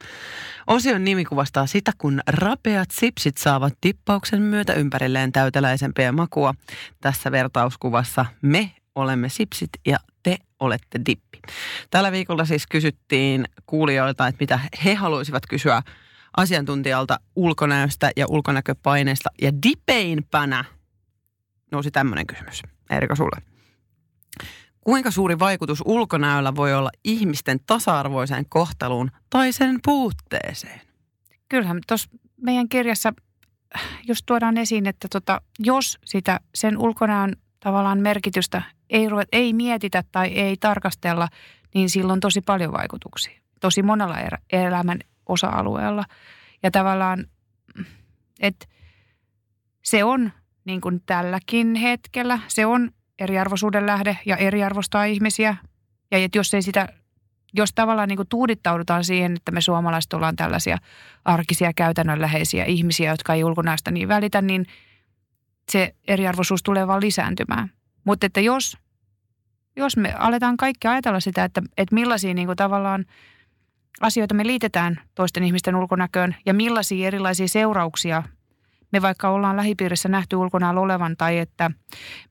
Osion 0.67 1.03
nimi 1.03 1.25
kuvastaa 1.25 1.65
sitä, 1.65 1.91
kun 1.97 2.21
rapeat 2.27 2.91
sipsit 2.91 3.37
saavat 3.37 3.73
dippauksen 3.87 4.41
myötä 4.41 4.73
ympärilleen 4.73 5.31
täyteläisempiä 5.31 6.11
makua. 6.11 6.53
Tässä 7.01 7.31
vertauskuvassa 7.31 8.25
me 8.41 8.71
olemme 8.95 9.29
sipsit 9.29 9.69
ja 9.85 9.97
te 10.23 10.37
olette 10.59 10.99
dippi. 11.05 11.41
Tällä 11.89 12.11
viikolla 12.11 12.45
siis 12.45 12.67
kysyttiin 12.67 13.45
kuulijoilta, 13.65 14.27
että 14.27 14.43
mitä 14.43 14.59
he 14.85 14.93
haluaisivat 14.93 15.43
kysyä 15.49 15.81
asiantuntijalta 16.37 17.19
ulkonäöstä 17.35 18.11
ja 18.17 18.25
ulkonäköpaineesta. 18.29 19.29
Ja 19.41 19.51
dipeinpänä 19.63 20.65
nousi 21.71 21.91
tämmöinen 21.91 22.27
kysymys. 22.27 22.61
Erika 22.89 23.15
sulle. 23.15 23.41
Kuinka 24.81 25.11
suuri 25.11 25.39
vaikutus 25.39 25.81
ulkonäöllä 25.85 26.55
voi 26.55 26.73
olla 26.73 26.89
ihmisten 27.03 27.59
tasa-arvoiseen 27.67 28.45
kohteluun 28.49 29.11
tai 29.29 29.51
sen 29.51 29.79
puutteeseen? 29.85 30.81
Kyllähän 31.49 31.79
tuossa 31.87 32.09
meidän 32.41 32.69
kirjassa 32.69 33.13
just 34.07 34.21
tuodaan 34.25 34.57
esiin, 34.57 34.87
että 34.87 35.07
tota, 35.11 35.41
jos 35.59 35.97
sitä 36.05 36.39
sen 36.55 36.77
ulkonäön 36.77 37.35
tavallaan 37.59 37.99
merkitystä 37.99 38.61
ei, 38.89 39.09
ruvet, 39.09 39.27
ei 39.31 39.53
mietitä 39.53 40.03
tai 40.11 40.27
ei 40.27 40.57
tarkastella, 40.57 41.27
niin 41.73 41.89
sillä 41.89 42.13
on 42.13 42.19
tosi 42.19 42.41
paljon 42.41 42.71
vaikutuksia. 42.71 43.41
Tosi 43.61 43.83
monella 43.83 44.19
erä, 44.19 44.37
elämän 44.51 44.99
osa-alueella. 45.25 46.05
Ja 46.63 46.71
tavallaan, 46.71 47.25
että 48.39 48.65
se 49.83 50.03
on 50.03 50.31
niin 50.65 50.81
kuin 50.81 51.01
tälläkin 51.05 51.75
hetkellä, 51.75 52.39
se 52.47 52.65
on 52.65 52.91
eriarvoisuuden 53.19 53.85
lähde 53.85 54.17
ja 54.25 54.37
eriarvostaa 54.37 55.05
ihmisiä. 55.05 55.55
Ja 56.11 56.17
että 56.17 56.37
jos 56.37 56.53
ei 56.53 56.61
sitä, 56.61 56.89
jos 57.53 57.73
tavallaan 57.75 58.09
niin 58.09 58.17
kuin 58.17 58.29
tuudittaudutaan 58.29 59.03
siihen, 59.03 59.35
että 59.35 59.51
me 59.51 59.61
suomalaiset 59.61 60.13
ollaan 60.13 60.35
tällaisia 60.35 60.77
arkisia 61.25 61.73
käytännönläheisiä 61.73 62.65
ihmisiä, 62.65 63.11
jotka 63.11 63.33
ei 63.33 63.43
ulkonäöstä 63.43 63.91
niin 63.91 64.07
välitä, 64.07 64.41
niin 64.41 64.65
se 65.71 65.95
eriarvoisuus 66.07 66.63
tulee 66.63 66.87
vaan 66.87 67.01
lisääntymään. 67.01 67.71
Mutta 68.03 68.25
että 68.25 68.41
jos, 68.41 68.77
jos 69.75 69.97
me 69.97 70.13
aletaan 70.13 70.57
kaikki 70.57 70.87
ajatella 70.87 71.19
sitä, 71.19 71.43
että, 71.43 71.61
että 71.77 71.95
millaisia 71.95 72.33
niin 72.33 72.47
kuin 72.47 72.57
tavallaan 72.57 73.05
asioita 74.01 74.33
me 74.33 74.47
liitetään 74.47 75.01
toisten 75.15 75.43
ihmisten 75.43 75.75
ulkonäköön 75.75 76.35
ja 76.45 76.53
millaisia 76.53 77.07
erilaisia 77.07 77.47
seurauksia 77.47 78.23
me 78.91 79.01
vaikka 79.01 79.29
ollaan 79.29 79.57
lähipiirissä 79.57 80.09
nähty 80.09 80.35
ulkonäöllä 80.35 80.81
olevan 80.81 81.17
tai 81.17 81.37
että 81.37 81.71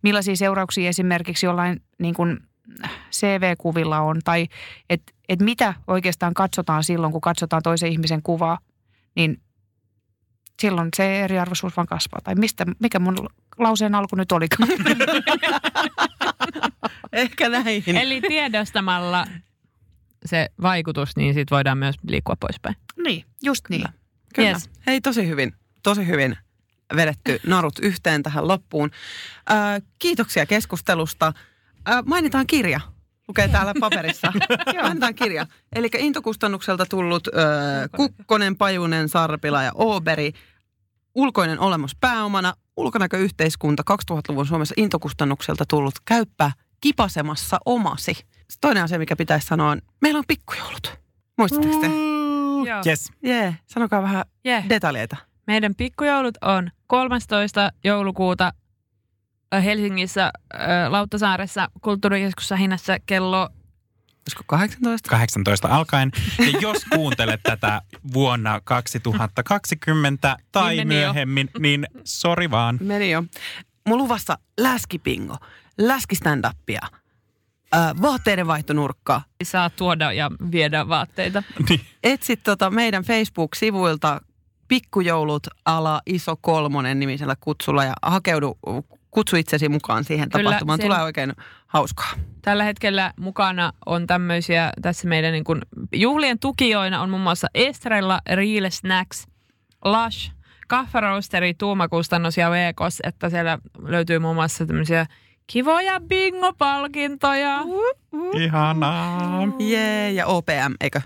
millaisia 0.03 0.37
seurauksia 0.37 0.89
esimerkiksi 0.89 1.47
jollain 1.47 1.83
niin 1.99 2.15
kuin 2.15 2.41
CV-kuvilla 3.13 4.01
on 4.01 4.21
tai 4.25 4.49
että 4.91 5.13
et 5.29 5.41
mitä 5.41 5.75
oikeastaan 5.87 6.35
katsotaan 6.35 6.85
silloin, 6.85 7.13
kun 7.13 7.21
katsotaan 7.21 7.63
toisen 7.63 7.93
ihmisen 7.93 8.23
kuvaa, 8.23 8.59
niin 9.17 9.41
silloin 10.61 10.89
se 10.97 11.25
eriarvoisuus 11.25 11.77
vaan 11.77 11.87
kasvaa. 11.87 12.21
Tai 12.25 12.35
mistä, 12.35 12.67
mikä 12.79 12.99
mun 12.99 13.29
lauseen 13.59 13.95
alku 13.95 14.17
nyt 14.17 14.33
olikaan? 14.33 14.69
Ehkä 17.13 17.49
näin. 17.49 17.83
Eli 17.87 18.21
tiedostamalla 18.21 19.27
se 20.27 20.49
vaikutus, 20.63 21.17
niin 21.17 21.35
siitä 21.35 21.55
voidaan 21.55 21.79
myös 21.79 21.97
liikkua 22.09 22.37
poispäin. 22.41 22.77
niin, 23.03 23.25
just 23.43 23.65
niin. 23.69 23.85
Kyllä. 24.35 24.49
Yes. 24.49 24.71
Hei, 24.87 25.01
tosi 25.01 25.29
hyvin, 25.29 25.53
tosi 25.83 26.07
hyvin 26.07 26.37
vedetty 26.97 27.41
narut 27.47 27.79
yhteen 27.79 28.23
tähän 28.23 28.49
loppuun. 28.49 28.91
Ö, 29.51 29.55
kiitoksia 29.99 30.47
keskustelusta. 30.47 31.33
Ö, 31.89 32.03
mainitaan 32.07 32.47
kirja. 32.47 32.81
Lukee 33.29 33.49
täällä 33.49 33.75
paperissa. 33.81 34.33
mainitaan 34.83 35.15
kirja. 35.15 35.47
Eli 35.75 35.89
intokustannukselta 35.99 36.87
tullut 36.87 37.29
ö, 37.29 37.33
Kukkonen, 37.97 38.57
Pajunen, 38.57 39.09
Sarpila 39.09 39.63
ja 39.63 39.73
Ooberi. 39.75 40.33
Ulkoinen 41.15 41.61
olemus 41.61 41.97
pääomana. 42.01 42.55
Ulkonäköyhteiskunta 42.77 43.83
2000-luvun 43.93 44.47
Suomessa 44.47 44.75
intokustannukselta 44.77 45.65
tullut 45.69 45.95
käyppä 46.05 46.53
kipasemassa 46.81 47.59
omasi. 47.67 48.17
Toinen 48.61 48.83
asia, 48.83 48.99
mikä 48.99 49.17
pitäisi 49.17 49.47
sanoa 49.47 49.71
on, 49.71 49.81
meillä 50.01 50.19
on 50.19 50.25
pikkujoulut. 50.29 50.99
Muistatteko 51.39 51.81
te? 51.81 51.87
Yes. 52.87 53.13
Jee, 53.23 53.41
yeah. 53.43 53.55
sanokaa 53.67 54.03
vähän 54.03 54.25
Yeah. 54.47 54.69
detaljeita. 54.69 55.17
Meidän 55.47 55.75
pikkujoulut 55.75 56.35
on 56.41 56.71
13. 56.87 57.71
joulukuuta 57.85 58.53
Helsingissä 59.65 60.33
Lauttasaaressa 60.89 61.69
kulttuurikeskussa 61.81 62.57
hinnassa 62.57 62.97
kello 63.07 63.49
Olisiko 64.27 64.43
18? 64.47 65.11
18 65.11 65.69
alkaen. 65.69 66.11
Ja 66.39 66.59
jos 66.61 66.85
kuuntelet 66.95 67.41
tätä 67.43 67.83
vuonna 68.13 68.61
2020 68.65 70.37
tai 70.53 70.75
Niin 70.77 70.89
meni 70.89 71.01
jo. 71.01 71.07
myöhemmin, 71.07 71.51
niin 71.59 71.87
sori 72.05 72.51
vaan. 72.51 72.79
Meni 72.81 73.11
jo. 73.11 73.25
Mun 73.89 73.99
luvassa 73.99 74.39
läskipingo, 74.61 75.37
läskistand-upia, 75.81 76.89
ää, 77.75 77.95
vaatteiden 78.03 78.47
vaihtonurkka. 78.47 79.23
saa 79.43 79.71
tuoda 79.71 80.13
ja 80.13 80.31
viedä 80.53 80.89
vaatteita. 80.89 81.43
Etsit 82.05 82.43
tota 82.43 82.71
meidän 82.71 83.03
Facebook-sivuilta 83.05 84.21
pikkujoulut 84.69 85.47
ala 85.65 86.01
iso 86.07 86.37
kolmonen 86.37 86.99
nimisellä 87.01 87.37
kutsulla 87.41 87.85
ja 87.85 87.93
hakeudu, 88.03 88.59
kutsu 89.11 89.37
itsesi 89.37 89.69
mukaan 89.69 90.05
siihen 90.05 90.31
Kyllä, 90.31 90.51
tapahtumaan. 90.51 90.79
sen- 90.79 90.87
Tulee 90.87 91.03
oikein 91.03 91.33
hauskaa. 91.67 92.11
Tällä 92.43 92.65
hetkellä 92.65 93.13
mukana 93.21 93.73
on 93.87 94.07
tämmöisiä, 94.07 94.73
tässä 94.83 95.09
meidän 95.09 95.33
niin 95.33 95.45
kuin 95.45 95.63
juhlien 95.93 96.39
tukijoina 96.39 97.03
on 97.03 97.11
muun 97.11 97.23
muassa 97.23 97.47
Estrella, 97.55 98.21
Real 98.35 98.71
Snacks, 98.71 99.27
Lush, 99.85 100.31
Kaffaroasteri, 100.69 101.55
Tuumakustannus 101.55 102.37
ja 102.37 102.51
Veekos, 102.51 102.99
että 103.03 103.31
siellä 103.31 103.59
löytyy 103.83 104.19
muun 104.19 104.35
muassa 104.35 104.67
tämmöisiä 104.67 105.07
kivoja 105.47 106.01
bingo-palkintoja. 106.01 107.61
Ihanaa. 108.37 109.43
Jee, 109.59 110.13
ja 110.13 110.27
OPM, 110.27 110.75
eikö? 110.81 111.01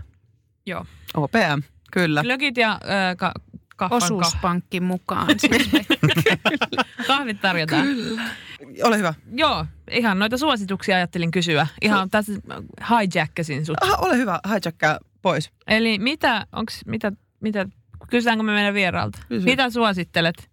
Joo. 0.67 0.87
OPM, 1.17 1.63
kyllä. 1.93 2.23
Glögit 2.23 2.57
ja 2.57 2.73
äh, 2.73 3.17
ka- 3.17 3.35
Osuuspankki 3.91 4.81
mukaan. 4.81 5.27
kahvit 7.07 7.41
tarjotaan. 7.41 7.87
Ole 8.83 8.99
hyvä. 8.99 9.15
Joo, 9.33 9.67
ihan 9.91 10.19
noita 10.19 10.39
suosituksia 10.39 10.97
ajattelin 10.97 11.31
kysyä. 11.31 11.67
Ihan 11.83 12.11
tässä 12.11 12.33
hijackasin 12.91 13.67
sut. 13.67 13.77
Aha, 13.83 13.97
ole 13.97 14.17
hyvä, 14.17 14.41
hijackkaa 14.49 14.99
pois. 15.23 15.51
Eli 15.67 15.99
mitä, 15.99 16.47
onks, 16.53 16.81
mitä, 16.87 17.13
mitä, 17.41 17.67
kysytäänkö 18.11 18.43
me 18.43 18.53
meidän 18.53 18.75
vieraalta? 18.75 19.19
Kysy. 19.29 19.45
Mitä 19.45 19.71
suosittelet? 19.71 20.51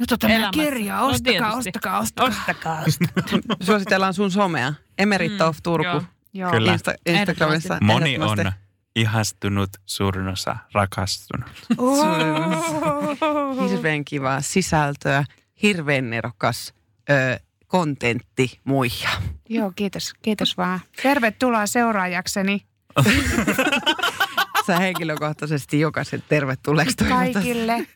No 0.00 0.06
tota 0.08 0.26
meidän 0.26 0.42
Elämässä. 0.42 0.62
kirjaa, 0.62 1.00
No 1.00 1.06
ostakaa, 1.06 1.50
tietysti. 1.50 1.68
ostakaa, 1.68 1.98
ostakaa. 1.98 2.82
Ostakaa. 2.82 2.84
Suositellaan 3.66 4.14
sun 4.14 4.30
somea. 4.30 4.74
Emeritto 4.98 5.48
of 5.48 5.56
Turku. 5.62 5.84
joo. 5.86 6.02
Joo. 6.32 6.50
Kyllä. 6.50 6.76
Insta- 6.76 6.94
Instagramissa. 7.12 7.78
Moni 7.80 8.18
on 8.18 8.52
ihastunut, 8.96 9.70
suurin 9.86 10.28
osa 10.28 10.56
rakastunut. 10.74 11.50
Hirveän 13.70 14.04
kivaa 14.04 14.40
sisältöä, 14.40 15.24
hirveän 15.62 16.10
nerokas 16.10 16.74
ö, 17.10 17.40
kontentti 17.66 18.60
muija. 18.64 19.10
Joo, 19.48 19.72
kiitos. 19.76 20.12
Kiitos 20.22 20.56
vaan. 20.56 20.80
Tervetuloa 21.02 21.66
seuraajakseni 21.66 22.62
Sä 24.66 24.78
henkilökohtaisesti 24.78 25.80
jokaisen 25.80 26.22
tervetulleeksi 26.28 26.96
kaikille. 26.96 27.86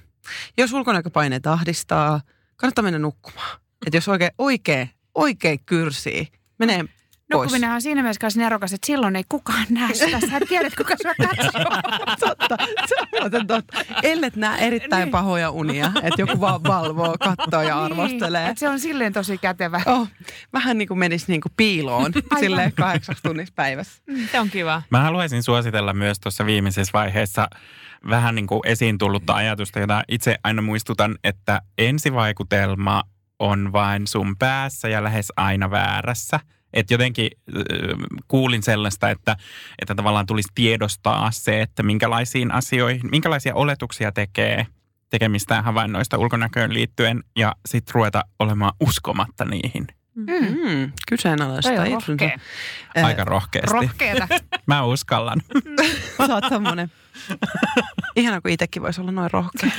Jos 0.57 0.73
ulkonäköpaineet 0.73 1.47
ahdistaa, 1.47 2.21
kannattaa 2.55 2.83
mennä 2.83 2.99
nukkumaan. 2.99 3.59
Että 3.85 3.97
jos 3.97 4.07
oikein, 4.07 4.31
oikein, 4.37 4.89
oikein 5.15 5.59
kyrsii, 5.65 6.27
menee 6.59 6.85
pois. 7.31 7.45
Nukkuminen 7.51 7.71
on 7.71 7.81
siinä 7.81 8.01
mielessä 8.01 8.27
nerokas, 8.35 8.73
että 8.73 8.85
silloin 8.87 9.15
ei 9.15 9.23
kukaan 9.29 9.65
näe 9.69 9.93
sitä. 9.93 10.19
Sä 10.19 10.39
tiedät, 10.49 10.75
kuka 10.75 10.93
sua 11.01 11.27
katsoo. 11.27 11.61
totta, 12.27 12.57
se 12.87 12.95
on 13.37 13.47
totta. 13.47 13.77
Ellet 14.03 14.35
näe 14.35 14.67
erittäin 14.67 15.01
Niin. 15.03 15.11
pahoja 15.11 15.49
unia, 15.51 15.91
että 16.03 16.21
joku 16.21 16.39
vaan 16.41 16.63
valvoo, 16.63 17.15
katsoo 17.19 17.61
ja 17.61 17.83
arvostelee. 17.83 18.45
Niin, 18.47 18.57
se 18.57 18.69
on 18.69 18.79
silleen 18.79 19.13
tosi 19.13 19.37
kätevä. 19.37 19.81
Oh, 19.85 20.07
vähän 20.53 20.77
niin 20.77 20.87
kuin 20.87 20.97
menisi 20.99 21.25
niin 21.27 21.41
kuin 21.41 21.51
piiloon 21.57 22.05
Aivan. 22.15 22.39
silleen 22.39 22.73
kahdeksaksi 22.73 23.23
tunnissa 23.23 23.53
päivässä. 23.55 24.01
Se 24.31 24.39
on 24.39 24.49
kiva. 24.49 24.81
Mä 24.89 25.01
haluaisin 25.01 25.43
suositella 25.43 25.93
myös 25.93 26.19
tuossa 26.19 26.45
viimeisessä 26.45 26.91
vaiheessa 26.93 27.47
vähän 28.09 28.35
niin 28.35 28.47
kuin 28.47 28.61
esiin 28.65 28.97
tullutta 28.97 29.33
ajatusta, 29.33 29.79
jota 29.79 30.03
itse 30.07 30.37
aina 30.43 30.61
muistutan, 30.61 31.15
että 31.23 31.61
ensivaikutelma 31.77 33.03
on 33.39 33.71
vain 33.73 34.07
sun 34.07 34.35
päässä 34.37 34.89
ja 34.89 35.03
lähes 35.03 35.33
aina 35.37 35.71
väärässä. 35.71 36.39
Että 36.73 36.93
jotenkin 36.93 37.29
äh, 37.49 37.63
kuulin 38.27 38.63
sellaista, 38.63 39.09
että, 39.09 39.35
että 39.81 39.95
tavallaan 39.95 40.25
tulisi 40.25 40.49
tiedostaa 40.55 41.31
se, 41.31 41.61
että 41.61 41.83
minkälaisiin 41.83 42.51
asioihin, 42.51 43.01
minkälaisia 43.11 43.55
oletuksia 43.55 44.11
tekee 44.11 44.67
tekemistään 45.09 45.63
havainnoista 45.63 46.17
ulkonäköön 46.17 46.73
liittyen 46.73 47.23
ja 47.35 47.55
sitten 47.65 47.95
ruveta 47.95 48.23
olemaan 48.39 48.73
uskomatta 48.79 49.45
niihin. 49.45 49.87
Mm. 50.15 50.25
Mm, 50.25 50.91
kyseenalaista 51.07 51.69
Toi 51.69 51.79
on 51.79 51.87
itsensä. 51.87 52.25
rohkea. 52.25 52.39
Aika 53.05 53.23
rohkeasti. 53.23 53.71
Rohkeeta. 53.73 54.27
Mä 54.67 54.83
uskallan. 54.83 55.41
Sä 56.27 56.33
oot 56.35 56.43
semmonen. 56.49 56.91
Ihana, 58.15 58.41
kun 58.41 58.51
itsekin 58.51 58.81
voisi 58.81 59.01
olla 59.01 59.11
noin 59.11 59.31
rohkea. 59.31 59.69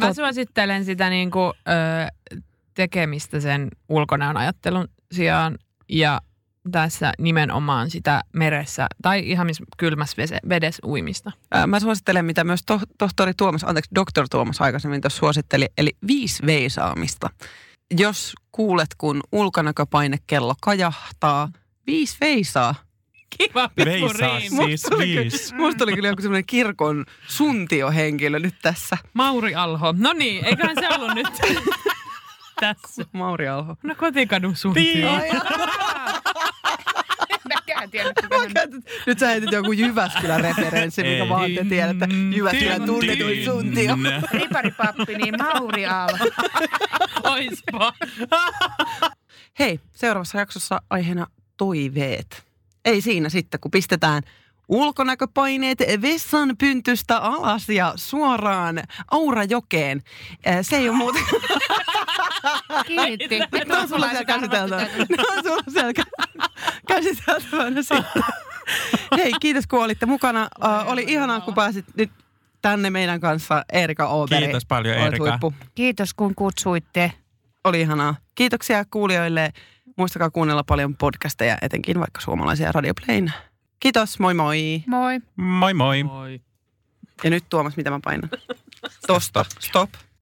Mä 0.00 0.12
suosittelen 0.12 0.84
sitä 0.84 1.10
niin 1.10 1.30
kuin, 1.30 1.52
ö, 1.68 2.32
tekemistä 2.74 3.40
sen 3.40 3.68
ulkonäön 3.88 4.36
ajattelun 4.36 4.88
sijaan 5.12 5.58
ja 5.88 6.20
tässä 6.72 7.12
nimenomaan 7.18 7.90
sitä 7.90 8.22
meressä 8.32 8.86
tai 9.02 9.30
ihan 9.30 9.46
missä 9.46 9.64
kylmässä 9.76 10.16
vese- 10.22 10.48
vedessä 10.48 10.86
uimista. 10.86 11.32
Mä 11.66 11.80
suosittelen, 11.80 12.24
mitä 12.24 12.44
myös 12.44 12.60
to- 12.66 12.80
tohtori 12.98 13.32
Tuomas, 13.36 13.64
anteeksi, 13.64 13.90
doktor 13.94 14.26
Tuomas 14.30 14.60
aikaisemmin 14.60 15.00
tuossa 15.00 15.18
suositteli, 15.18 15.66
eli 15.78 15.90
viisi 16.06 16.46
veisaamista. 16.46 17.30
Jos 17.98 18.34
kuulet, 18.52 18.88
kun 18.98 19.20
ulkonäköpainekello 19.32 20.54
kajahtaa, 20.62 21.48
viisi 21.86 22.16
veisaa. 22.20 22.74
Kiva 23.38 23.70
Veisaa 23.84 24.40
siis 24.40 24.82
tuli 24.82 25.06
kyllä- 25.06 25.20
viisi. 25.22 25.54
Musta 25.54 25.78
tuli 25.78 25.92
kyllä 25.94 26.08
joku 26.08 26.22
semmoinen 26.22 26.46
kirkon 26.46 27.04
suntiohenkilö 27.28 28.38
nyt 28.38 28.54
tässä. 28.62 28.96
Mauri 29.14 29.54
Alho. 29.54 29.94
No 29.98 30.12
niin, 30.12 30.44
eiköhän 30.44 30.76
se 30.80 30.88
ollut 30.88 31.14
nyt 31.14 31.26
tässä. 32.60 33.04
Mauri 33.12 33.48
Alho. 33.48 33.76
No 33.82 33.94
kotikadun 33.94 34.56
suuntio. 34.56 35.10
Mäkään 37.48 37.90
tiedä. 37.90 38.10
Nyt 39.06 39.18
sä 39.18 39.26
heitit 39.26 39.52
joku 39.52 39.72
Jyväskylän 39.72 40.40
referenssi, 40.56 41.02
mikä 41.02 41.28
vaan 41.28 41.50
te 41.54 41.64
tiedätte. 41.64 42.08
Jyväskylän 42.36 42.82
tunnetuin 42.82 43.44
suntio. 43.44 43.96
Riparipappi, 44.32 45.14
niin 45.14 45.34
Mauri 45.38 45.86
Alho. 45.86 46.24
Oispa. 47.24 47.92
Hei, 49.58 49.80
seuraavassa 49.92 50.38
jaksossa 50.38 50.82
aiheena 50.90 51.26
toiveet. 51.56 52.44
Ei 52.84 53.00
siinä 53.00 53.28
sitten, 53.28 53.60
kun 53.60 53.70
pistetään 53.70 54.22
ulkonäköpaineet 54.68 55.78
vessan 56.02 56.56
pyntystä 56.58 57.18
alas 57.18 57.68
ja 57.68 57.92
suoraan 57.96 58.82
Aurajokeen. 59.10 60.02
Eh, 60.44 60.58
Se 60.62 60.76
ei 60.76 60.88
ole 60.88 60.96
muuten... 60.96 61.22
Kiitti. 62.86 63.38
Nyt 63.52 63.68
Ne 63.68 63.76
on 63.76 63.88
sulla 63.88 64.08
siellä 64.08 64.24
käsiteltävänä. 64.24 64.88
Ne 65.08 65.16
on 65.36 65.42
sulla 65.44 65.62
siellä 65.72 65.92
kä- 65.92 66.48
käsiteltävänä 66.88 67.82
sitten. 67.82 68.22
Hei, 69.18 69.32
kiitos 69.40 69.66
kun 69.66 69.84
olitte 69.84 70.06
mukana. 70.06 70.48
Uh, 70.64 70.92
oli 70.92 71.04
ihanaa, 71.08 71.40
kun 71.40 71.54
pääsit 71.54 71.84
nyt 71.96 72.10
tänne 72.62 72.90
meidän 72.90 73.20
kanssa 73.20 73.64
Erika 73.72 74.06
Ooberi. 74.06 74.42
Kiitos 74.44 74.66
paljon, 74.66 74.96
Erika. 74.96 75.24
huippu. 75.24 75.54
Kiitos 75.74 76.14
kun 76.14 76.34
kutsuitte. 76.34 77.12
Oli 77.64 77.80
ihanaa. 77.80 78.14
Kiitoksia 78.34 78.84
kuulijoille. 78.90 79.52
Muistakaa 79.96 80.30
kuunnella 80.30 80.64
paljon 80.64 80.96
podcasteja, 80.96 81.58
etenkin 81.62 82.00
vaikka 82.00 82.20
suomalaisia 82.20 82.72
Radioplayn. 82.72 83.32
Kiitos, 83.80 84.18
moi 84.18 84.34
moi. 84.34 84.82
Moi. 84.86 85.20
Moi 85.36 85.74
moi. 85.74 86.02
Moi. 86.02 86.40
Ja 87.24 87.30
nyt 87.30 87.44
Tuomas, 87.48 87.76
mitä 87.76 87.90
mä 87.90 88.00
painan? 88.04 88.30
Tosta, 89.06 89.44
stop. 89.60 89.90